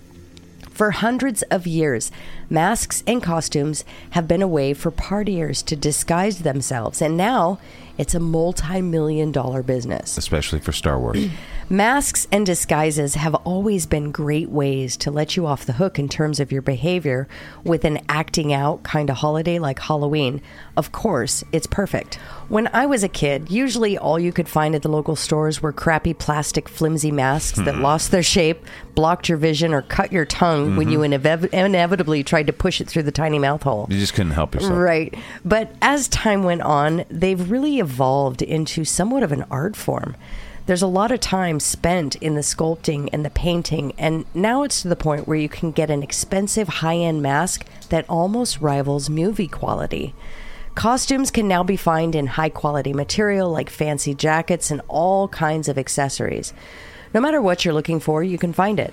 For 0.73 0.91
hundreds 0.91 1.41
of 1.45 1.67
years, 1.67 2.13
masks 2.51 3.03
and 3.07 3.23
costumes 3.23 3.83
have 4.11 4.29
been 4.29 4.43
a 4.43 4.47
way 4.47 4.75
for 4.75 4.91
partiers 4.91 5.65
to 5.65 5.75
disguise 5.75 6.41
themselves, 6.41 7.01
and 7.01 7.17
now 7.17 7.59
it's 7.99 8.15
a 8.15 8.21
multi 8.21 8.81
million 8.83 9.33
dollar 9.33 9.63
business. 9.63 10.17
Especially 10.17 10.61
for 10.61 10.73
Star 10.73 10.99
Wars. 10.99 11.29
Masks 11.69 12.29
and 12.31 12.47
disguises 12.47 13.17
have 13.17 13.35
always 13.35 13.87
been 13.87 14.13
great 14.13 14.51
ways 14.51 14.97
to 14.99 15.11
let 15.11 15.37
you 15.37 15.47
off 15.47 15.67
the 15.67 15.73
hook 15.73 15.99
in 15.99 16.09
terms 16.09 16.39
of 16.39 16.53
your 16.53 16.63
behavior 16.63 17.27
with 17.65 17.85
an 17.85 17.99
acting 18.09 18.53
out 18.53 18.85
kind 18.85 19.11
of 19.11 19.17
holiday 19.17 19.59
like 19.59 19.81
Halloween. 19.81 20.41
Of 20.77 20.93
course, 20.93 21.43
it's 21.51 21.67
perfect. 21.67 22.21
When 22.49 22.69
I 22.69 22.87
was 22.87 23.03
a 23.03 23.09
kid, 23.09 23.51
usually 23.51 23.99
all 23.99 24.21
you 24.21 24.33
could 24.33 24.49
find 24.49 24.77
at 24.77 24.83
the 24.83 24.89
local 24.89 25.17
stores 25.17 25.61
were 25.61 25.73
crappy 25.73 26.15
plastic 26.15 26.69
flimsy 26.69 27.11
masks 27.11 27.59
that 27.59 27.75
hmm. 27.75 27.83
lost 27.83 28.13
their 28.13 28.23
shape, 28.23 28.65
blocked 28.95 29.29
your 29.29 29.39
vision, 29.39 29.75
or 29.75 29.83
cut 29.83 30.13
your 30.13 30.25
tongue 30.25 30.77
when 30.77 30.89
you 30.89 31.01
mm-hmm. 31.01 31.27
inev- 31.27 31.53
inevitably 31.53 32.23
tried 32.23 32.47
to 32.47 32.53
push 32.53 32.81
it 32.81 32.89
through 32.89 33.03
the 33.03 33.11
tiny 33.11 33.41
mouth 33.41 33.65
hole. 33.65 33.89
You 33.91 33.99
just 33.99 34.15
couldn't 34.15 34.33
help 34.33 34.55
yourself. 34.55 34.79
Right. 34.79 35.13
But 35.45 35.75
as 35.83 36.07
time 36.07 36.45
went 36.45 36.63
on, 36.63 37.05
they've 37.11 37.51
really 37.51 37.81
evolved 37.87 38.43
into 38.43 38.85
somewhat 38.85 39.23
of 39.23 39.31
an 39.31 39.45
art 39.49 39.77
form. 39.77 40.17
There's 40.67 40.83
a 40.83 40.89
lot 40.89 41.13
of 41.13 41.21
time 41.21 41.61
spent 41.61 42.17
in 42.17 42.35
the 42.35 42.41
sculpting 42.41 43.09
and 43.13 43.25
the 43.25 43.31
painting, 43.31 43.93
and 43.97 44.25
now 44.35 44.65
it's 44.65 44.83
to 44.83 44.89
the 44.89 44.97
point 44.97 45.29
where 45.29 45.39
you 45.39 45.49
can 45.49 45.71
get 45.71 45.89
an 45.89 46.03
expensive 46.03 46.67
high 46.67 46.97
end 46.97 47.23
mask 47.23 47.65
that 47.91 48.05
almost 48.09 48.61
rivals 48.61 49.09
movie 49.09 49.47
quality. 49.47 50.13
Costumes 50.75 51.31
can 51.31 51.47
now 51.47 51.63
be 51.63 51.77
found 51.77 52.17
in 52.17 52.27
high 52.27 52.49
quality 52.49 52.93
material 52.93 53.49
like 53.53 53.71
fancy 53.71 54.13
jackets 54.13 54.73
and 54.73 54.83
all 54.89 55.29
kinds 55.29 55.69
of 55.69 55.79
accessories. 55.79 56.53
No 57.15 57.21
matter 57.21 57.41
what 57.41 57.65
you're 57.65 57.73
looking 57.73 58.01
for, 58.01 58.25
you 58.25 58.37
can 58.37 58.53
find 58.53 58.81
it. 58.81 58.93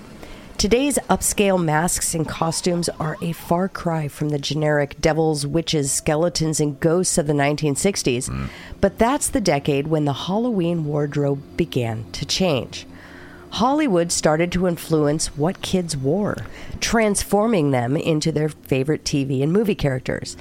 Today's 0.57 0.97
upscale 1.09 1.61
masks 1.61 2.13
and 2.15 2.27
costumes 2.27 2.87
are 2.99 3.17
a 3.21 3.33
far 3.33 3.67
cry 3.67 4.07
from 4.07 4.29
the 4.29 4.39
generic 4.39 4.99
devils, 5.01 5.45
witches, 5.45 5.91
skeletons, 5.91 6.59
and 6.61 6.79
ghosts 6.79 7.17
of 7.17 7.27
the 7.27 7.33
1960s. 7.33 8.27
Hmm. 8.27 8.45
But 8.79 8.97
that's 8.97 9.27
the 9.27 9.41
decade 9.41 9.87
when 9.87 10.05
the 10.05 10.13
Halloween 10.13 10.85
wardrobe 10.85 11.41
began 11.57 12.09
to 12.13 12.25
change. 12.25 12.87
Hollywood 13.51 14.11
started 14.11 14.51
to 14.53 14.67
influence 14.67 15.35
what 15.37 15.61
kids 15.61 15.97
wore, 15.97 16.37
transforming 16.79 17.71
them 17.71 17.97
into 17.97 18.31
their 18.31 18.49
favorite 18.49 19.03
TV 19.03 19.43
and 19.43 19.51
movie 19.51 19.75
characters. 19.75 20.37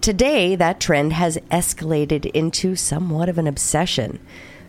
Today, 0.00 0.54
that 0.54 0.78
trend 0.78 1.12
has 1.14 1.38
escalated 1.50 2.30
into 2.32 2.76
somewhat 2.76 3.28
of 3.28 3.36
an 3.36 3.46
obsession. 3.46 4.20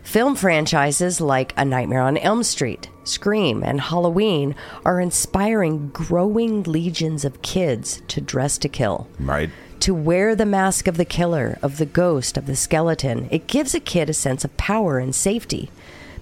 Film 0.02 0.34
franchises 0.34 1.20
like 1.20 1.54
A 1.56 1.64
Nightmare 1.64 2.02
on 2.02 2.16
Elm 2.18 2.42
Street, 2.42 2.90
Scream, 3.08 3.62
and 3.62 3.80
Halloween 3.80 4.54
are 4.84 5.00
inspiring 5.00 5.88
growing 5.88 6.62
legions 6.62 7.24
of 7.24 7.42
kids 7.42 8.02
to 8.08 8.20
dress 8.20 8.58
to 8.58 8.68
kill. 8.68 9.08
Right. 9.18 9.50
To 9.80 9.94
wear 9.94 10.34
the 10.34 10.46
mask 10.46 10.86
of 10.86 10.96
the 10.96 11.04
killer, 11.04 11.58
of 11.62 11.78
the 11.78 11.86
ghost, 11.86 12.36
of 12.36 12.46
the 12.46 12.56
skeleton, 12.56 13.28
it 13.30 13.46
gives 13.46 13.74
a 13.74 13.80
kid 13.80 14.10
a 14.10 14.14
sense 14.14 14.44
of 14.44 14.56
power 14.56 14.98
and 14.98 15.14
safety. 15.14 15.70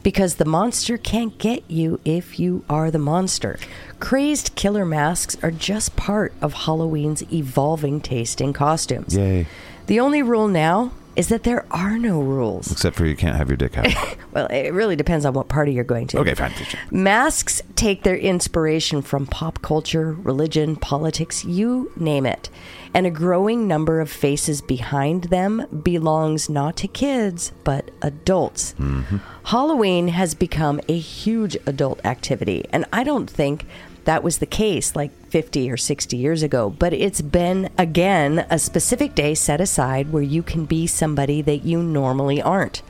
Because 0.03 0.37
the 0.37 0.45
monster 0.45 0.97
can't 0.97 1.37
get 1.37 1.69
you 1.69 1.99
if 2.05 2.39
you 2.39 2.65
are 2.71 2.93
the 2.93 2.99
monster. 2.99 3.59
Crazed 3.99 4.55
killer 4.55 4.85
masks 4.85 5.37
are 5.43 5.51
just 5.51 5.97
part 5.97 6.33
of 6.41 6.53
Halloween's 6.53 7.25
evolving 7.33 8.01
taste 8.01 8.41
in 8.41 8.53
costumes. 8.53 9.17
Yay. 9.17 9.49
The 9.89 9.99
only 9.99 10.23
rule 10.23 10.47
now 10.47 10.93
is 11.17 11.29
that 11.29 11.43
there 11.43 11.65
are 11.71 11.99
no 11.99 12.21
rules. 12.21 12.71
Except 12.71 12.95
for 12.95 13.07
you 13.07 13.17
can't 13.17 13.37
have 13.37 13.49
your 13.49 13.57
dick 13.57 13.77
out. 13.79 13.87
Well, 14.37 14.49
it 14.49 14.75
really 14.75 14.97
depends 14.97 15.25
on 15.25 15.33
what 15.33 15.49
party 15.49 15.73
you're 15.73 15.83
going 15.83 16.09
to. 16.09 16.19
okay, 16.19 16.35
fine. 16.35 16.53
Masks 16.91 17.63
take 17.75 18.03
their 18.03 18.19
inspiration 18.19 19.01
from 19.01 19.25
pop 19.25 19.63
culture, 19.63 20.13
religion, 20.13 20.77
politics, 20.77 21.43
you 21.43 21.91
name 21.97 22.27
it. 22.27 22.51
And 22.93 23.07
a 23.07 23.11
growing 23.11 23.67
number 23.67 23.99
of 23.99 24.11
faces 24.11 24.61
behind 24.61 25.25
them 25.25 25.67
belongs 25.83 26.51
not 26.51 26.77
to 26.79 26.89
kids, 26.89 27.53
but 27.65 27.91
adults. 28.03 28.75
Mm-hmm. 28.79 29.17
Halloween 29.45 30.09
has 30.09 30.35
become 30.35 30.83
a 30.87 30.99
huge 30.99 31.57
adult 31.65 32.05
activity, 32.05 32.67
and 32.75 32.85
I 32.93 33.05
don't 33.05 33.31
think 33.31 33.65
that 34.07 34.23
was 34.23 34.39
the 34.39 34.47
case 34.47 34.97
like 34.97 35.13
50 35.31 35.71
or 35.71 35.77
60 35.77 36.17
years 36.17 36.43
ago, 36.43 36.71
but 36.71 36.93
it's 36.93 37.21
been 37.21 37.69
again 37.77 38.47
a 38.49 38.59
specific 38.59 39.15
day 39.15 39.35
set 39.35 39.61
aside 39.61 40.13
where 40.13 40.23
you 40.23 40.43
can 40.43 40.65
be 40.65 40.87
somebody 40.87 41.43
that 41.43 41.65
you 41.65 41.83
normally 41.83 42.41
aren't. 42.41 42.83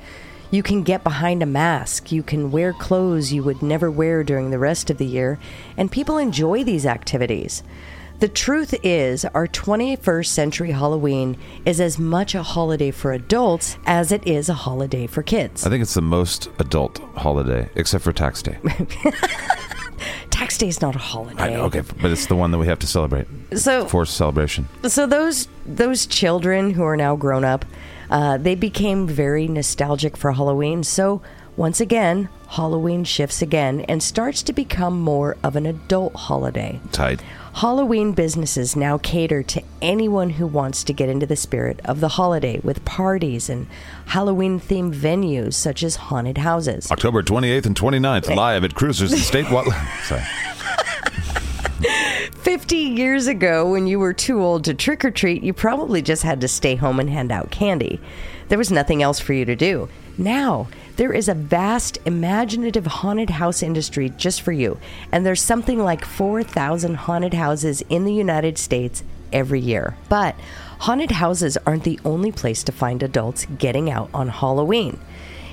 You 0.50 0.62
can 0.62 0.84
get 0.84 1.02
behind 1.02 1.42
a 1.42 1.46
mask. 1.46 2.12
You 2.12 2.22
can 2.22 2.52
wear 2.52 2.72
clothes 2.72 3.32
you 3.32 3.42
would 3.42 3.62
never 3.62 3.90
wear 3.90 4.22
during 4.22 4.50
the 4.50 4.58
rest 4.58 4.90
of 4.90 4.98
the 4.98 5.06
year. 5.06 5.40
And 5.76 5.90
people 5.90 6.18
enjoy 6.18 6.62
these 6.62 6.86
activities. 6.86 7.62
The 8.20 8.28
truth 8.28 8.74
is, 8.82 9.24
our 9.24 9.46
21st 9.46 10.26
century 10.26 10.70
Halloween 10.70 11.36
is 11.66 11.80
as 11.80 11.98
much 11.98 12.34
a 12.34 12.42
holiday 12.42 12.90
for 12.90 13.12
adults 13.12 13.76
as 13.84 14.12
it 14.12 14.26
is 14.26 14.48
a 14.48 14.54
holiday 14.54 15.06
for 15.06 15.22
kids. 15.22 15.66
I 15.66 15.70
think 15.70 15.82
it's 15.82 15.94
the 15.94 16.00
most 16.00 16.48
adult 16.58 16.98
holiday, 17.16 17.68
except 17.74 18.04
for 18.04 18.12
Tax 18.12 18.40
Day. 18.42 18.58
Tax 20.36 20.58
Day 20.58 20.68
is 20.68 20.82
not 20.82 20.94
a 20.94 20.98
holiday. 20.98 21.56
I 21.56 21.60
okay, 21.60 21.80
but 21.80 22.10
it's 22.10 22.26
the 22.26 22.36
one 22.36 22.50
that 22.50 22.58
we 22.58 22.66
have 22.66 22.78
to 22.80 22.86
celebrate. 22.86 23.26
So, 23.54 23.86
Forced 23.86 24.14
celebration. 24.18 24.68
so 24.86 25.06
those 25.06 25.48
those 25.64 26.04
children 26.04 26.72
who 26.72 26.82
are 26.82 26.96
now 26.96 27.16
grown 27.16 27.42
up, 27.42 27.64
uh, 28.10 28.36
they 28.36 28.54
became 28.54 29.06
very 29.06 29.48
nostalgic 29.48 30.14
for 30.14 30.32
Halloween. 30.32 30.84
So 30.84 31.22
once 31.56 31.80
again, 31.80 32.28
Halloween 32.48 33.04
shifts 33.04 33.40
again 33.40 33.80
and 33.88 34.02
starts 34.02 34.42
to 34.42 34.52
become 34.52 35.00
more 35.00 35.38
of 35.42 35.56
an 35.56 35.64
adult 35.64 36.14
holiday. 36.14 36.80
Tight. 36.92 37.22
Halloween 37.56 38.12
businesses 38.12 38.76
now 38.76 38.98
cater 38.98 39.42
to 39.42 39.62
anyone 39.80 40.28
who 40.28 40.46
wants 40.46 40.84
to 40.84 40.92
get 40.92 41.08
into 41.08 41.24
the 41.24 41.36
spirit 41.36 41.80
of 41.86 42.00
the 42.00 42.08
holiday 42.08 42.60
with 42.62 42.84
parties 42.84 43.48
and 43.48 43.66
Halloween 44.04 44.60
themed 44.60 44.94
venues 44.94 45.54
such 45.54 45.82
as 45.82 45.96
haunted 45.96 46.36
houses. 46.36 46.92
October 46.92 47.22
28th 47.22 47.64
and 47.64 47.74
29th, 47.74 48.36
live 48.36 48.62
at 48.62 48.74
Cruisers 48.74 49.10
and 49.14 49.22
State. 49.22 49.46
Sorry. 50.02 50.22
50 52.34 52.76
years 52.76 53.26
ago, 53.26 53.70
when 53.70 53.86
you 53.86 53.98
were 53.98 54.12
too 54.12 54.42
old 54.42 54.62
to 54.64 54.74
trick 54.74 55.02
or 55.02 55.10
treat, 55.10 55.42
you 55.42 55.54
probably 55.54 56.02
just 56.02 56.24
had 56.24 56.42
to 56.42 56.48
stay 56.48 56.74
home 56.74 57.00
and 57.00 57.08
hand 57.08 57.32
out 57.32 57.50
candy. 57.50 57.98
There 58.48 58.58
was 58.58 58.70
nothing 58.70 59.02
else 59.02 59.18
for 59.18 59.32
you 59.32 59.46
to 59.46 59.56
do. 59.56 59.88
Now, 60.18 60.68
there 60.96 61.12
is 61.12 61.28
a 61.28 61.34
vast 61.34 61.98
imaginative 62.06 62.86
haunted 62.86 63.30
house 63.30 63.62
industry 63.62 64.10
just 64.16 64.40
for 64.40 64.52
you, 64.52 64.78
and 65.12 65.24
there's 65.24 65.42
something 65.42 65.78
like 65.78 66.04
4,000 66.04 66.94
haunted 66.94 67.34
houses 67.34 67.82
in 67.88 68.04
the 68.04 68.14
United 68.14 68.56
States 68.56 69.04
every 69.32 69.60
year. 69.60 69.96
But 70.08 70.34
haunted 70.80 71.10
houses 71.12 71.58
aren't 71.66 71.84
the 71.84 72.00
only 72.04 72.32
place 72.32 72.62
to 72.64 72.72
find 72.72 73.02
adults 73.02 73.46
getting 73.58 73.90
out 73.90 74.08
on 74.14 74.28
Halloween. 74.28 74.98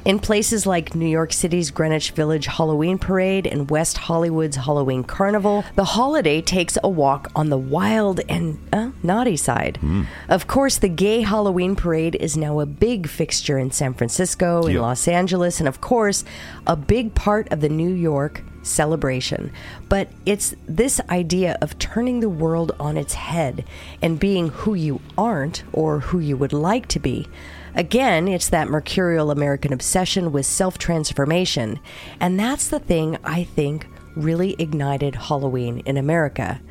In 0.05 0.19
places 0.19 0.65
like 0.65 0.95
New 0.95 1.07
York 1.07 1.31
City's 1.31 1.71
Greenwich 1.71 2.11
Village 2.11 2.45
Halloween 2.47 2.97
Parade 2.97 3.47
and 3.47 3.71
West 3.71 3.97
Hollywood's 3.97 4.57
Halloween 4.57 5.05
Carnival, 5.05 5.63
the 5.75 5.85
holiday 5.85 6.41
takes 6.41 6.77
a 6.83 6.89
walk 6.89 7.31
on 7.37 7.47
the 7.47 7.57
wild 7.57 8.19
and 8.27 8.59
uh, 8.73 8.91
naughty 9.01 9.37
side. 9.37 9.79
Of 10.27 10.45
course, 10.45 10.77
the 10.77 10.89
gay 10.89 11.21
Halloween 11.21 11.77
Parade 11.77 12.15
is 12.15 12.35
now 12.35 12.59
a 12.59 12.65
big 12.65 13.07
fixture 13.07 13.57
in 13.57 13.71
San 13.71 13.93
Francisco, 13.93 14.65
in 14.65 14.73
Yep. 14.73 14.81
Los 14.81 15.07
Angeles, 15.07 15.59
and 15.59 15.69
of 15.69 15.79
course, 15.79 16.25
a 16.67 16.75
big 16.75 17.15
part 17.15 17.49
of 17.53 17.61
the 17.61 17.69
New 17.69 17.93
York 17.93 18.43
celebration. 18.61 19.53
But 19.87 20.09
it's 20.25 20.53
this 20.67 20.99
idea 21.09 21.57
of 21.61 21.79
turning 21.79 22.19
the 22.19 22.29
world 22.29 22.73
on 22.77 22.97
its 22.97 23.13
head 23.13 23.63
and 24.01 24.19
being 24.19 24.49
who 24.49 24.73
you 24.73 24.99
aren't 25.17 25.63
or 25.71 26.01
who 26.01 26.19
you 26.19 26.35
would 26.35 26.53
like 26.53 26.87
to 26.89 26.99
be. 26.99 27.29
Again, 27.75 28.27
it's 28.27 28.49
that 28.49 28.69
mercurial 28.69 29.31
American 29.31 29.73
obsession 29.73 30.31
with 30.31 30.45
self 30.45 30.77
transformation. 30.77 31.79
And 32.19 32.39
that's 32.39 32.67
the 32.67 32.79
thing 32.79 33.17
I 33.23 33.43
think 33.43 33.87
really 34.15 34.55
ignited 34.59 35.15
Halloween 35.15 35.79
in 35.85 35.97
America. 35.97 36.61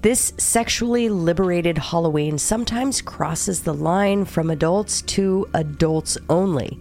This 0.00 0.32
sexually 0.38 1.08
liberated 1.08 1.76
Halloween 1.76 2.38
sometimes 2.38 3.02
crosses 3.02 3.62
the 3.62 3.74
line 3.74 4.24
from 4.24 4.48
adults 4.48 5.02
to 5.02 5.48
adults 5.54 6.16
only. 6.30 6.80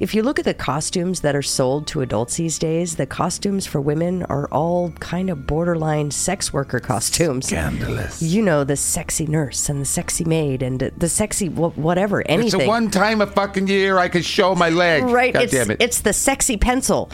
If 0.00 0.14
you 0.14 0.22
look 0.22 0.38
at 0.38 0.44
the 0.44 0.54
costumes 0.54 1.20
that 1.20 1.36
are 1.36 1.42
sold 1.42 1.86
to 1.88 2.00
adults 2.00 2.36
these 2.36 2.58
days, 2.58 2.96
the 2.96 3.06
costumes 3.06 3.66
for 3.66 3.80
women 3.80 4.24
are 4.24 4.48
all 4.48 4.90
kind 4.92 5.30
of 5.30 5.46
borderline 5.46 6.10
sex 6.10 6.52
worker 6.52 6.80
costumes. 6.80 7.46
Scandalous. 7.46 8.20
You 8.22 8.42
know, 8.42 8.64
the 8.64 8.76
sexy 8.76 9.26
nurse 9.26 9.68
and 9.68 9.80
the 9.80 9.86
sexy 9.86 10.24
maid 10.24 10.62
and 10.62 10.80
the 10.96 11.08
sexy 11.08 11.48
whatever, 11.48 12.26
anything. 12.26 12.60
It's 12.60 12.66
a 12.66 12.68
one 12.68 12.90
time 12.90 13.20
a 13.20 13.26
fucking 13.26 13.68
year 13.68 13.98
I 13.98 14.08
can 14.08 14.22
show 14.22 14.54
my 14.54 14.68
leg. 14.68 15.04
Right, 15.04 15.32
God 15.32 15.44
it's, 15.44 15.52
damn 15.52 15.70
it. 15.70 15.74
Mm-hmm. 15.74 15.82
it's 15.82 16.00
the 16.00 16.12
sexy 16.12 16.56
pencil. 16.56 17.10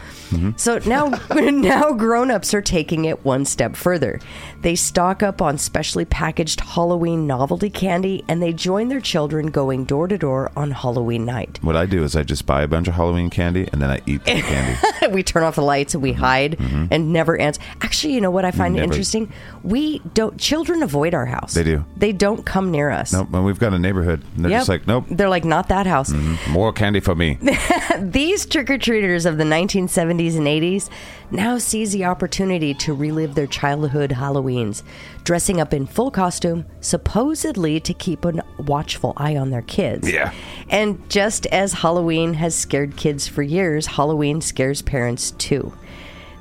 So 0.55 0.79
now, 0.85 1.07
now 1.35 1.91
grown-ups 1.91 2.53
are 2.53 2.61
taking 2.61 3.05
it 3.05 3.23
one 3.25 3.45
step 3.45 3.75
further. 3.75 4.19
They 4.61 4.75
stock 4.75 5.23
up 5.23 5.41
on 5.41 5.57
specially 5.57 6.05
packaged 6.05 6.59
Halloween 6.61 7.27
novelty 7.27 7.69
candy, 7.69 8.23
and 8.27 8.41
they 8.41 8.53
join 8.53 8.87
their 8.89 8.99
children 9.01 9.47
going 9.47 9.85
door 9.85 10.07
to 10.07 10.17
door 10.17 10.51
on 10.55 10.71
Halloween 10.71 11.25
night. 11.25 11.59
what 11.61 11.75
I 11.75 11.85
do 11.85 12.03
is 12.03 12.15
I 12.15 12.23
just 12.23 12.45
buy 12.45 12.61
a 12.63 12.67
bunch 12.67 12.87
of 12.87 12.93
Halloween 12.93 13.29
candy 13.29 13.67
and 13.71 13.81
then 13.81 13.89
I 13.89 14.01
eat 14.05 14.23
the 14.25 14.41
candy. 14.41 15.07
we 15.11 15.23
turn 15.23 15.43
off 15.43 15.55
the 15.55 15.61
lights 15.63 15.93
and 15.93 16.03
we 16.03 16.13
hide 16.13 16.57
and 16.91 17.11
never 17.13 17.37
answer. 17.37 17.61
Actually, 17.81 18.13
you 18.13 18.21
know 18.21 18.31
what 18.31 18.45
I 18.45 18.51
find 18.51 18.71
Mm-hmm. 18.71 18.75
Never. 18.75 18.83
interesting? 18.93 19.33
We 19.63 19.99
don't. 20.13 20.39
Children 20.39 20.83
avoid 20.83 21.13
our 21.13 21.25
house. 21.25 21.53
They 21.55 21.63
do. 21.63 21.83
They 21.97 22.11
don't 22.13 22.45
come 22.45 22.71
near 22.71 22.89
us. 22.89 23.11
nope. 23.13 23.27
And 23.33 23.43
we've 23.43 23.59
got 23.59 23.73
a 23.73 23.79
neighborhood. 23.79 24.23
And 24.35 24.45
they're 24.45 24.51
Yep. 24.51 24.59
just 24.59 24.69
like, 24.69 24.87
nope. 24.87 25.05
They're 25.09 25.29
like, 25.29 25.43
not 25.45 25.67
that 25.69 25.87
house. 25.87 26.11
More 26.49 26.71
candy 26.71 26.99
for 26.99 27.15
me. 27.15 27.37
These 27.99 28.45
trick 28.45 28.69
or 28.69 28.77
treaters 28.77 29.25
of 29.25 29.37
the 29.37 29.43
1970s 29.43 30.37
and 30.37 30.47
80s 30.47 30.89
now 31.31 31.57
seize 31.57 31.91
the 31.91 32.05
opportunity 32.05 32.73
to 32.75 32.93
relive 32.93 33.35
their 33.35 33.47
childhood 33.47 34.11
Halloweens, 34.11 34.83
dressing 35.23 35.61
up 35.61 35.73
in 35.73 35.85
full 35.85 36.11
costume, 36.11 36.65
supposedly 36.79 37.79
to 37.79 37.93
keep 37.93 38.25
a 38.25 38.43
watchful 38.59 39.13
eye 39.17 39.35
on 39.35 39.49
their 39.49 39.61
kids. 39.61 40.11
Yeah. 40.11 40.33
And 40.69 41.09
just 41.09 41.45
as 41.47 41.73
Halloween 41.73 42.35
has 42.35 42.55
scared 42.55 42.97
kids 42.97 43.27
for 43.27 43.41
years, 43.41 43.85
Halloween 43.85 44.41
scares 44.41 44.81
parents 44.81 45.31
too. 45.31 45.73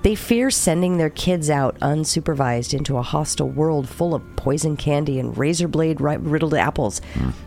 They 0.03 0.15
fear 0.15 0.51
sending 0.51 0.97
their 0.97 1.11
kids 1.11 1.51
out 1.51 1.79
unsupervised 1.81 2.73
into 2.73 2.97
a 2.97 3.03
hostile 3.03 3.49
world 3.49 3.89
full 3.89 4.15
of 4.15 4.23
poison 4.37 4.77
candy 4.77 5.19
and 5.19 5.37
razor 5.37 5.69
blade 5.69 6.01
riddled 6.01 6.55
apples. 6.55 7.03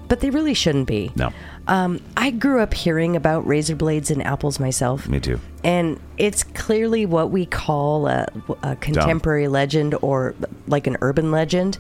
But 0.08 0.20
they 0.20 0.30
really 0.30 0.54
shouldn't 0.54 0.88
be. 0.88 1.12
No. 1.16 1.32
Um, 1.68 2.00
I 2.16 2.30
grew 2.30 2.60
up 2.60 2.74
hearing 2.74 3.16
about 3.16 3.48
razor 3.48 3.76
blades 3.76 4.12
and 4.12 4.22
apples 4.22 4.60
myself. 4.60 5.08
Me 5.08 5.20
too. 5.20 5.40
And 5.64 6.00
it's 6.18 6.44
clearly 6.44 7.06
what 7.08 7.32
we 7.32 7.46
call 7.48 8.08
a, 8.08 8.28
a 8.62 8.76
contemporary 8.76 9.48
legend 9.48 9.96
or 10.02 10.36
like 10.68 10.86
an 10.86 10.98
urban 11.02 11.32
legend. 11.32 11.80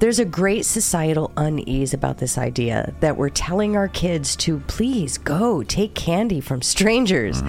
There's 0.00 0.18
a 0.18 0.24
great 0.24 0.64
societal 0.64 1.30
unease 1.36 1.94
about 1.94 2.18
this 2.18 2.36
idea 2.36 2.92
that 2.98 3.16
we're 3.16 3.28
telling 3.28 3.76
our 3.76 3.86
kids 3.86 4.34
to 4.36 4.58
please 4.66 5.16
go 5.16 5.62
take 5.62 5.94
candy 5.94 6.40
from 6.40 6.60
strangers. 6.60 7.40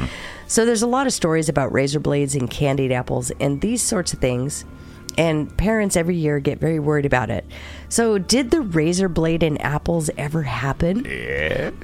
So 0.53 0.65
there's 0.65 0.83
a 0.83 0.87
lot 0.87 1.07
of 1.07 1.13
stories 1.13 1.49
about 1.49 1.73
razor 1.73 1.99
blades 1.99 2.35
and 2.35 2.47
candied 2.47 2.91
apples 2.91 3.31
and 3.39 3.59
these 3.59 3.81
sorts 3.81 4.13
of 4.13 4.19
things. 4.19 4.65
And 5.17 5.57
parents 5.57 5.97
every 5.97 6.15
year 6.15 6.39
get 6.39 6.59
very 6.59 6.77
worried 6.77 7.07
about 7.07 7.31
it. 7.31 7.43
So, 7.89 8.19
did 8.19 8.51
the 8.51 8.61
razor 8.61 9.09
blade 9.09 9.41
and 9.41 9.59
apples 9.63 10.11
ever 10.15 10.43
happen? 10.43 11.07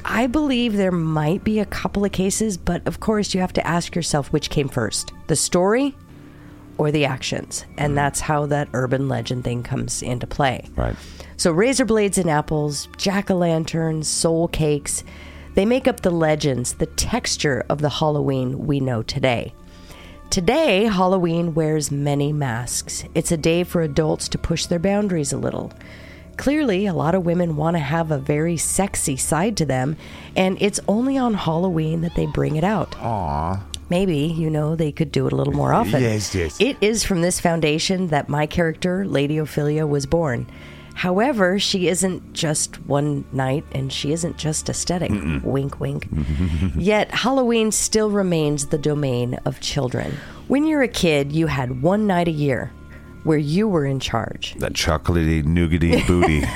I 0.05 0.27
believe 0.27 0.77
there 0.77 0.91
might 0.91 1.43
be 1.43 1.57
a 1.57 1.65
couple 1.65 2.05
of 2.05 2.11
cases, 2.11 2.57
but 2.57 2.85
of 2.85 2.99
course, 2.99 3.33
you 3.33 3.41
have 3.41 3.53
to 3.53 3.65
ask 3.65 3.95
yourself 3.95 4.31
which 4.31 4.51
came 4.51 4.69
first 4.69 5.13
the 5.25 5.35
story 5.35 5.95
or 6.77 6.91
the 6.91 7.05
actions. 7.05 7.65
And 7.75 7.93
mm. 7.93 7.95
that's 7.95 8.19
how 8.19 8.45
that 8.47 8.69
urban 8.73 9.09
legend 9.09 9.45
thing 9.45 9.63
comes 9.63 10.03
into 10.03 10.27
play. 10.27 10.69
Right. 10.75 10.95
So, 11.37 11.51
razor 11.51 11.85
blades 11.85 12.19
and 12.19 12.29
apples, 12.29 12.87
jack 12.97 13.31
o' 13.31 13.35
lanterns, 13.35 14.07
soul 14.07 14.47
cakes, 14.47 15.03
they 15.55 15.65
make 15.65 15.87
up 15.87 16.01
the 16.01 16.11
legends, 16.11 16.73
the 16.73 16.85
texture 16.85 17.65
of 17.69 17.81
the 17.81 17.89
Halloween 17.89 18.67
we 18.67 18.79
know 18.79 19.01
today. 19.03 19.53
Today, 20.29 20.83
Halloween 20.83 21.55
wears 21.55 21.89
many 21.89 22.31
masks. 22.31 23.03
It's 23.15 23.31
a 23.31 23.37
day 23.37 23.63
for 23.63 23.81
adults 23.81 24.27
to 24.29 24.37
push 24.37 24.67
their 24.67 24.77
boundaries 24.77 25.33
a 25.33 25.37
little. 25.37 25.73
Clearly, 26.37 26.85
a 26.85 26.93
lot 26.93 27.15
of 27.15 27.25
women 27.25 27.55
want 27.55 27.75
to 27.75 27.79
have 27.79 28.11
a 28.11 28.19
very 28.19 28.55
sexy 28.55 29.17
side 29.17 29.57
to 29.57 29.65
them, 29.65 29.97
and 30.35 30.57
it's 30.61 30.79
only 30.87 31.17
on 31.17 31.33
Halloween 31.33 32.01
that 32.01 32.15
they 32.15 32.27
bring 32.27 32.55
it 32.55 32.63
out. 32.63 32.95
Aw. 32.99 33.65
Maybe, 33.89 34.17
you 34.19 34.51
know, 34.51 34.75
they 34.75 34.91
could 34.91 35.11
do 35.11 35.25
it 35.25 35.33
a 35.33 35.35
little 35.35 35.53
more 35.53 35.73
often. 35.73 36.01
Yes, 36.01 36.35
yes. 36.35 36.61
It 36.61 36.77
is 36.79 37.03
from 37.03 37.21
this 37.21 37.39
foundation 37.39 38.07
that 38.07 38.29
my 38.29 38.45
character, 38.45 39.05
Lady 39.05 39.39
Ophelia, 39.39 39.87
was 39.87 40.05
born. 40.05 40.45
However, 40.99 41.59
she 41.59 41.87
isn't 41.87 42.33
just 42.33 42.75
one 42.85 43.23
night 43.31 43.63
and 43.71 43.91
she 43.91 44.11
isn't 44.11 44.35
just 44.37 44.67
aesthetic. 44.67 45.11
Wink, 45.45 45.79
wink. 45.79 46.09
Yet, 46.75 47.09
Halloween 47.11 47.71
still 47.71 48.11
remains 48.11 48.67
the 48.67 48.77
domain 48.77 49.35
of 49.45 49.61
children. 49.61 50.17
When 50.49 50.65
you're 50.65 50.81
a 50.81 50.89
kid, 50.89 51.31
you 51.31 51.47
had 51.47 51.81
one 51.81 52.05
night 52.05 52.27
a 52.27 52.31
year 52.31 52.73
where 53.23 53.37
you 53.37 53.65
were 53.69 53.85
in 53.85 54.01
charge. 54.01 54.55
That 54.55 54.73
chocolatey, 54.73 55.43
nougaty 55.43 56.05
booty. 56.05 56.43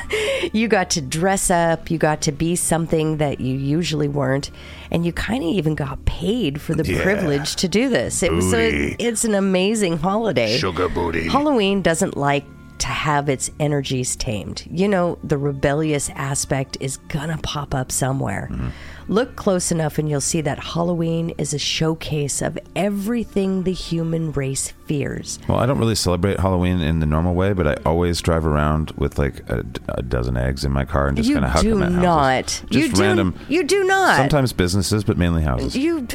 You 0.51 0.67
got 0.67 0.89
to 0.91 1.01
dress 1.01 1.49
up, 1.49 1.89
you 1.89 1.97
got 1.97 2.21
to 2.23 2.33
be 2.33 2.57
something 2.57 3.15
that 3.17 3.39
you 3.39 3.55
usually 3.55 4.09
weren't, 4.09 4.51
and 4.91 5.05
you 5.05 5.13
kind 5.13 5.41
of 5.41 5.49
even 5.49 5.73
got 5.73 6.03
paid 6.03 6.59
for 6.59 6.75
the 6.75 6.83
Yeah. 6.83 7.01
privilege 7.01 7.55
to 7.55 7.69
do 7.69 7.87
this. 7.87 8.21
It 8.21 8.33
was 8.33 8.51
so 8.51 8.57
it's 8.59 9.23
an 9.23 9.35
amazing 9.35 9.99
holiday. 9.99 10.57
Sugar 10.57 10.89
booty. 10.89 11.29
Halloween 11.29 11.81
doesn't 11.81 12.17
like 12.17 12.43
to 12.79 12.87
have 12.87 13.29
its 13.29 13.49
energies 13.59 14.15
tamed. 14.15 14.67
You 14.69 14.87
know, 14.87 15.17
the 15.23 15.37
rebellious 15.37 16.09
aspect 16.11 16.77
is 16.79 16.97
gonna 16.97 17.37
pop 17.43 17.73
up 17.73 17.91
somewhere. 17.91 18.49
Mm-hmm. 18.51 18.69
Look 19.09 19.35
close 19.35 19.71
enough 19.71 19.97
and 19.97 20.09
you'll 20.09 20.21
see 20.21 20.39
that 20.41 20.59
Halloween 20.59 21.31
is 21.37 21.53
a 21.53 21.59
showcase 21.59 22.41
of 22.41 22.57
everything 22.75 23.63
the 23.63 23.73
human 23.73 24.31
race 24.31 24.73
fears. 24.85 25.39
Well, 25.47 25.59
I 25.59 25.65
don't 25.65 25.77
really 25.77 25.95
celebrate 25.95 26.39
Halloween 26.39 26.79
in 26.79 26.99
the 26.99 27.05
normal 27.05 27.33
way, 27.33 27.51
but 27.53 27.67
I 27.67 27.75
always 27.85 28.21
drive 28.21 28.45
around 28.45 28.91
with 28.91 29.17
like 29.17 29.47
a, 29.49 29.65
a 29.89 30.01
dozen 30.01 30.37
eggs 30.37 30.63
in 30.63 30.71
my 30.71 30.85
car 30.85 31.07
and 31.07 31.17
just 31.17 31.31
kind 31.31 31.43
of 31.43 31.51
huck 31.51 31.63
them 31.63 31.83
at 31.83 31.91
houses. 31.91 32.01
not. 32.01 32.45
Just 32.69 32.97
you 32.97 33.15
do. 33.15 33.33
You 33.49 33.63
do 33.63 33.83
not. 33.83 34.15
Sometimes 34.15 34.53
businesses, 34.53 35.03
but 35.03 35.17
mainly 35.17 35.43
houses. 35.43 35.75
You 35.75 36.07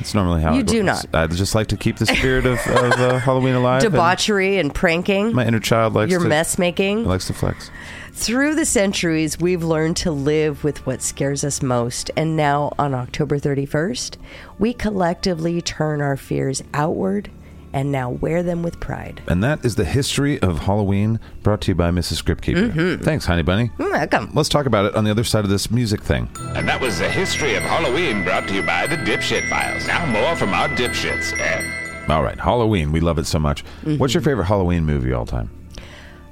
It's 0.00 0.14
normally 0.14 0.42
how 0.42 0.54
You 0.54 0.62
do 0.62 0.82
not. 0.82 1.06
I 1.14 1.26
just 1.26 1.54
like 1.54 1.68
to 1.68 1.76
keep 1.76 1.96
the 1.96 2.06
spirit 2.06 2.46
of, 2.46 2.58
of 2.66 2.92
uh, 2.92 3.18
Halloween 3.18 3.54
alive. 3.54 3.82
and 3.82 3.92
debauchery 3.92 4.58
and 4.58 4.74
pranking. 4.74 5.32
My 5.34 5.46
inner 5.46 5.60
child 5.60 5.94
likes 5.94 6.10
your 6.10 6.20
to 6.20 6.28
mess 6.28 6.58
making. 6.58 7.04
likes 7.04 7.26
to 7.28 7.34
flex. 7.34 7.70
Through 8.12 8.54
the 8.54 8.64
centuries, 8.64 9.40
we've 9.40 9.64
learned 9.64 9.96
to 9.98 10.12
live 10.12 10.62
with 10.62 10.86
what 10.86 11.02
scares 11.02 11.42
us 11.42 11.62
most. 11.62 12.10
And 12.16 12.36
now, 12.36 12.72
on 12.78 12.94
October 12.94 13.38
31st, 13.38 14.16
we 14.58 14.72
collectively 14.72 15.60
turn 15.60 16.00
our 16.00 16.16
fears 16.16 16.62
outward 16.72 17.30
and 17.74 17.92
now 17.92 18.08
wear 18.08 18.42
them 18.42 18.62
with 18.62 18.80
pride. 18.80 19.20
And 19.26 19.42
that 19.44 19.64
is 19.64 19.74
the 19.74 19.84
history 19.84 20.40
of 20.40 20.60
Halloween, 20.60 21.20
brought 21.42 21.60
to 21.62 21.72
you 21.72 21.74
by 21.74 21.90
Mrs. 21.90 22.14
Script 22.14 22.40
Keeper. 22.42 22.68
Mm-hmm. 22.68 23.02
Thanks, 23.02 23.26
Honey 23.26 23.42
Bunny. 23.42 23.70
Welcome. 23.78 24.30
Let's 24.32 24.48
talk 24.48 24.64
about 24.66 24.86
it 24.86 24.94
on 24.94 25.04
the 25.04 25.10
other 25.10 25.24
side 25.24 25.44
of 25.44 25.50
this 25.50 25.70
music 25.70 26.00
thing. 26.00 26.30
And 26.54 26.66
that 26.68 26.80
was 26.80 26.98
the 27.00 27.10
history 27.10 27.56
of 27.56 27.62
Halloween 27.64 28.24
brought 28.24 28.48
to 28.48 28.54
you 28.54 28.62
by 28.62 28.86
the 28.86 28.96
Dipshit 28.96 29.50
Files. 29.50 29.86
Now 29.86 30.06
more 30.06 30.36
from 30.36 30.54
our 30.54 30.68
dipshits. 30.70 31.38
Eh. 31.38 32.06
All 32.08 32.22
right, 32.22 32.38
Halloween. 32.38 32.92
We 32.92 33.00
love 33.00 33.18
it 33.18 33.26
so 33.26 33.38
much. 33.38 33.64
Mm-hmm. 33.82 33.98
What's 33.98 34.14
your 34.14 34.22
favorite 34.22 34.44
Halloween 34.46 34.84
movie 34.84 35.12
all 35.12 35.26
time? 35.26 35.50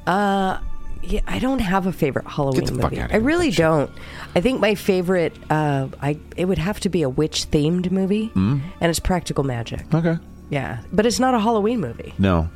Uh, 0.06 0.58
yeah, 1.02 1.20
I 1.26 1.38
don't 1.38 1.60
have 1.60 1.86
a 1.86 1.92
favorite 1.92 2.26
Halloween 2.26 2.64
the 2.66 2.74
fuck 2.80 2.92
movie. 2.92 3.02
outta 3.02 3.14
I 3.14 3.18
really 3.18 3.50
that 3.50 3.56
don't. 3.56 3.90
I 4.36 4.40
think 4.40 4.60
my 4.60 4.74
favorite, 4.74 5.34
uh, 5.50 5.88
I 6.00 6.18
it 6.36 6.44
would 6.44 6.58
have 6.58 6.78
to 6.80 6.88
be 6.88 7.02
a 7.02 7.08
witch 7.08 7.50
themed 7.50 7.90
movie, 7.90 8.26
Hmm? 8.28 8.58
and 8.80 8.90
it's 8.90 9.00
Practical 9.00 9.42
Magic. 9.44 9.82
Okay. 9.92 10.18
Yeah, 10.52 10.80
but 10.92 11.06
it's 11.06 11.18
not 11.18 11.32
a 11.34 11.40
Halloween 11.40 11.80
movie. 11.80 12.12
No, 12.18 12.48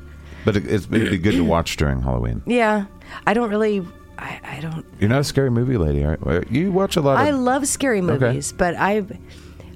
but 0.45 0.57
it, 0.57 0.67
it's, 0.67 0.87
it'd 0.93 1.11
be 1.11 1.19
good 1.19 1.33
to 1.33 1.45
watch 1.45 1.77
during 1.79 2.03
Halloween. 2.03 2.43
Yeah, 2.47 2.85
I 3.27 3.33
don't 3.35 3.49
really. 3.51 3.87
I, 4.19 4.41
I 4.45 4.61
don't. 4.61 4.85
You're 5.01 5.09
not 5.11 5.21
a 5.21 5.25
scary 5.25 5.51
movie 5.51 5.77
lady, 5.79 6.05
are 6.05 6.19
you? 6.23 6.45
You 6.51 6.73
watch 6.73 6.97
a 6.97 7.01
lot 7.01 7.15
of. 7.21 7.27
I 7.27 7.31
love 7.31 7.67
scary 7.67 8.01
movies, 8.03 8.53
but 8.53 8.75
I 8.77 9.05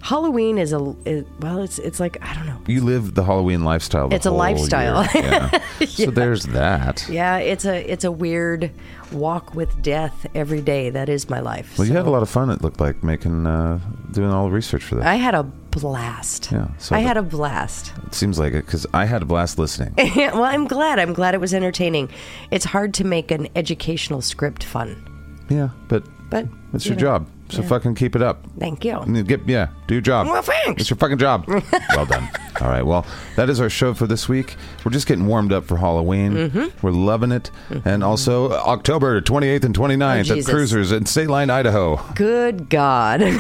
Halloween 0.03 0.57
is 0.59 0.73
a 0.73 0.95
is, 1.05 1.25
well, 1.41 1.63
it's 1.63 1.79
it's 1.79 2.01
like 2.01 2.17
I 2.23 2.35
don't 2.35 2.47
know. 2.47 2.59
You 2.67 2.83
live 2.83 3.15
the 3.15 3.25
Halloween 3.25 3.65
lifestyle. 3.65 4.09
the 4.09 4.17
It's 4.17 4.27
a 4.27 4.31
lifestyle. 4.31 5.07
year. 5.15 5.51
Yeah. 5.81 5.87
So 5.87 6.11
there's 6.11 6.45
that. 6.47 7.07
Yeah, 7.09 7.39
it's 7.39 7.65
a 7.65 7.91
it's 7.91 8.05
a 8.05 8.13
weird 8.13 8.71
walk 9.13 9.55
with 9.55 9.81
death 9.83 10.27
every 10.35 10.61
day. 10.61 10.91
That 10.91 11.09
is 11.09 11.29
my 11.31 11.41
life. 11.41 11.77
Well, 11.79 11.87
you 11.87 11.93
So 11.95 11.99
had 11.99 12.07
a 12.07 12.11
lot 12.11 12.23
of 12.23 12.29
fun. 12.31 12.51
It 12.51 12.61
looked 12.63 12.81
like 12.81 13.03
making 13.03 13.47
uh, 13.47 13.81
doing 14.13 14.31
all 14.31 14.45
the 14.47 14.53
research 14.53 14.83
for 14.85 14.97
that. 14.97 15.07
I 15.07 15.15
had 15.17 15.35
a 15.35 15.51
blast. 15.71 16.51
Yeah, 16.53 16.69
so 16.79 16.95
I 16.97 17.01
had 17.01 17.17
a 17.17 17.23
blast. 17.23 17.93
it 18.07 18.15
seems 18.15 18.39
like 18.39 18.53
it 18.53 18.65
because 18.67 18.87
I 18.93 19.05
had 19.05 19.23
a 19.23 19.25
blast 19.25 19.59
listening. 19.59 19.95
well, 20.17 20.45
I'm 20.45 20.67
glad. 20.67 20.99
I'm 20.99 21.13
glad 21.13 21.35
it 21.35 21.41
was 21.41 21.55
entertaining. 21.55 22.11
It's 22.51 22.65
hard 22.65 22.95
to 22.95 23.05
make 23.05 23.31
an 23.31 23.49
educational 23.57 24.21
script 24.23 24.65
fun. 24.65 25.03
yeah, 25.49 25.71
but 25.89 26.05
But 26.31 26.47
it's 26.73 26.85
you 26.87 26.91
your 26.91 26.97
know, 26.97 27.01
job. 27.03 27.27
So 27.51 27.63
yeah. 27.63 27.69
fucking 27.69 27.97
keep 27.97 28.15
it 28.15 28.23
up. 28.23 28.47
Thank 28.61 28.85
you. 28.85 29.25
Get 29.25 29.41
yeah, 29.49 29.71
do 29.89 29.95
your 29.95 30.01
job. 30.01 30.29
Well, 30.29 30.41
thanks. 30.41 30.83
It's 30.83 30.91
your 30.91 30.97
fucking 30.99 31.19
job. 31.19 31.45
well 31.97 32.07
done. 32.07 32.29
All 32.61 32.69
right. 32.69 32.87
Well, 32.87 33.05
that 33.35 33.51
is 33.51 33.61
our 33.61 33.69
show 33.69 33.93
for 33.93 34.07
this 34.07 34.29
week. 34.29 34.55
We're 34.85 34.93
just 34.93 35.09
getting 35.09 35.27
warmed 35.27 35.53
up 35.53 35.65
for 35.65 35.77
Halloween. 35.77 36.33
Mm-hmm. 36.35 36.87
We're 36.87 36.93
loving 36.93 37.33
it. 37.33 37.51
And 37.85 38.05
also 38.05 38.53
October 38.53 39.21
28th 39.21 39.65
and 39.65 39.77
29th 39.77 40.31
Oh, 40.31 40.39
at 40.39 40.45
Cruisers 40.45 40.93
in 40.93 41.07
State 41.07 41.29
Line, 41.29 41.51
Idaho. 41.51 41.97
Good 42.15 42.69
God. 42.71 43.21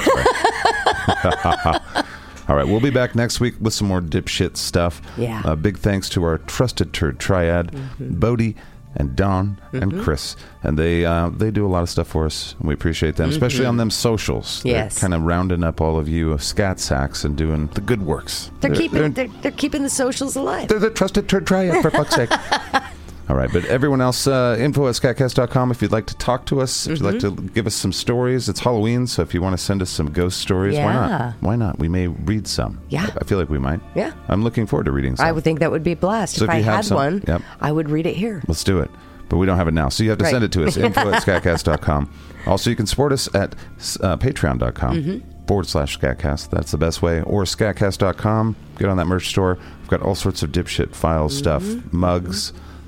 All 2.50 2.56
right, 2.56 2.66
we'll 2.66 2.80
be 2.80 2.90
back 2.90 3.14
next 3.14 3.38
week 3.38 3.54
with 3.60 3.72
some 3.74 3.86
more 3.86 4.00
dipshit 4.00 4.56
stuff. 4.56 5.00
Yeah. 5.16 5.40
Uh, 5.44 5.54
big 5.54 5.78
thanks 5.78 6.08
to 6.10 6.24
our 6.24 6.38
trusted 6.38 6.92
turd 6.92 7.20
triad, 7.20 7.70
Bodie 8.00 8.56
and 8.96 9.14
Don 9.14 9.60
and 9.72 9.92
Mhm. 9.92 10.02
Chris, 10.02 10.34
and 10.64 10.76
they 10.76 11.04
uh, 11.06 11.28
they 11.28 11.52
do 11.52 11.64
a 11.64 11.68
lot 11.68 11.84
of 11.84 11.88
stuff 11.88 12.08
for 12.08 12.26
us, 12.26 12.56
and 12.58 12.66
we 12.66 12.74
appreciate 12.74 13.14
them, 13.14 13.30
especially 13.30 13.66
Mhm. 13.66 13.68
on 13.68 13.76
them 13.76 13.90
socials. 13.90 14.62
Yes. 14.64 14.98
kind 14.98 15.14
of 15.14 15.22
rounding 15.22 15.62
up 15.62 15.80
all 15.80 15.96
of 15.96 16.08
you 16.08 16.36
SKAT-SAQS 16.38 17.24
and 17.24 17.36
doing 17.36 17.68
the 17.74 17.80
good 17.80 18.02
works. 18.04 18.50
They're, 18.60 18.74
keeping 18.74 18.98
they're, 18.98 19.08
they're, 19.10 19.28
they're 19.42 19.52
keeping 19.52 19.84
the 19.84 19.88
socials 19.88 20.34
alive. 20.34 20.66
they're 20.66 20.80
the 20.80 20.90
trusted 20.90 21.28
turd 21.28 21.46
triad 21.46 21.80
for 21.82 21.92
fuck's 21.92 22.16
sake. 22.16 22.30
All 23.30 23.36
right, 23.36 23.48
but 23.52 23.64
everyone 23.66 24.00
else, 24.00 24.26
uh, 24.26 24.56
info 24.58 24.88
at 24.88 24.96
skatcast.com 24.96 25.70
if 25.70 25.80
you'd 25.80 25.92
like 25.92 26.06
to 26.06 26.16
talk 26.16 26.46
to 26.46 26.60
us, 26.60 26.88
if 26.88 26.98
you'd 26.98 27.04
like 27.12 27.20
to 27.20 27.30
give 27.30 27.64
us 27.64 27.76
some 27.76 27.92
stories. 27.92 28.48
It's 28.48 28.58
Halloween, 28.58 29.06
so 29.06 29.22
if 29.22 29.32
you 29.34 29.40
want 29.40 29.56
to 29.56 29.62
send 29.64 29.82
us 29.82 29.88
some 29.88 30.10
ghost 30.10 30.40
stories, 30.40 30.76
why 30.76 30.92
not? 30.94 31.34
Why 31.40 31.54
not? 31.54 31.78
We 31.78 31.86
may 31.88 32.08
read 32.08 32.48
some. 32.48 32.80
Yeah. 32.88 33.08
I 33.20 33.22
feel 33.22 33.38
like 33.38 33.48
we 33.48 33.60
might. 33.60 33.78
Yeah. 33.94 34.12
I'm 34.26 34.42
looking 34.42 34.66
forward 34.66 34.86
to 34.86 34.90
reading 34.90 35.14
some. 35.14 35.24
I 35.26 35.30
would 35.30 35.44
think 35.44 35.60
that 35.60 35.70
would 35.70 35.84
be 35.84 35.92
a 35.92 35.96
blast. 35.96 36.34
So 36.34 36.44
if 36.44 36.50
if 36.50 36.56
I 36.56 36.60
had 36.60 36.84
some- 36.84 36.96
one, 36.96 37.24
yep. 37.28 37.40
I 37.60 37.70
would 37.70 37.88
read 37.88 38.06
it 38.06 38.16
here. 38.16 38.42
Let's 38.48 38.64
do 38.64 38.80
it. 38.80 38.90
But 39.28 39.36
we 39.36 39.46
don't 39.46 39.58
have 39.58 39.68
it 39.68 39.74
now. 39.74 39.90
So 39.90 40.02
you 40.02 40.10
have 40.10 40.18
to 40.18 40.24
Right. 40.24 40.32
send 40.32 40.42
it 40.42 40.50
to 40.50 40.64
us. 40.64 40.76
Info 40.88 41.12
at 41.12 41.22
skatcast.com. 41.22 42.10
Also, 42.48 42.68
you 42.68 42.74
can 42.74 42.88
support 42.88 43.12
us 43.12 43.32
at 43.32 43.54
uh, 44.00 44.16
patreon.com 44.16 44.96
Mhm. 44.96 45.22
forward 45.46 45.68
slash 45.68 45.96
skatcast. 46.00 46.50
That's 46.50 46.72
the 46.72 46.78
best 46.78 47.00
way. 47.00 47.22
Or 47.22 47.44
skatcast.com. 47.44 48.56
Get 48.76 48.88
on 48.88 48.96
that 48.96 49.06
merch 49.06 49.28
store. 49.28 49.56
We've 49.82 49.88
got 49.88 50.02
all 50.02 50.16
sorts 50.16 50.42
of 50.42 50.50
dipshit 50.50 50.96
file 50.96 51.28
stuff 51.28 51.62
Mm-hmm. 51.62 51.96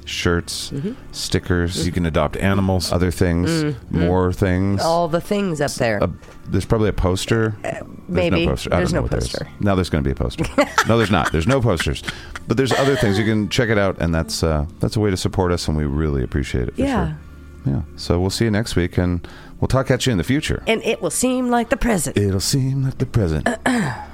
Mugs, 0.02 0.10
shirts, 0.10 0.72
stickers. 1.12 1.86
You 1.86 1.92
can 1.92 2.06
adopt 2.06 2.36
animals, 2.36 2.92
other 2.92 3.10
things, 3.10 3.50
Mhm. 3.50 3.74
more 3.90 4.32
things. 4.32 4.80
All 4.82 5.08
the 5.08 5.20
things 5.20 5.60
up 5.60 5.72
there. 5.74 5.98
A- 5.98 6.10
there's 6.48 6.64
probably 6.64 6.88
a 6.88 6.92
poster. 6.92 7.54
There's 7.62 7.82
maybe. 8.08 8.44
no 8.46 8.50
poster. 8.52 8.72
I 8.74 8.76
There's 8.78 8.90
don't 8.92 8.96
no 8.98 9.02
what 9.02 9.10
there 9.10 9.18
is. 9.20 9.28
poster. 9.32 9.48
Now 9.60 9.74
there's 9.74 9.90
going 9.90 10.04
to 10.04 10.08
be 10.08 10.12
a 10.12 10.14
poster. 10.14 10.44
no, 10.88 10.96
there's 10.98 11.10
not. 11.10 11.32
There's 11.32 11.46
no 11.46 11.60
posters. 11.60 12.02
But 12.48 12.56
there's 12.56 12.72
other 12.72 12.96
things. 12.96 13.18
You 13.18 13.24
can 13.24 13.48
check 13.48 13.68
it 13.70 13.78
out, 13.78 13.96
and 14.00 14.14
that's 14.14 14.42
uh, 14.42 14.66
that's 14.80 14.96
a 14.96 15.00
way 15.00 15.10
to 15.10 15.16
support 15.16 15.52
us, 15.52 15.68
and 15.68 15.76
we 15.76 15.84
really 15.84 16.22
appreciate 16.22 16.68
it. 16.68 16.74
For 16.76 16.82
Yeah. 16.82 17.06
Sure. 17.06 17.16
Yeah. 17.64 17.80
So 17.96 18.18
we'll 18.18 18.30
see 18.30 18.44
you 18.44 18.50
next 18.50 18.74
week, 18.74 18.98
and 18.98 19.26
we'll 19.60 19.68
talk 19.68 19.88
at 19.92 20.04
you 20.04 20.10
in 20.12 20.18
the 20.18 20.24
future. 20.24 20.62
and 20.66 20.82
it 20.82 21.00
will 21.00 21.10
seem 21.10 21.48
like 21.48 21.70
the 21.70 21.76
present. 21.76 22.16
It'll 22.16 22.40
seem 22.40 22.82
like 22.82 22.98
the 22.98 23.06
present. 23.06 23.44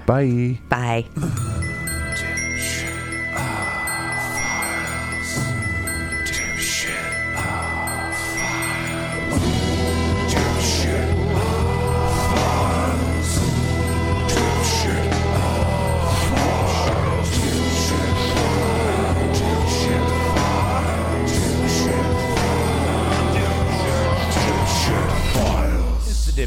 Bye. 0.07 0.59
Bye. 0.69 1.07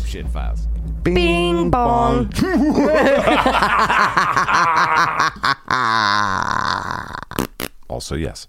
Dipshit 0.01 0.31
Files. 0.31 0.67
Bing 1.03 1.69
bong. 1.69 2.31
Also, 7.91 8.15
yes. 8.15 8.47